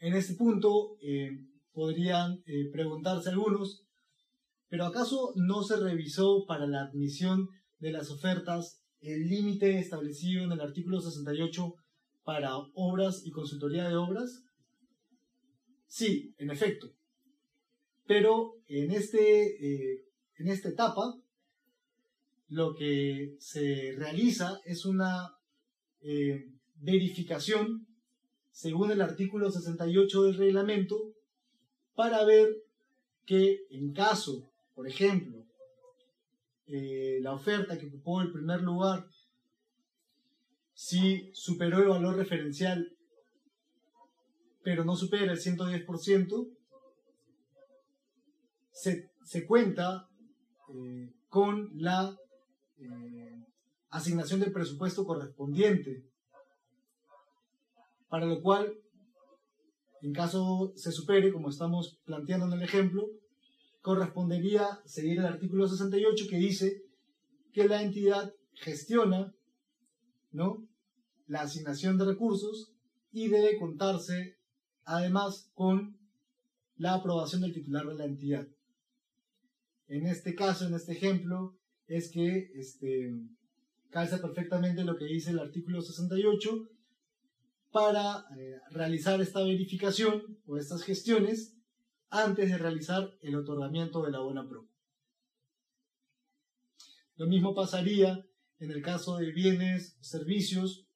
En 0.00 0.14
este 0.14 0.34
punto 0.34 0.96
eh, 1.02 1.44
podrían 1.72 2.40
eh, 2.46 2.70
preguntarse 2.70 3.30
algunos, 3.30 3.84
¿pero 4.68 4.86
acaso 4.86 5.32
no 5.34 5.64
se 5.64 5.76
revisó 5.76 6.44
para 6.46 6.68
la 6.68 6.82
admisión 6.82 7.48
de 7.80 7.90
las 7.90 8.10
ofertas 8.10 8.80
el 9.00 9.28
límite 9.28 9.78
establecido 9.78 10.44
en 10.44 10.52
el 10.52 10.60
artículo 10.60 11.00
68 11.00 11.74
para 12.22 12.56
obras 12.74 13.22
y 13.24 13.32
consultoría 13.32 13.88
de 13.88 13.96
obras? 13.96 14.44
Sí, 15.88 16.32
en 16.38 16.50
efecto. 16.50 16.92
Pero 18.06 18.54
en, 18.68 18.92
este, 18.92 19.94
eh, 19.94 20.04
en 20.36 20.48
esta 20.48 20.68
etapa, 20.68 21.12
lo 22.46 22.74
que 22.74 23.34
se 23.40 23.94
realiza 23.96 24.60
es 24.64 24.84
una 24.84 25.34
verificación, 26.76 27.87
según 28.58 28.90
el 28.90 29.00
artículo 29.00 29.52
68 29.52 30.24
del 30.24 30.36
reglamento, 30.36 31.14
para 31.94 32.24
ver 32.24 32.48
que 33.24 33.60
en 33.70 33.92
caso, 33.92 34.50
por 34.74 34.88
ejemplo, 34.88 35.44
eh, 36.66 37.20
la 37.22 37.34
oferta 37.34 37.78
que 37.78 37.86
ocupó 37.86 38.20
el 38.20 38.32
primer 38.32 38.62
lugar, 38.62 39.06
si 40.74 41.30
superó 41.34 41.78
el 41.78 41.86
valor 41.86 42.16
referencial, 42.16 42.96
pero 44.64 44.84
no 44.84 44.96
supera 44.96 45.30
el 45.30 45.38
110%, 45.38 46.48
se, 48.72 49.08
se 49.24 49.46
cuenta 49.46 50.08
eh, 50.74 51.12
con 51.28 51.70
la 51.80 52.18
eh, 52.80 53.46
asignación 53.90 54.40
del 54.40 54.50
presupuesto 54.50 55.06
correspondiente 55.06 56.08
para 58.08 58.26
lo 58.26 58.42
cual, 58.42 58.74
en 60.02 60.12
caso 60.12 60.72
se 60.76 60.92
supere, 60.92 61.32
como 61.32 61.50
estamos 61.50 61.98
planteando 62.04 62.46
en 62.46 62.52
el 62.54 62.62
ejemplo, 62.62 63.08
correspondería 63.80 64.80
seguir 64.84 65.18
el 65.18 65.26
artículo 65.26 65.66
68 65.66 66.26
que 66.28 66.36
dice 66.36 66.82
que 67.52 67.68
la 67.68 67.82
entidad 67.82 68.34
gestiona 68.54 69.34
¿no? 70.32 70.66
la 71.26 71.42
asignación 71.42 71.98
de 71.98 72.04
recursos 72.04 72.72
y 73.12 73.28
debe 73.28 73.58
contarse 73.58 74.36
además 74.84 75.50
con 75.54 75.98
la 76.76 76.94
aprobación 76.94 77.42
del 77.42 77.52
titular 77.52 77.86
de 77.86 77.94
la 77.94 78.04
entidad. 78.04 78.46
En 79.88 80.06
este 80.06 80.34
caso, 80.34 80.66
en 80.66 80.74
este 80.74 80.92
ejemplo, 80.92 81.58
es 81.86 82.10
que 82.10 82.50
este, 82.54 83.12
calza 83.90 84.20
perfectamente 84.20 84.84
lo 84.84 84.96
que 84.96 85.06
dice 85.06 85.30
el 85.30 85.38
artículo 85.38 85.80
68 85.80 86.68
para 87.70 88.24
eh, 88.36 88.60
realizar 88.70 89.20
esta 89.20 89.42
verificación 89.42 90.38
o 90.46 90.56
estas 90.56 90.82
gestiones 90.82 91.54
antes 92.10 92.50
de 92.50 92.58
realizar 92.58 93.10
el 93.20 93.36
otorgamiento 93.36 94.02
de 94.02 94.10
la 94.10 94.20
buena 94.20 94.48
pro. 94.48 94.66
Lo 97.16 97.26
mismo 97.26 97.54
pasaría 97.54 98.24
en 98.58 98.70
el 98.70 98.82
caso 98.82 99.18
de 99.18 99.32
bienes, 99.32 99.96
servicios, 100.00 100.86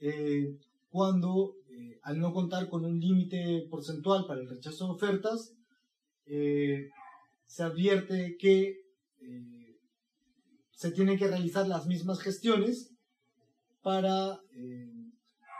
eh, 0.00 0.58
cuando 0.90 1.54
eh, 1.70 2.00
al 2.02 2.18
no 2.18 2.32
contar 2.32 2.68
con 2.68 2.84
un 2.84 2.98
límite 2.98 3.66
porcentual 3.70 4.26
para 4.26 4.40
el 4.40 4.48
rechazo 4.48 4.86
de 4.86 4.92
ofertas, 4.92 5.54
se 6.24 7.62
advierte 7.62 8.36
que 8.38 8.80
se 10.70 10.92
tienen 10.92 11.18
que 11.18 11.26
realizar 11.26 11.66
las 11.68 11.86
mismas 11.86 12.20
gestiones 12.20 12.94
para 13.82 14.40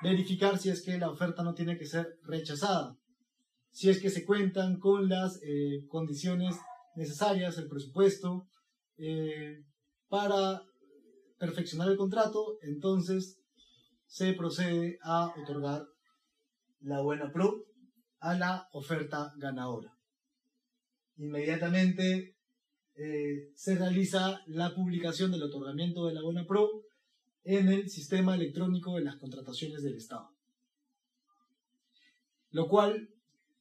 verificar 0.02 0.58
si 0.58 0.70
es 0.70 0.82
que 0.82 0.98
la 0.98 1.10
oferta 1.10 1.42
no 1.42 1.54
tiene 1.54 1.78
que 1.78 1.86
ser 1.86 2.18
rechazada, 2.22 2.96
si 3.70 3.88
es 3.88 4.00
que 4.00 4.10
se 4.10 4.24
cuentan 4.24 4.78
con 4.78 5.08
las 5.08 5.40
eh, 5.42 5.86
condiciones 5.88 6.56
necesarias, 6.96 7.56
el 7.58 7.68
presupuesto, 7.68 8.48
eh, 8.98 9.64
para 10.08 10.62
perfeccionar 11.38 11.88
el 11.88 11.96
contrato, 11.96 12.58
entonces 12.62 13.40
se 14.06 14.32
procede 14.34 14.98
a 15.02 15.32
otorgar 15.40 15.86
la 16.80 17.00
buena 17.00 17.32
pro 17.32 17.64
a 18.20 18.34
la 18.34 18.68
oferta 18.72 19.32
ganadora. 19.36 19.96
Inmediatamente 21.16 22.36
eh, 22.94 23.52
se 23.54 23.74
realiza 23.76 24.42
la 24.46 24.74
publicación 24.74 25.32
del 25.32 25.44
otorgamiento 25.44 26.06
de 26.06 26.14
la 26.14 26.22
buena 26.22 26.44
pro 26.44 26.68
en 27.44 27.68
el 27.68 27.90
sistema 27.90 28.34
electrónico 28.34 28.96
de 28.96 29.04
las 29.04 29.16
contrataciones 29.16 29.82
del 29.82 29.96
Estado. 29.96 30.30
Lo 32.50 32.68
cual 32.68 33.08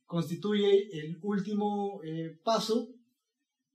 constituye 0.06 0.90
el 1.00 1.18
último 1.22 2.02
eh, 2.04 2.38
paso 2.44 2.90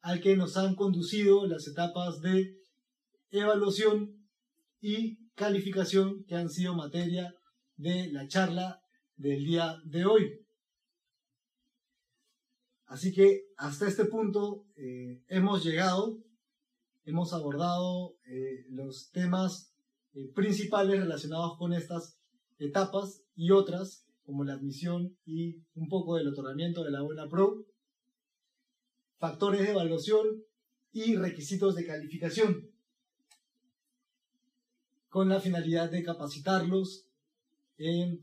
al 0.00 0.20
que 0.20 0.36
nos 0.36 0.56
han 0.56 0.74
conducido 0.74 1.46
las 1.46 1.66
etapas 1.66 2.20
de 2.20 2.60
evaluación 3.30 4.28
y 4.80 5.30
calificación 5.34 6.24
que 6.24 6.36
han 6.36 6.50
sido 6.50 6.74
materia 6.74 7.34
de 7.76 8.12
la 8.12 8.28
charla 8.28 8.82
del 9.16 9.44
día 9.44 9.80
de 9.84 10.04
hoy. 10.04 10.46
Así 12.86 13.12
que 13.12 13.46
hasta 13.56 13.88
este 13.88 14.04
punto 14.04 14.66
eh, 14.76 15.24
hemos 15.28 15.64
llegado, 15.64 16.22
hemos 17.04 17.32
abordado 17.32 18.16
eh, 18.26 18.64
los 18.68 19.10
temas 19.10 19.75
eh, 20.16 20.32
principales 20.34 20.98
relacionados 20.98 21.58
con 21.58 21.74
estas 21.74 22.18
etapas 22.58 23.22
y 23.34 23.50
otras, 23.50 24.06
como 24.24 24.44
la 24.44 24.54
admisión 24.54 25.14
y 25.26 25.62
un 25.74 25.88
poco 25.88 26.16
del 26.16 26.28
otorgamiento 26.28 26.82
de 26.82 26.90
la 26.90 27.02
buena 27.02 27.28
pro, 27.28 27.66
factores 29.18 29.60
de 29.60 29.72
evaluación 29.72 30.42
y 30.92 31.16
requisitos 31.16 31.74
de 31.74 31.86
calificación. 31.86 32.70
con 35.10 35.28
la 35.30 35.40
finalidad 35.40 35.90
de 35.90 36.02
capacitarlos, 36.02 37.06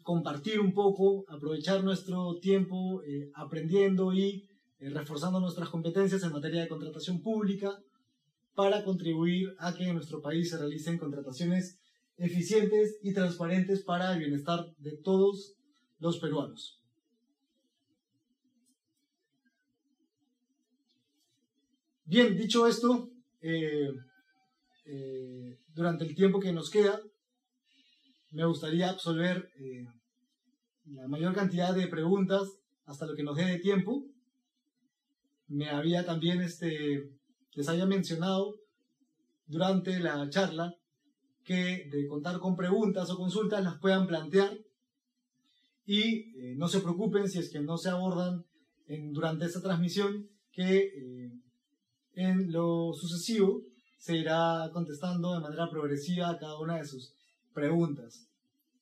compartir 0.03 0.59
un 0.59 0.73
poco, 0.73 1.25
aprovechar 1.27 1.83
nuestro 1.83 2.37
tiempo 2.39 3.01
eh, 3.03 3.31
aprendiendo 3.33 4.13
y 4.13 4.47
eh, 4.79 4.89
reforzando 4.89 5.39
nuestras 5.39 5.69
competencias 5.69 6.23
en 6.23 6.31
materia 6.31 6.61
de 6.61 6.67
contratación 6.67 7.21
pública 7.21 7.79
para 8.53 8.83
contribuir 8.83 9.55
a 9.59 9.73
que 9.73 9.85
en 9.85 9.95
nuestro 9.95 10.21
país 10.21 10.49
se 10.49 10.57
realicen 10.57 10.97
contrataciones 10.99 11.79
eficientes 12.17 12.99
y 13.01 13.13
transparentes 13.13 13.83
para 13.83 14.13
el 14.13 14.19
bienestar 14.19 14.73
de 14.77 14.97
todos 14.97 15.55
los 15.99 16.19
peruanos. 16.19 16.79
Bien, 22.05 22.37
dicho 22.37 22.67
esto, 22.67 23.09
eh, 23.41 23.91
eh, 24.85 25.57
durante 25.73 26.03
el 26.03 26.13
tiempo 26.13 26.39
que 26.39 26.51
nos 26.51 26.69
queda, 26.69 26.99
me 28.31 28.45
gustaría 28.45 28.89
absolver 28.89 29.51
eh, 29.57 29.87
la 30.85 31.07
mayor 31.07 31.33
cantidad 31.33 31.73
de 31.73 31.87
preguntas 31.87 32.59
hasta 32.85 33.05
lo 33.05 33.15
que 33.15 33.23
nos 33.23 33.37
dé 33.37 33.45
de 33.45 33.59
tiempo. 33.59 34.05
Me 35.47 35.69
había 35.69 36.05
también, 36.05 36.41
este, 36.41 37.09
les 37.53 37.69
había 37.69 37.85
mencionado 37.85 38.59
durante 39.45 39.99
la 39.99 40.29
charla 40.29 40.75
que 41.43 41.89
de 41.91 42.07
contar 42.07 42.39
con 42.39 42.55
preguntas 42.55 43.09
o 43.09 43.17
consultas 43.17 43.63
las 43.63 43.79
puedan 43.79 44.07
plantear 44.07 44.57
y 45.85 46.55
no 46.55 46.67
se 46.67 46.79
preocupen 46.79 47.27
si 47.29 47.39
es 47.39 47.49
que 47.49 47.59
no 47.59 47.77
se 47.77 47.89
abordan 47.89 48.45
durante 49.11 49.45
esta 49.45 49.61
transmisión 49.61 50.29
que 50.51 51.31
en 52.15 52.51
lo 52.51 52.93
sucesivo 52.93 53.63
se 53.97 54.17
irá 54.17 54.69
contestando 54.73 55.33
de 55.33 55.39
manera 55.39 55.69
progresiva 55.69 56.29
a 56.29 56.37
cada 56.37 56.59
una 56.59 56.77
de 56.77 56.85
sus 56.85 57.13
preguntas, 57.53 58.27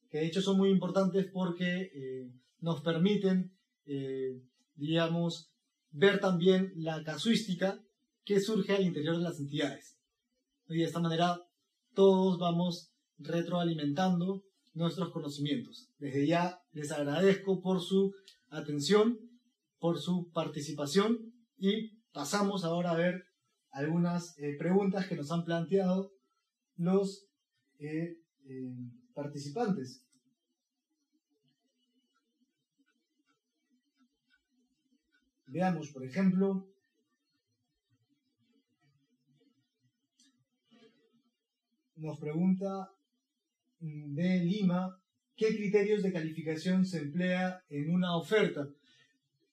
que 0.09 0.17
de 0.17 0.25
hecho 0.25 0.41
son 0.41 0.57
muy 0.57 0.69
importantes 0.69 1.27
porque 1.31 1.91
eh, 1.93 2.31
nos 2.59 2.81
permiten, 2.81 3.51
eh, 3.85 4.41
digamos, 4.75 5.51
ver 5.91 6.19
también 6.19 6.73
la 6.75 7.03
casuística 7.03 7.79
que 8.25 8.39
surge 8.39 8.73
al 8.73 8.83
interior 8.83 9.17
de 9.17 9.23
las 9.23 9.39
entidades. 9.39 9.97
Y 10.67 10.77
de 10.77 10.85
esta 10.85 10.99
manera 10.99 11.39
todos 11.93 12.39
vamos 12.39 12.91
retroalimentando 13.17 14.43
nuestros 14.73 15.11
conocimientos. 15.11 15.89
Desde 15.99 16.25
ya 16.27 16.61
les 16.71 16.91
agradezco 16.91 17.61
por 17.61 17.81
su 17.81 18.13
atención, 18.49 19.19
por 19.79 19.99
su 19.99 20.31
participación 20.31 21.33
y 21.57 21.97
pasamos 22.11 22.63
ahora 22.63 22.91
a 22.91 22.97
ver 22.97 23.25
algunas 23.71 24.37
eh, 24.37 24.55
preguntas 24.57 25.07
que 25.07 25.15
nos 25.15 25.31
han 25.31 25.45
planteado 25.45 26.11
los 26.75 27.27
eh, 27.79 28.17
eh, 28.45 28.73
participantes. 29.13 30.05
Veamos, 35.47 35.89
por 35.89 36.05
ejemplo, 36.05 36.70
nos 42.01 42.19
pregunta 42.19 42.91
mm, 43.79 44.13
de 44.15 44.39
Lima, 44.43 44.99
¿qué 45.35 45.55
criterios 45.55 46.03
de 46.03 46.11
calificación 46.11 46.85
se 46.85 46.99
emplea 46.99 47.63
en 47.69 47.93
una 47.93 48.17
oferta? 48.17 48.67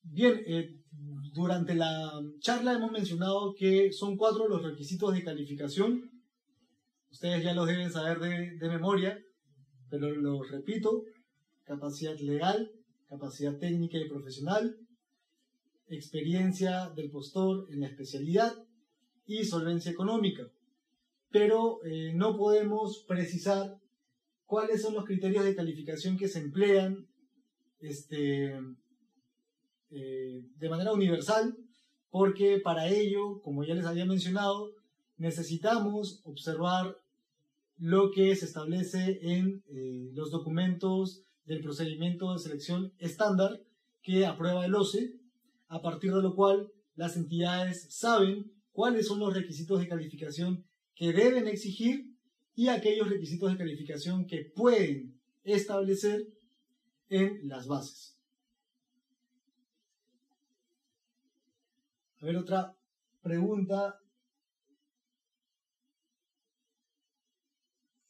Bien, 0.02 0.40
eh, 0.46 0.74
durante 1.34 1.74
la 1.74 2.10
charla 2.40 2.72
hemos 2.72 2.90
mencionado 2.90 3.54
que 3.54 3.92
son 3.92 4.16
cuatro 4.16 4.48
los 4.48 4.62
requisitos 4.62 5.12
de 5.12 5.22
calificación. 5.22 6.10
Ustedes 7.10 7.44
ya 7.44 7.52
los 7.52 7.66
deben 7.66 7.90
saber 7.90 8.18
de, 8.18 8.68
memoria, 8.68 9.18
pero 9.90 10.10
los 10.10 10.50
repito. 10.50 11.04
Capacidad 11.64 12.18
legal, 12.18 12.72
capacidad 13.08 13.58
técnica 13.58 13.98
y 13.98 14.08
profesional, 14.08 14.78
experiencia 15.88 16.88
del 16.96 17.10
postor 17.10 17.66
en 17.70 17.80
la 17.80 17.88
especialidad 17.88 18.54
y 19.26 19.44
solvencia 19.44 19.92
económica. 19.92 20.50
Pero 21.30 21.84
eh, 21.84 22.12
no 22.14 22.36
podemos 22.36 23.04
precisar 23.06 23.78
cuáles 24.46 24.82
son 24.82 24.94
los 24.94 25.04
criterios 25.04 25.44
de 25.44 25.54
calificación 25.54 26.16
que 26.16 26.28
se 26.28 26.40
emplean 26.40 27.06
este, 27.80 28.58
eh, 29.90 30.44
de 30.56 30.68
manera 30.68 30.92
universal, 30.92 31.56
porque 32.10 32.58
para 32.58 32.88
ello, 32.88 33.40
como 33.42 33.64
ya 33.64 33.74
les 33.74 33.84
había 33.84 34.06
mencionado, 34.06 34.72
necesitamos 35.16 36.22
observar 36.24 36.96
lo 37.76 38.10
que 38.10 38.34
se 38.34 38.46
establece 38.46 39.18
en 39.22 39.62
eh, 39.68 40.10
los 40.14 40.30
documentos 40.30 41.24
del 41.44 41.60
procedimiento 41.60 42.32
de 42.32 42.38
selección 42.38 42.92
estándar 42.98 43.60
que 44.02 44.26
aprueba 44.26 44.64
el 44.64 44.74
OCE, 44.74 45.14
a 45.68 45.80
partir 45.82 46.12
de 46.12 46.22
lo 46.22 46.34
cual 46.34 46.72
las 46.96 47.16
entidades 47.16 47.86
saben 47.90 48.52
cuáles 48.72 49.06
son 49.06 49.20
los 49.20 49.34
requisitos 49.34 49.80
de 49.80 49.88
calificación 49.88 50.64
que 50.98 51.12
deben 51.12 51.46
exigir 51.46 52.12
y 52.56 52.66
aquellos 52.68 53.08
requisitos 53.08 53.52
de 53.52 53.58
calificación 53.58 54.26
que 54.26 54.44
pueden 54.44 55.16
establecer 55.44 56.26
en 57.08 57.48
las 57.48 57.68
bases. 57.68 58.18
A 62.20 62.26
ver, 62.26 62.36
otra 62.36 62.76
pregunta. 63.22 64.00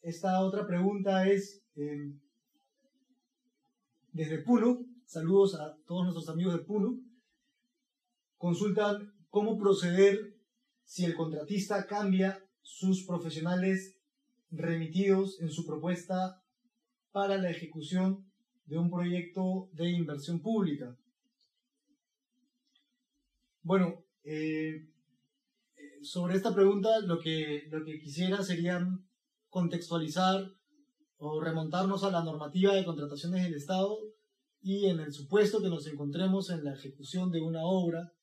Esta 0.01 0.41
otra 0.41 0.65
pregunta 0.65 1.27
es 1.27 1.63
em, 1.75 2.19
desde 4.11 4.39
Puno. 4.39 4.83
Saludos 5.05 5.53
a 5.53 5.77
todos 5.85 6.05
nuestros 6.05 6.27
amigos 6.27 6.53
de 6.53 6.63
Puno. 6.63 6.99
Consultan 8.39 9.13
cómo 9.29 9.59
proceder 9.59 10.35
si 10.83 11.05
el 11.05 11.15
contratista 11.15 11.85
cambia 11.85 12.48
sus 12.69 13.03
profesionales 13.03 13.97
remitidos 14.51 15.41
en 15.41 15.49
su 15.49 15.65
propuesta 15.65 16.41
para 17.11 17.37
la 17.37 17.49
ejecución 17.49 18.31
de 18.67 18.77
un 18.77 18.91
proyecto 18.91 19.69
de 19.73 19.89
inversión 19.89 20.39
pública. 20.39 20.95
Bueno, 23.63 24.05
eh, 24.23 24.87
sobre 26.03 26.35
esta 26.35 26.53
pregunta 26.53 26.99
lo 26.99 27.19
que, 27.19 27.67
lo 27.71 27.83
que 27.83 27.99
quisiera 27.99 28.43
sería 28.43 28.87
contextualizar 29.49 30.53
o 31.17 31.41
remontarnos 31.41 32.03
a 32.03 32.11
la 32.11 32.23
normativa 32.23 32.75
de 32.75 32.85
contrataciones 32.85 33.43
del 33.43 33.55
Estado 33.55 33.97
y 34.61 34.85
en 34.85 34.99
el 34.99 35.11
supuesto 35.11 35.59
que 35.59 35.69
nos 35.69 35.87
encontremos 35.87 36.51
en 36.51 36.63
la 36.63 36.73
ejecución 36.75 37.31
de 37.31 37.41
una 37.41 37.63
obra 37.63 38.13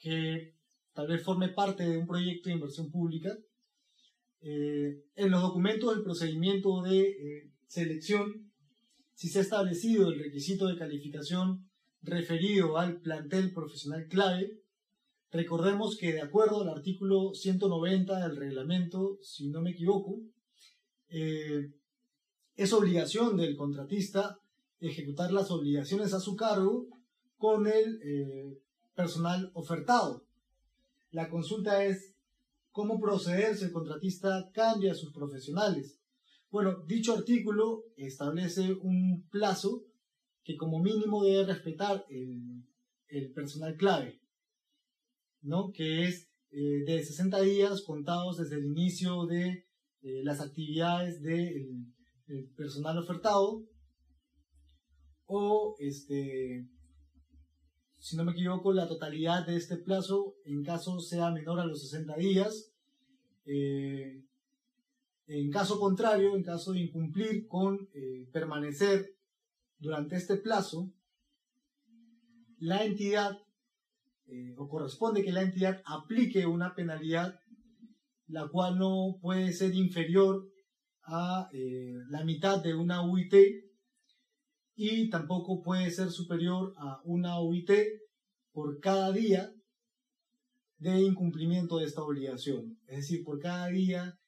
que 0.00 0.56
tal 0.92 1.06
vez 1.06 1.22
forme 1.22 1.48
parte 1.48 1.84
de 1.84 1.96
un 1.96 2.06
proyecto 2.06 2.48
de 2.48 2.56
inversión 2.56 2.90
pública, 2.90 3.38
eh, 4.42 5.04
en 5.14 5.30
los 5.30 5.42
documentos 5.42 5.94
del 5.94 6.04
procedimiento 6.04 6.82
de 6.82 7.00
eh, 7.00 7.50
selección, 7.66 8.50
si 9.14 9.28
se 9.28 9.38
ha 9.38 9.42
establecido 9.42 10.08
el 10.08 10.18
requisito 10.18 10.66
de 10.66 10.76
calificación 10.76 11.68
referido 12.02 12.78
al 12.78 13.00
plantel 13.00 13.52
profesional 13.52 14.06
clave, 14.08 14.62
Recordemos 15.32 15.96
que 15.96 16.12
de 16.12 16.20
acuerdo 16.20 16.60
al 16.60 16.68
artículo 16.68 17.32
190 17.32 18.20
del 18.20 18.36
reglamento, 18.36 19.18
si 19.22 19.48
no 19.48 19.62
me 19.62 19.70
equivoco, 19.70 20.20
eh, 21.08 21.72
es 22.54 22.72
obligación 22.74 23.38
del 23.38 23.56
contratista 23.56 24.38
ejecutar 24.78 25.32
las 25.32 25.50
obligaciones 25.50 26.12
a 26.12 26.20
su 26.20 26.36
cargo 26.36 26.86
con 27.38 27.66
el 27.66 27.98
eh, 28.02 28.58
personal 28.94 29.50
ofertado. 29.54 30.26
La 31.12 31.30
consulta 31.30 31.82
es 31.82 32.11
cómo 32.72 32.98
proceder 33.00 33.56
si 33.56 33.66
el 33.66 33.72
contratista 33.72 34.50
cambia 34.52 34.92
a 34.92 34.96
sus 34.96 35.12
profesionales. 35.12 36.00
Bueno, 36.50 36.84
dicho 36.86 37.14
artículo 37.14 37.84
establece 37.96 38.72
un 38.72 39.28
plazo 39.30 39.84
que 40.42 40.56
como 40.56 40.80
mínimo 40.80 41.22
debe 41.22 41.46
respetar 41.46 42.04
el 42.08 43.32
personal 43.32 43.76
clave. 43.76 44.22
¿no? 45.42 45.72
que 45.72 46.04
es 46.04 46.30
eh, 46.50 46.84
de 46.86 47.02
60 47.04 47.40
días 47.42 47.82
contados 47.82 48.38
desde 48.38 48.56
el 48.56 48.66
inicio 48.66 49.26
de 49.26 49.66
eh, 50.02 50.22
las 50.24 50.40
actividades 50.40 51.22
del 51.22 51.94
personal 52.56 52.98
ofertado, 52.98 53.66
o, 55.26 55.76
este, 55.78 56.68
si 58.02 58.16
no 58.16 58.24
me 58.24 58.32
equivoco, 58.32 58.72
la 58.72 58.88
totalidad 58.88 59.46
de 59.46 59.56
este 59.56 59.76
plazo 59.76 60.34
en 60.44 60.64
caso 60.64 60.98
sea 60.98 61.30
menor 61.30 61.60
a 61.60 61.66
los 61.66 61.80
60 61.82 62.16
días. 62.16 62.72
Eh, 63.46 64.24
en 65.28 65.50
caso 65.50 65.78
contrario, 65.78 66.36
en 66.36 66.42
caso 66.42 66.72
de 66.72 66.80
incumplir 66.80 67.46
con 67.46 67.88
permanecer 68.32 69.14
durante 69.78 70.16
este 70.16 70.36
plazo, 70.36 70.92
la 72.58 72.84
entidad 72.84 73.38
eh, 74.26 74.54
o 74.56 74.68
corresponde 74.68 75.22
que 75.22 75.32
la 75.32 75.42
entidad 75.42 75.82
aplique 75.84 76.46
una 76.46 76.74
penalidad 76.74 77.38
la 78.28 78.48
cual 78.48 78.78
no 78.78 79.18
puede 79.20 79.52
ser 79.52 79.74
inferior 79.74 80.48
a 81.02 81.50
eh, 81.52 81.98
la 82.08 82.24
mitad 82.24 82.62
de 82.62 82.74
una 82.74 83.02
UIT 83.02 83.34
y 84.84 85.08
tampoco 85.08 85.62
puede 85.62 85.92
ser 85.92 86.10
superior 86.10 86.74
a 86.76 87.00
una 87.04 87.40
UIT 87.40 87.70
por 88.50 88.80
cada 88.80 89.12
día 89.12 89.54
de 90.78 91.02
incumplimiento 91.02 91.78
de 91.78 91.84
esta 91.84 92.02
obligación. 92.02 92.80
Es 92.88 92.96
decir, 92.96 93.22
por 93.22 93.38
cada 93.38 93.68
día 93.68 94.18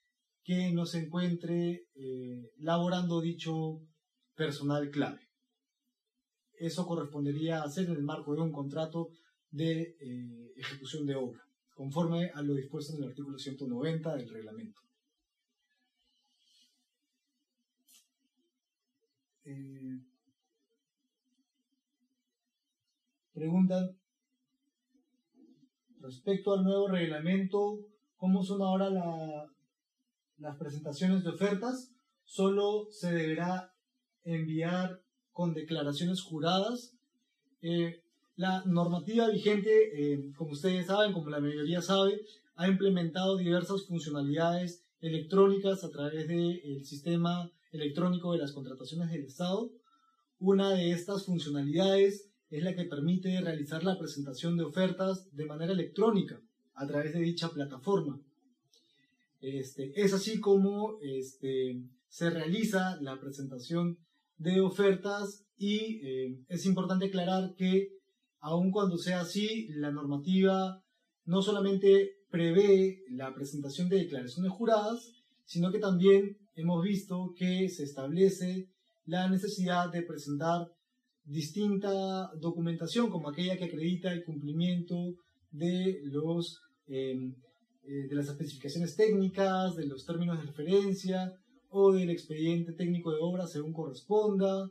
que 0.44 0.70
no 0.72 0.86
se 0.86 1.00
encuentre 1.00 1.88
eh, 1.96 2.52
laborando 2.58 3.20
dicho 3.20 3.80
personal 4.36 4.90
clave. 4.90 5.22
Eso 6.52 6.86
correspondería 6.86 7.58
a 7.58 7.64
hacer 7.64 7.86
en 7.86 7.96
el 7.96 8.04
marco 8.04 8.32
de 8.36 8.42
un 8.42 8.52
contrato 8.52 9.08
de 9.50 9.96
eh, 9.98 10.52
ejecución 10.56 11.04
de 11.04 11.16
obra, 11.16 11.42
conforme 11.74 12.30
a 12.32 12.42
lo 12.42 12.54
dispuesto 12.54 12.94
en 12.94 13.02
el 13.02 13.08
artículo 13.08 13.38
190 13.38 14.14
del 14.14 14.28
reglamento. 14.28 14.80
Eh, 19.46 20.13
preguntan 23.34 23.98
respecto 26.00 26.54
al 26.54 26.64
nuevo 26.64 26.88
reglamento, 26.88 27.80
¿cómo 28.16 28.44
son 28.44 28.62
ahora 28.62 28.90
las 30.38 30.56
presentaciones 30.56 31.24
de 31.24 31.30
ofertas? 31.30 31.92
Solo 32.24 32.86
se 32.90 33.12
deberá 33.12 33.74
enviar 34.22 35.02
con 35.32 35.52
declaraciones 35.52 36.22
juradas. 36.22 36.96
Eh, 37.60 38.02
la 38.36 38.64
normativa 38.64 39.28
vigente, 39.28 39.70
eh, 39.94 40.32
como 40.36 40.52
ustedes 40.52 40.86
saben, 40.86 41.12
como 41.12 41.30
la 41.30 41.40
mayoría 41.40 41.82
sabe, 41.82 42.20
ha 42.56 42.68
implementado 42.68 43.36
diversas 43.36 43.86
funcionalidades 43.86 44.84
electrónicas 45.00 45.84
a 45.84 45.90
través 45.90 46.28
del 46.28 46.84
sistema 46.84 47.50
electrónico 47.72 48.32
de 48.32 48.38
las 48.38 48.52
contrataciones 48.52 49.10
del 49.10 49.24
Estado. 49.24 49.70
Una 50.38 50.70
de 50.70 50.92
estas 50.92 51.26
funcionalidades 51.26 52.33
es 52.56 52.62
la 52.62 52.74
que 52.74 52.84
permite 52.84 53.40
realizar 53.40 53.82
la 53.82 53.98
presentación 53.98 54.56
de 54.56 54.62
ofertas 54.62 55.28
de 55.32 55.44
manera 55.44 55.72
electrónica 55.72 56.40
a 56.74 56.86
través 56.86 57.12
de 57.12 57.20
dicha 57.20 57.48
plataforma. 57.48 58.20
Este, 59.40 59.92
es 60.00 60.12
así 60.12 60.40
como 60.40 60.98
este, 61.02 61.82
se 62.06 62.30
realiza 62.30 62.96
la 63.00 63.18
presentación 63.18 63.98
de 64.38 64.60
ofertas 64.60 65.44
y 65.56 66.00
eh, 66.06 66.44
es 66.48 66.64
importante 66.64 67.06
aclarar 67.06 67.54
que 67.56 67.88
aun 68.38 68.70
cuando 68.70 68.98
sea 68.98 69.22
así, 69.22 69.66
la 69.70 69.90
normativa 69.90 70.80
no 71.24 71.42
solamente 71.42 72.18
prevé 72.30 73.02
la 73.10 73.34
presentación 73.34 73.88
de 73.88 73.96
declaraciones 73.96 74.52
juradas, 74.52 75.24
sino 75.44 75.72
que 75.72 75.80
también 75.80 76.38
hemos 76.54 76.84
visto 76.84 77.34
que 77.36 77.68
se 77.68 77.82
establece 77.82 78.68
la 79.06 79.28
necesidad 79.28 79.90
de 79.90 80.02
presentar 80.02 80.68
distinta 81.24 82.30
documentación, 82.40 83.10
como 83.10 83.28
aquella 83.28 83.56
que 83.56 83.64
acredita 83.64 84.12
el 84.12 84.24
cumplimiento 84.24 85.14
de, 85.50 86.00
los, 86.04 86.60
em, 86.86 87.34
eh, 87.84 88.08
de 88.08 88.14
las 88.14 88.28
especificaciones 88.28 88.96
técnicas, 88.96 89.76
de 89.76 89.86
los 89.86 90.04
términos 90.04 90.38
de 90.38 90.46
referencia 90.46 91.32
o 91.70 91.92
del 91.92 92.10
expediente 92.10 92.72
técnico 92.72 93.10
de 93.10 93.18
obra 93.20 93.46
según 93.46 93.72
corresponda, 93.72 94.68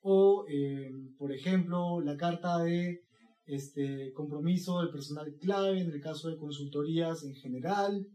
o, 0.00 0.44
eh, 0.48 0.90
por 1.18 1.32
ejemplo, 1.32 2.00
la 2.00 2.16
carta 2.16 2.58
de 2.58 3.02
este, 3.46 4.12
compromiso 4.12 4.80
del 4.80 4.90
personal 4.90 5.34
clave 5.40 5.80
en 5.80 5.90
el 5.90 6.00
caso 6.00 6.28
de 6.28 6.36
consultorías 6.36 7.24
en 7.24 7.34
general, 7.34 8.06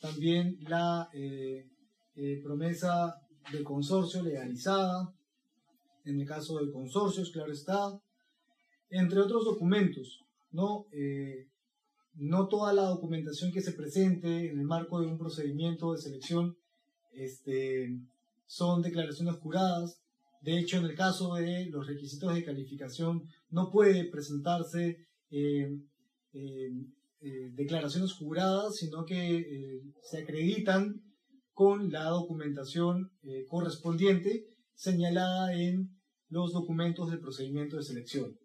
también 0.00 0.58
la 0.60 1.08
eh, 1.14 1.66
eh, 2.14 2.40
promesa 2.42 3.14
de 3.50 3.62
consorcio 3.62 4.22
legalizada, 4.22 5.12
en 6.04 6.20
el 6.20 6.26
caso 6.26 6.58
de 6.58 6.70
consorcios, 6.70 7.30
claro 7.30 7.52
está, 7.52 8.00
entre 8.90 9.20
otros 9.20 9.44
documentos, 9.44 10.20
¿no? 10.50 10.86
no 12.14 12.48
toda 12.48 12.72
la 12.72 12.82
documentación 12.82 13.52
que 13.52 13.62
se 13.62 13.72
presente 13.72 14.50
en 14.50 14.58
el 14.58 14.66
marco 14.66 15.00
de 15.00 15.06
un 15.06 15.18
procedimiento 15.18 15.92
de 15.92 15.98
selección 15.98 16.56
este, 17.12 17.98
son 18.46 18.82
declaraciones 18.82 19.36
juradas, 19.36 20.02
de 20.42 20.58
hecho, 20.58 20.78
en 20.78 20.86
el 20.86 20.96
caso 20.96 21.34
de 21.34 21.66
los 21.66 21.86
requisitos 21.86 22.34
de 22.34 22.44
calificación, 22.44 23.22
no 23.50 23.70
puede 23.70 24.04
presentarse 24.06 25.06
eh, 25.30 25.78
eh, 26.32 26.72
eh, 27.20 27.50
declaraciones 27.54 28.12
juradas, 28.14 28.74
sino 28.76 29.04
que 29.04 29.80
se 30.02 30.18
acreditan 30.18 31.00
con 31.54 31.92
la 31.92 32.06
documentación 32.06 33.12
correspondiente 33.46 34.48
señalada 34.82 35.54
en 35.54 35.96
los 36.28 36.52
documentos 36.52 37.08
del 37.08 37.20
procedimiento 37.20 37.76
de 37.76 37.84
selección. 37.84 38.36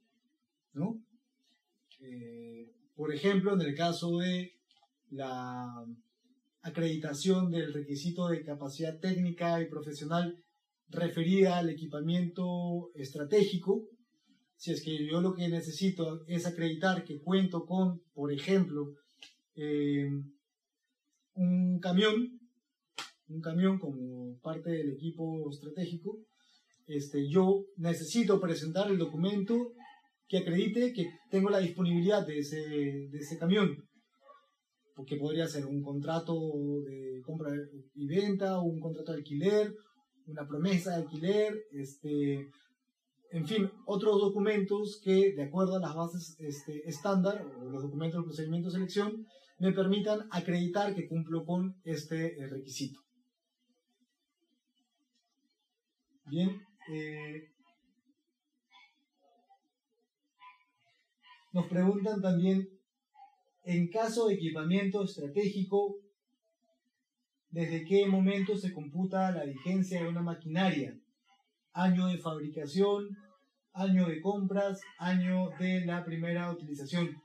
por 2.96 3.12
ejemplo, 3.12 3.54
en 3.56 3.62
el 3.62 3.74
caso 3.74 4.20
de 4.20 4.54
la 5.10 5.84
acreditación 6.62 7.50
del 7.50 7.74
requisito 7.74 8.28
de 8.28 8.44
capacidad 8.44 9.00
técnica 9.00 9.60
y 9.62 9.66
profesional 9.66 10.44
referida 10.90 11.58
al 11.58 11.72
equipamiento 11.72 12.92
estratégico. 12.94 13.88
Si 14.58 14.72
es 14.72 14.84
que 14.84 15.08
yo 15.08 15.22
lo 15.22 15.34
que 15.34 15.48
necesito 15.50 16.24
es 16.28 16.46
acreditar 16.46 17.04
que 17.04 17.20
cuento 17.20 17.66
con, 17.66 18.04
por 18.14 18.32
ejemplo, 18.32 18.94
eh, 19.56 20.08
un 21.34 21.80
camión, 21.80 22.37
un 23.30 23.42
camión 23.42 23.80
como 23.80 24.38
parte 24.42 24.72
del 24.72 24.92
equipo 24.92 25.50
estratégico, 25.50 26.20
este, 26.88 27.28
yo 27.30 27.66
necesito 27.76 28.40
presentar 28.40 28.90
el 28.90 28.98
documento 28.98 29.74
que 30.28 30.38
acredite 30.38 30.94
que 30.94 31.06
tengo 31.30 31.50
la 31.50 31.60
disponibilidad 31.60 32.26
de 32.26 32.40
ese, 32.40 32.58
de 32.58 33.18
ese 33.18 33.38
camión, 33.38 33.76
porque 34.96 35.18
podría 35.18 35.48
ser 35.48 35.66
un 35.66 35.82
contrato 35.82 36.34
de 36.86 37.22
compra 37.24 37.52
y 37.94 38.08
venta, 38.08 38.60
un 38.60 38.80
contrato 38.80 39.12
de 39.12 39.18
alquiler, 39.20 39.74
una 40.26 40.48
promesa 40.48 40.92
de 40.92 41.04
alquiler, 41.04 41.54
este, 41.72 42.50
en 43.32 43.46
fin, 43.46 43.70
otros 43.86 44.20
documentos 44.20 45.00
que, 45.04 45.34
de 45.36 45.44
acuerdo 45.44 45.76
a 45.76 45.80
las 45.80 45.94
bases 45.94 46.36
este, 46.40 46.88
estándar 46.88 47.46
o 47.62 47.70
los 47.70 47.84
documentos 47.84 48.20
del 48.20 48.26
procedimiento 48.26 48.70
de 48.70 48.76
selección, 48.76 49.26
me 49.60 49.74
permitan 49.74 50.28
acreditar 50.32 50.94
que 50.96 51.08
cumplo 51.08 51.44
con 51.44 51.76
este 51.84 52.36
requisito. 52.50 53.07
Bien, 56.30 56.62
eh, 56.90 57.48
nos 61.54 61.68
preguntan 61.68 62.22
también, 62.22 62.68
en 63.64 63.88
caso 63.88 64.28
de 64.28 64.34
equipamiento 64.34 65.06
estratégico, 65.06 65.96
desde 67.50 67.86
qué 67.86 68.08
momento 68.08 68.58
se 68.58 68.74
computa 68.74 69.32
la 69.32 69.46
vigencia 69.46 70.04
de 70.04 70.10
una 70.10 70.22
maquinaria, 70.22 70.94
año 71.72 72.08
de 72.08 72.18
fabricación, 72.18 73.08
año 73.72 74.06
de 74.06 74.20
compras, 74.20 74.82
año 74.98 75.50
de 75.58 75.86
la 75.86 76.04
primera 76.04 76.52
utilización. 76.52 77.22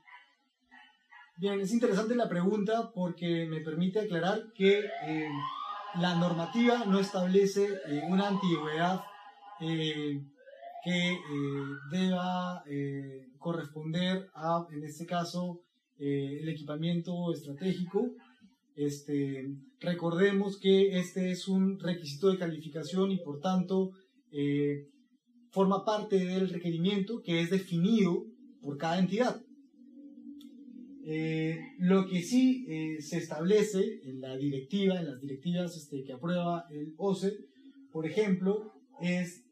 Bien, 1.35 1.59
es 1.59 1.73
interesante 1.73 2.15
la 2.15 2.29
pregunta 2.29 2.89
porque 2.95 3.45
me 3.47 3.59
permite 3.59 3.99
aclarar 3.99 4.43
que 4.55 4.79
eh, 5.05 5.29
la 5.99 6.15
normativa 6.15 6.85
no 6.85 6.99
establece 6.99 7.67
eh, 7.87 8.01
una 8.09 8.29
antigüedad 8.29 9.01
eh, 9.59 10.21
que 10.83 11.17
deba 11.91 12.61
corresponder 13.39 14.27
a, 14.35 14.67
en 14.69 14.83
este 14.83 15.05
caso, 15.05 15.61
el 15.97 16.49
equipamiento 16.49 17.31
estratégico 17.31 18.11
este, 18.75 19.55
recordemos 19.79 20.57
que 20.57 20.97
este 20.97 21.31
es 21.31 21.47
un 21.47 21.79
requisito 21.79 22.31
de 22.31 22.39
calificación 22.39 23.11
y 23.11 23.17
por 23.17 23.39
tanto 23.39 23.91
eh, 24.31 24.87
forma 25.51 25.85
parte 25.85 26.17
del 26.17 26.49
requerimiento 26.49 27.21
que 27.21 27.41
es 27.41 27.51
definido 27.51 28.25
por 28.61 28.77
cada 28.77 28.97
entidad. 28.97 29.41
Eh, 31.05 31.59
lo 31.79 32.07
que 32.07 32.21
sí 32.21 32.65
eh, 32.69 33.01
se 33.01 33.17
establece 33.17 34.01
en 34.05 34.21
la 34.21 34.37
directiva, 34.37 34.99
en 34.99 35.07
las 35.07 35.19
directivas 35.19 35.75
este, 35.75 36.03
que 36.03 36.13
aprueba 36.13 36.65
el 36.71 36.93
OCE, 36.97 37.33
por 37.91 38.07
ejemplo, 38.07 38.73
es 39.01 39.43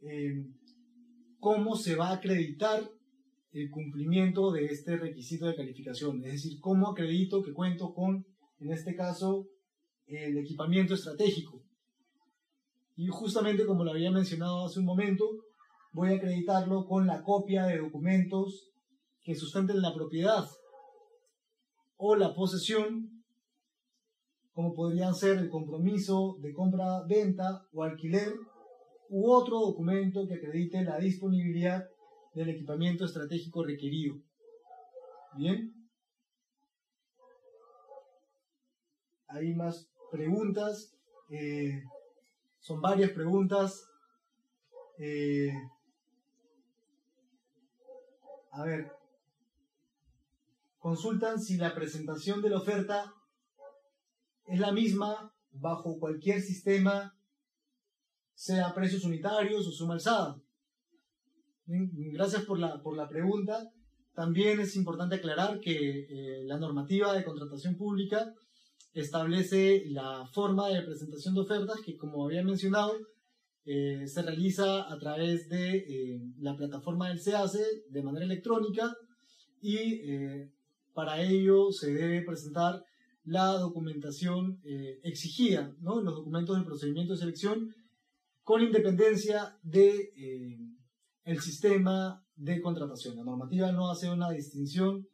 cómo 1.40 1.76
se 1.76 1.96
va 1.96 2.10
a 2.10 2.16
acreditar 2.16 2.90
el 3.52 3.70
cumplimiento 3.70 4.52
de 4.52 4.66
este 4.66 4.96
requisito 4.98 5.46
de 5.46 5.56
calificación. 5.56 6.24
Es 6.24 6.34
decir, 6.34 6.60
cómo 6.60 6.90
acredito 6.90 7.44
que 7.44 7.54
cuento 7.54 7.94
con 7.94 8.26
en 8.60 8.72
este 8.72 8.96
caso 8.96 9.48
el 10.08 10.38
equipamiento 10.38 10.94
estratégico. 10.94 11.62
Y 12.96 13.08
justamente 13.08 13.66
como 13.66 13.84
lo 13.84 13.92
había 13.92 14.12
mencionado 14.12 14.66
hace 14.66 14.80
un 14.80 14.86
momento, 14.86 15.26
voy 15.92 16.10
a 16.10 16.16
acreditarlo 16.16 16.86
con 16.86 17.08
la 17.08 17.24
copia 17.24 17.66
de 17.66 17.80
documentos 17.80 18.72
que 19.22 19.36
sustenten 19.36 19.82
la 19.82 19.94
propiedad 19.94 20.46
o 22.04 22.16
la 22.16 22.34
posesión 22.34 23.24
como 24.54 24.74
podrían 24.74 25.14
ser 25.14 25.38
el 25.38 25.50
compromiso 25.50 26.36
de 26.40 26.52
compra-venta 26.52 27.68
o 27.72 27.84
alquiler 27.84 28.34
u 29.10 29.32
otro 29.32 29.60
documento 29.60 30.28
que 30.28 30.34
acredite 30.34 30.84
la 30.84 30.98
disponibilidad 30.98 31.88
del 32.34 32.50
equipamiento 32.50 33.06
estratégico 33.06 33.64
requerido. 33.64 34.16
Bien. 35.38 35.74
Hay 39.28 39.54
más 39.54 39.88
preguntas. 40.12 40.98
Eh, 41.30 41.84
son 42.60 42.82
varias 42.82 43.12
preguntas. 43.12 43.86
Eh, 44.98 45.54
a 48.52 48.64
ver, 48.64 48.92
consultan 50.82 51.40
si 51.40 51.58
la 51.58 51.76
presentación 51.76 52.42
de 52.42 52.50
la 52.50 52.58
oferta 52.58 53.14
es 54.48 54.60
la 54.60 54.72
misma 54.72 55.32
bajo 55.52 56.00
cualquier 56.00 56.42
sistema, 56.42 57.16
sea 58.34 58.74
precios 58.74 59.06
unitarios 59.06 59.68
o 59.68 59.72
suma 59.72 59.94
alzada. 59.94 60.42
Gracias 61.68 62.44
por 62.46 62.58
la, 62.58 62.82
por 62.82 62.98
la 62.98 63.08
pregunta. 63.08 63.70
También 64.16 64.60
es 64.60 64.76
importante 64.76 65.16
aclarar 65.16 65.60
que 65.60 65.76
eh, 65.76 66.44
la 66.46 66.58
normativa 66.58 67.14
de 67.14 67.24
contratación 67.24 67.78
pública 67.78 68.34
establece 68.94 69.84
la 69.86 70.26
forma 70.34 70.68
de 70.70 70.82
presentación 70.82 71.36
de 71.36 71.42
ofertas 71.42 71.80
que, 71.86 71.96
como 71.96 72.26
había 72.26 72.44
mencionado, 72.44 72.94
eh, 73.66 74.08
se 74.08 74.24
realiza 74.24 74.92
a 74.92 74.98
través 74.98 75.48
de 75.48 75.78
eh, 75.78 76.22
la 76.40 76.58
plataforma 76.58 77.10
del 77.10 77.20
SEACE 77.20 77.84
de 77.88 78.02
manera 78.02 78.26
electrónica 78.26 78.92
y 79.62 80.50
para 80.94 81.22
ello 81.22 81.72
se 81.72 81.94
debe 81.94 82.22
presentar 82.24 82.84
la 83.24 83.54
documentación 83.54 84.60
exigida, 85.04 85.76
¿no? 85.80 86.02
los 86.02 86.16
documentos 86.16 86.56
del 86.56 86.66
procedimiento 86.66 87.14
de 87.14 87.20
selección 87.20 87.74
con 88.44 88.62
independencia 88.62 89.58
de 89.62 90.12
el 91.24 91.40
sistema 91.40 92.24
de 92.36 92.62
contratación. 92.62 93.16
La 93.18 93.24
normativa 93.24 93.72
no 93.72 93.92
hace 93.92 94.10
una 94.10 94.32
distinción 94.32 95.08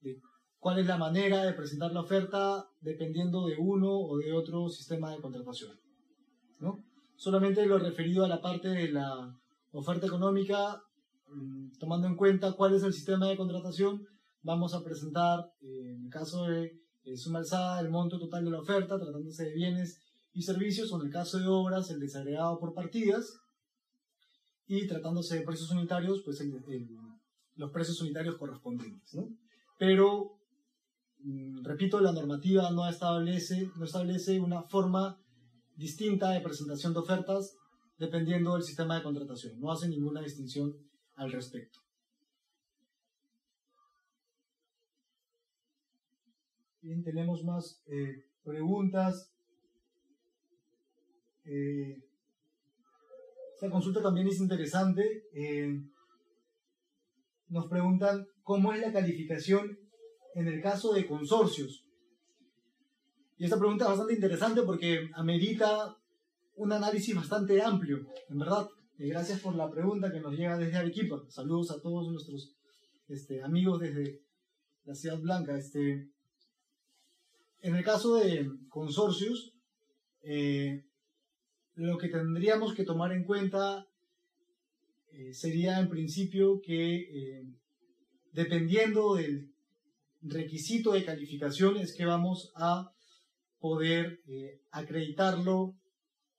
de 0.00 0.20
cuál 0.58 0.78
es 0.78 0.86
la 0.86 0.98
manera 0.98 1.44
de 1.44 1.52
presentar 1.52 1.92
la 1.92 2.00
oferta 2.00 2.68
dependiendo 2.80 3.46
de 3.46 3.56
uno 3.58 3.90
o 3.92 4.18
de 4.18 4.32
otro 4.32 4.68
sistema 4.68 5.10
de 5.12 5.20
contratación. 5.20 5.78
¿no? 6.58 6.84
Solamente 7.16 7.64
lo 7.66 7.78
referido 7.78 8.24
a 8.24 8.28
la 8.28 8.40
parte 8.40 8.68
de 8.68 8.90
la 8.90 9.38
oferta 9.70 10.06
económica, 10.06 10.82
mm, 11.28 11.78
tomando 11.78 12.06
en 12.06 12.16
cuenta 12.16 12.52
cuál 12.52 12.74
es 12.74 12.82
el 12.82 12.92
sistema 12.92 13.28
de 13.28 13.36
contratación, 13.36 14.06
vamos 14.42 14.74
a 14.74 14.82
presentar, 14.82 15.52
eh, 15.60 15.94
en 15.94 16.04
el 16.04 16.10
caso 16.10 16.44
de 16.44 16.80
eh, 17.04 17.16
suma 17.16 17.40
alzada, 17.40 17.80
el 17.80 17.90
monto 17.90 18.18
total 18.18 18.44
de 18.44 18.50
la 18.50 18.60
oferta, 18.60 18.98
tratándose 18.98 19.44
de 19.44 19.54
bienes 19.54 20.00
y 20.32 20.42
servicios, 20.42 20.92
o 20.92 21.00
en 21.00 21.06
el 21.06 21.12
caso 21.12 21.38
de 21.38 21.46
obras, 21.46 21.90
el 21.90 22.00
desagregado 22.00 22.58
por 22.58 22.74
partidas, 22.74 23.40
y 24.66 24.86
tratándose 24.86 25.38
de 25.38 25.44
precios 25.44 25.70
unitarios, 25.70 26.22
pues 26.24 26.42
los 27.56 27.70
precios 27.70 28.00
unitarios 28.00 28.36
correspondientes. 28.36 29.18
Pero, 29.78 30.38
mm, 31.18 31.64
repito, 31.64 32.00
la 32.00 32.12
normativa 32.12 32.70
no 32.70 32.88
establece, 32.88 33.70
no 33.76 33.84
establece 33.84 34.40
una 34.40 34.62
forma 34.62 35.20
distinta 35.76 36.30
de 36.30 36.40
presentación 36.40 36.92
de 36.92 37.00
ofertas 37.00 37.56
dependiendo 37.98 38.54
del 38.54 38.62
sistema 38.62 38.96
de 38.96 39.02
contratación. 39.02 39.60
No 39.60 39.70
hace 39.70 39.88
ninguna 39.88 40.22
distinción 40.22 40.74
al 41.16 41.30
respecto. 41.30 41.81
Bien, 46.82 47.00
tenemos 47.04 47.44
más 47.44 47.80
eh, 47.86 48.24
preguntas. 48.42 49.32
Eh, 51.44 51.96
esta 53.54 53.70
consulta 53.70 54.02
también 54.02 54.26
es 54.26 54.40
interesante. 54.40 55.22
Eh, 55.32 55.80
nos 57.50 57.68
preguntan 57.68 58.26
cómo 58.42 58.72
es 58.72 58.80
la 58.80 58.92
calificación 58.92 59.78
en 60.34 60.48
el 60.48 60.60
caso 60.60 60.92
de 60.92 61.06
consorcios. 61.06 61.86
Y 63.38 63.44
esta 63.44 63.60
pregunta 63.60 63.84
es 63.84 63.90
bastante 63.90 64.14
interesante 64.14 64.62
porque 64.62 65.08
amerita 65.14 65.96
un 66.56 66.72
análisis 66.72 67.14
bastante 67.14 67.62
amplio, 67.62 68.08
en 68.28 68.38
verdad. 68.40 68.66
Y 68.98 69.08
gracias 69.08 69.38
por 69.38 69.54
la 69.54 69.70
pregunta 69.70 70.10
que 70.10 70.20
nos 70.20 70.34
llega 70.34 70.58
desde 70.58 70.78
Arequipa. 70.78 71.22
Saludos 71.28 71.70
a 71.70 71.80
todos 71.80 72.10
nuestros 72.10 72.56
este, 73.06 73.40
amigos 73.40 73.78
desde 73.78 74.20
la 74.82 74.96
Ciudad 74.96 75.20
Blanca. 75.20 75.56
Este, 75.56 76.11
en 77.62 77.76
el 77.76 77.84
caso 77.84 78.16
de 78.16 78.50
consorcios, 78.68 79.54
eh, 80.22 80.84
lo 81.76 81.96
que 81.96 82.08
tendríamos 82.08 82.74
que 82.74 82.84
tomar 82.84 83.12
en 83.12 83.24
cuenta 83.24 83.86
eh, 85.12 85.32
sería 85.32 85.78
en 85.78 85.88
principio 85.88 86.60
que 86.60 86.96
eh, 86.96 87.46
dependiendo 88.32 89.14
del 89.14 89.52
requisito 90.22 90.92
de 90.92 91.04
calificación 91.04 91.76
es 91.76 91.94
que 91.94 92.04
vamos 92.04 92.52
a 92.56 92.92
poder 93.60 94.20
acreditarlo 94.72 95.76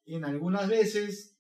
en 0.06 0.26
algunas 0.26 0.68
veces 0.68 1.38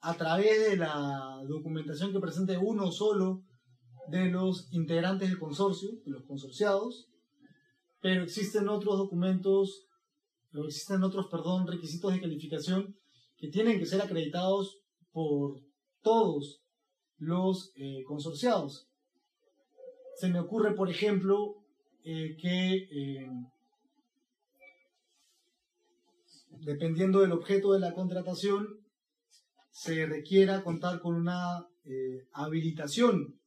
a 0.00 0.14
través 0.14 0.70
de 0.70 0.76
la 0.78 1.42
documentación 1.46 2.12
que 2.12 2.20
presente 2.20 2.56
uno 2.56 2.90
solo 2.90 3.42
de 4.08 4.26
los 4.26 4.68
integrantes 4.72 5.28
del 5.28 5.38
consorcio, 5.38 5.90
de 6.04 6.10
los 6.10 6.24
consorciados, 6.24 7.08
pero 8.00 8.22
existen 8.22 8.68
otros 8.68 8.98
documentos 8.98 9.88
existen 10.62 11.02
otros, 11.02 11.26
perdón, 11.30 11.66
requisitos 11.66 12.12
de 12.12 12.20
calificación 12.20 12.96
que 13.36 13.48
tienen 13.48 13.78
que 13.78 13.86
ser 13.86 14.00
acreditados 14.00 14.78
por 15.10 15.60
todos 16.02 16.62
los 17.18 17.72
eh, 17.76 18.04
consorciados. 18.06 18.88
Se 20.16 20.28
me 20.28 20.38
ocurre, 20.38 20.74
por 20.74 20.90
ejemplo, 20.90 21.56
eh, 22.04 22.36
que 22.40 22.74
eh, 22.90 23.28
dependiendo 26.60 27.20
del 27.20 27.32
objeto 27.32 27.72
de 27.72 27.80
la 27.80 27.94
contratación, 27.94 28.66
se 29.70 30.06
requiera 30.06 30.62
contar 30.62 31.00
con 31.00 31.16
una 31.16 31.66
habilitación 32.32 33.40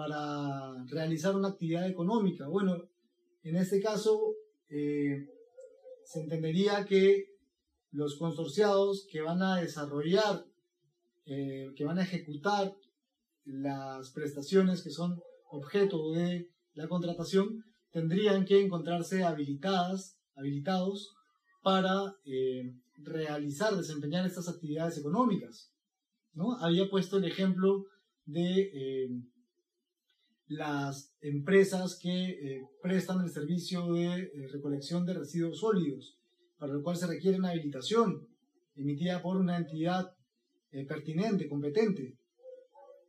para 0.00 0.82
realizar 0.86 1.36
una 1.36 1.48
actividad 1.48 1.86
económica. 1.86 2.48
Bueno, 2.48 2.88
en 3.42 3.56
este 3.56 3.82
caso, 3.82 4.34
se 4.68 6.20
entendería 6.20 6.86
que 6.86 7.26
los 7.92 8.16
consorciados 8.16 9.06
que 9.10 9.20
van 9.20 9.42
a 9.42 9.56
desarrollar, 9.56 10.46
eh, 11.26 11.70
que 11.76 11.84
van 11.84 11.98
a 11.98 12.04
ejecutar 12.04 12.74
las 13.44 14.10
prestaciones 14.12 14.82
que 14.82 14.90
son 14.90 15.20
objeto 15.50 16.12
de 16.12 16.48
la 16.72 16.88
contratación, 16.88 17.62
tendrían 17.90 18.46
que 18.46 18.64
encontrarse 18.64 19.22
habilitadas, 19.22 20.18
habilitados 20.34 21.14
para 21.62 22.14
eh, 22.24 22.74
realizar, 22.96 23.76
desempeñar 23.76 24.24
estas 24.24 24.48
actividades 24.48 24.96
económicas. 24.96 25.74
¿no? 26.32 26.56
Había 26.56 26.88
puesto 26.88 27.18
el 27.18 27.24
ejemplo 27.24 27.84
de 28.24 28.70
eh, 28.72 29.10
las 30.50 31.14
empresas 31.20 31.96
que 31.96 32.30
eh, 32.30 32.68
prestan 32.82 33.20
el 33.22 33.30
servicio 33.30 33.92
de 33.92 34.06
eh, 34.06 34.48
recolección 34.48 35.06
de 35.06 35.14
residuos 35.14 35.60
sólidos, 35.60 36.18
para 36.58 36.74
lo 36.74 36.82
cual 36.82 36.96
se 36.96 37.06
requiere 37.06 37.38
una 37.38 37.50
habilitación 37.50 38.26
emitida 38.74 39.22
por 39.22 39.36
una 39.36 39.56
entidad 39.56 40.12
eh, 40.72 40.84
pertinente, 40.86 41.48
competente. 41.48 42.18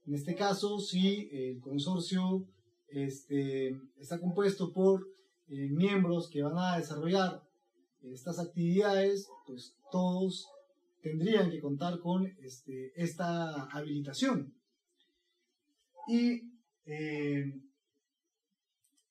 En 0.05 0.13
este 0.13 0.35
caso, 0.35 0.77
si 0.79 1.29
el 1.31 1.59
consorcio 1.59 2.45
este, 2.87 3.75
está 3.97 4.19
compuesto 4.19 4.71
por 4.71 5.07
miembros 5.47 6.29
que 6.29 6.43
van 6.43 6.57
a 6.57 6.77
desarrollar 6.77 7.43
estas 8.03 8.39
actividades, 8.39 9.27
pues 9.47 9.75
todos 9.91 10.47
tendrían 11.01 11.49
que 11.49 11.59
contar 11.59 11.99
con 11.99 12.27
este, 12.41 12.91
esta 12.95 13.63
habilitación. 13.65 14.53
Y 16.07 16.50
eh, 16.85 17.45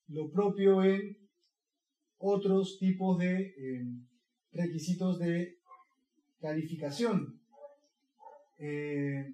lo 0.09 0.31
propio 0.31 0.83
en 0.83 1.17
otros 2.19 2.79
tipos 2.79 3.19
de 3.19 3.41
eh, 3.41 3.85
requisitos 4.53 5.19
de 5.19 5.57
calificación. 6.41 7.41
Eh, 8.59 9.33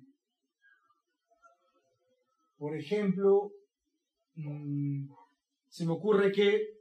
por 2.59 2.77
ejemplo, 2.77 3.53
mm, 4.35 5.09
se 5.69 5.87
me 5.87 5.93
ocurre 5.93 6.33
que 6.33 6.77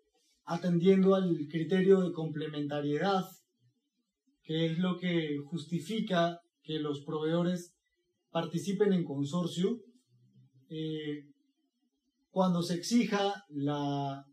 atendiendo 0.46 1.16
al 1.16 1.36
criterio 1.50 2.02
de 2.02 2.12
complementariedad, 2.12 3.24
que 4.44 4.68
es 4.68 4.78
lo 4.78 4.98
que 4.98 5.38
justifica 5.46 6.40
que 6.62 6.80
los 6.80 7.04
proveedores 7.04 7.76
participen 8.30 8.94
en 8.94 9.04
consorcio, 9.04 9.80
cuando 12.36 12.62
se 12.62 12.74
exija 12.74 13.46
la 13.48 14.26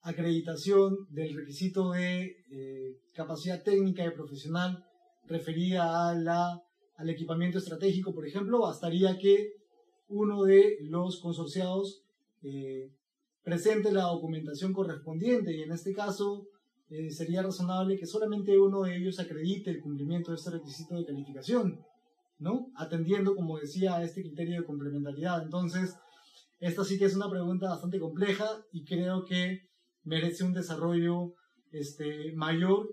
acreditación 0.00 1.06
del 1.10 1.36
requisito 1.36 1.90
de 1.90 2.34
eh, 2.50 2.96
capacidad 3.12 3.62
técnica 3.62 4.06
y 4.06 4.10
profesional 4.12 4.82
referida 5.26 6.08
a 6.08 6.14
la, 6.14 6.62
al 6.96 7.10
equipamiento 7.10 7.58
estratégico, 7.58 8.14
por 8.14 8.26
ejemplo, 8.26 8.60
bastaría 8.60 9.18
que 9.18 9.50
uno 10.08 10.44
de 10.44 10.78
los 10.80 11.20
consorciados 11.20 12.00
eh, 12.42 12.90
presente 13.42 13.92
la 13.92 14.04
documentación 14.04 14.72
correspondiente 14.72 15.54
y 15.54 15.60
en 15.60 15.72
este 15.72 15.92
caso 15.92 16.46
eh, 16.88 17.10
sería 17.10 17.42
razonable 17.42 17.98
que 17.98 18.06
solamente 18.06 18.58
uno 18.58 18.84
de 18.84 18.96
ellos 18.96 19.20
acredite 19.20 19.68
el 19.68 19.82
cumplimiento 19.82 20.30
de 20.30 20.38
este 20.38 20.52
requisito 20.52 20.94
de 20.96 21.04
calificación, 21.04 21.84
¿no? 22.38 22.68
Atendiendo, 22.76 23.36
como 23.36 23.58
decía, 23.58 23.96
a 23.96 24.04
este 24.04 24.22
criterio 24.22 24.62
de 24.62 24.66
complementariedad. 24.66 25.42
Entonces, 25.42 25.94
esta 26.60 26.84
sí 26.84 26.98
que 26.98 27.06
es 27.06 27.16
una 27.16 27.28
pregunta 27.28 27.68
bastante 27.68 27.98
compleja 27.98 28.46
y 28.70 28.84
creo 28.84 29.24
que 29.24 29.68
merece 30.04 30.44
un 30.44 30.52
desarrollo 30.52 31.34
este, 31.72 32.32
mayor 32.32 32.88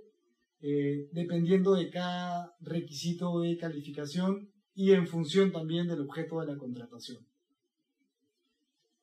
eh, 0.60 1.08
dependiendo 1.12 1.76
de 1.76 1.90
cada 1.92 2.56
requisito 2.62 3.42
de 3.42 3.58
calificación 3.58 4.50
y 4.74 4.92
en 4.92 5.08
función 5.08 5.52
también 5.52 5.88
del 5.88 6.02
objeto 6.02 6.40
de 6.40 6.48
la 6.48 6.58
contratación. 6.58 7.26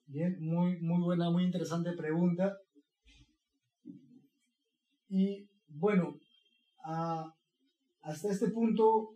Bien, 0.06 0.36
muy, 0.40 0.80
muy 0.80 1.02
buena, 1.02 1.30
muy 1.30 1.44
interesante 1.44 1.92
pregunta. 1.92 2.56
Y 5.08 5.48
bueno, 5.68 6.18
hasta 8.02 8.30
este 8.30 8.48
punto 8.50 9.14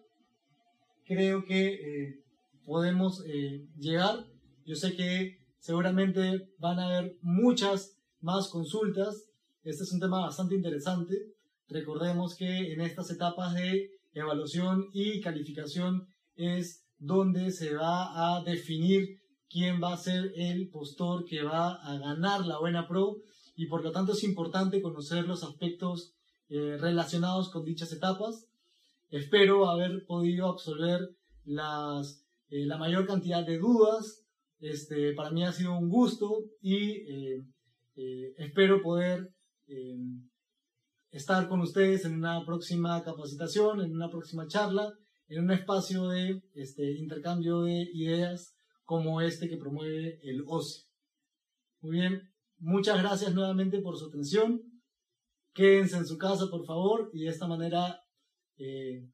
creo 1.05 1.45
que 1.45 1.75
eh, 1.75 2.25
podemos 2.65 3.25
eh, 3.27 3.67
llegar. 3.77 4.25
Yo 4.65 4.77
sé 4.77 4.95
que 4.95 5.38
seguramente 5.59 6.51
van 6.59 6.79
a 6.79 6.87
haber 6.87 7.19
muchas 7.23 7.99
más 8.21 8.49
consultas. 8.49 9.31
Este 9.63 9.85
es 9.85 9.93
un 9.93 10.01
tema 10.01 10.21
bastante 10.21 10.55
interesante. 10.55 11.15
Recordemos 11.69 12.35
que 12.35 12.73
en 12.73 12.81
estas 12.81 13.11
etapas 13.11 13.55
de 13.55 13.91
evaluación 14.13 14.87
y 14.93 15.21
calificación 15.21 16.09
es 16.37 16.85
donde 16.99 17.51
se 17.51 17.75
va 17.75 18.37
a 18.39 18.43
definir 18.43 19.21
quién 19.49 19.83
va 19.83 19.95
a 19.95 19.99
ser 19.99 20.33
el 20.37 20.69
postor 20.71 21.25
que 21.25 21.43
va 21.43 21.75
a 21.75 21.99
ganar 21.99 22.45
la 22.47 22.59
buena 22.59 22.87
pro 22.87 23.17
y 23.57 23.67
por 23.67 23.83
lo 23.83 23.93
tanto 23.93 24.13
es 24.13 24.23
importante 24.25 24.83
conocer 24.83 25.27
los 25.27 25.43
aspectos 25.43 26.15
eh, 26.49 26.77
relacionados 26.79 27.51
con 27.51 27.65
dichas 27.65 27.93
etapas. 27.93 28.47
Espero 29.11 29.69
haber 29.69 30.07
podido 30.07 30.49
absolver 30.49 31.01
eh, 31.01 32.67
la 32.67 32.79
mayor 32.79 33.07
cantidad 33.07 33.45
de 33.45 33.59
dudas. 33.59 34.25
Este, 34.61 35.13
para 35.15 35.31
mí 35.31 35.45
ha 35.45 35.53
sido 35.53 35.77
un 35.77 35.89
gusto 35.89 36.45
y 36.61 37.37
eh, 37.97 38.35
espero 38.37 38.83
poder 38.83 39.29
estar 41.11 41.49
con 41.49 41.61
ustedes 41.61 42.05
en 42.05 42.15
una 42.15 42.45
próxima 42.45 43.03
capacitación, 43.03 43.81
en 43.81 43.93
una 43.93 44.11
próxima 44.11 44.47
charla, 44.47 44.93
en 45.29 45.45
un 45.45 45.51
espacio 45.51 46.09
de 46.09 46.43
este, 46.55 46.93
intercambio 46.93 47.63
de 47.63 47.89
ideas 47.93 48.55
como 48.85 49.21
este 49.21 49.49
que 49.49 49.57
promueve 49.57 50.19
el 50.23 50.43
OCE. 50.47 50.87
Muy 51.81 51.93
bien, 51.93 52.23
muchas 52.59 52.99
gracias 52.99 53.35
nuevamente 53.35 53.81
por 53.81 53.97
su 53.97 54.07
atención. 54.07 54.63
Quédense 55.53 55.97
en 55.97 56.07
su 56.07 56.17
casa, 56.19 56.47
por 56.51 56.65
favor, 56.65 57.11
y 57.13 57.25
de 57.25 57.31
esta 57.31 57.47
manera 57.47 58.01
eh, 58.57 59.07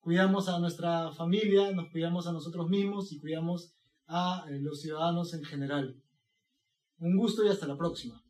cuidamos 0.00 0.48
a 0.48 0.58
nuestra 0.58 1.12
familia, 1.12 1.72
nos 1.72 1.90
cuidamos 1.90 2.26
a 2.26 2.32
nosotros 2.32 2.68
mismos 2.68 3.12
y 3.12 3.18
cuidamos 3.18 3.74
a 4.10 4.44
eh, 4.48 4.58
los 4.60 4.80
ciudadanos 4.80 5.32
en 5.34 5.44
general. 5.44 5.96
Un 6.98 7.16
gusto 7.16 7.44
y 7.44 7.48
hasta 7.48 7.66
la 7.66 7.76
próxima. 7.76 8.22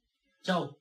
Chao. 0.43 0.80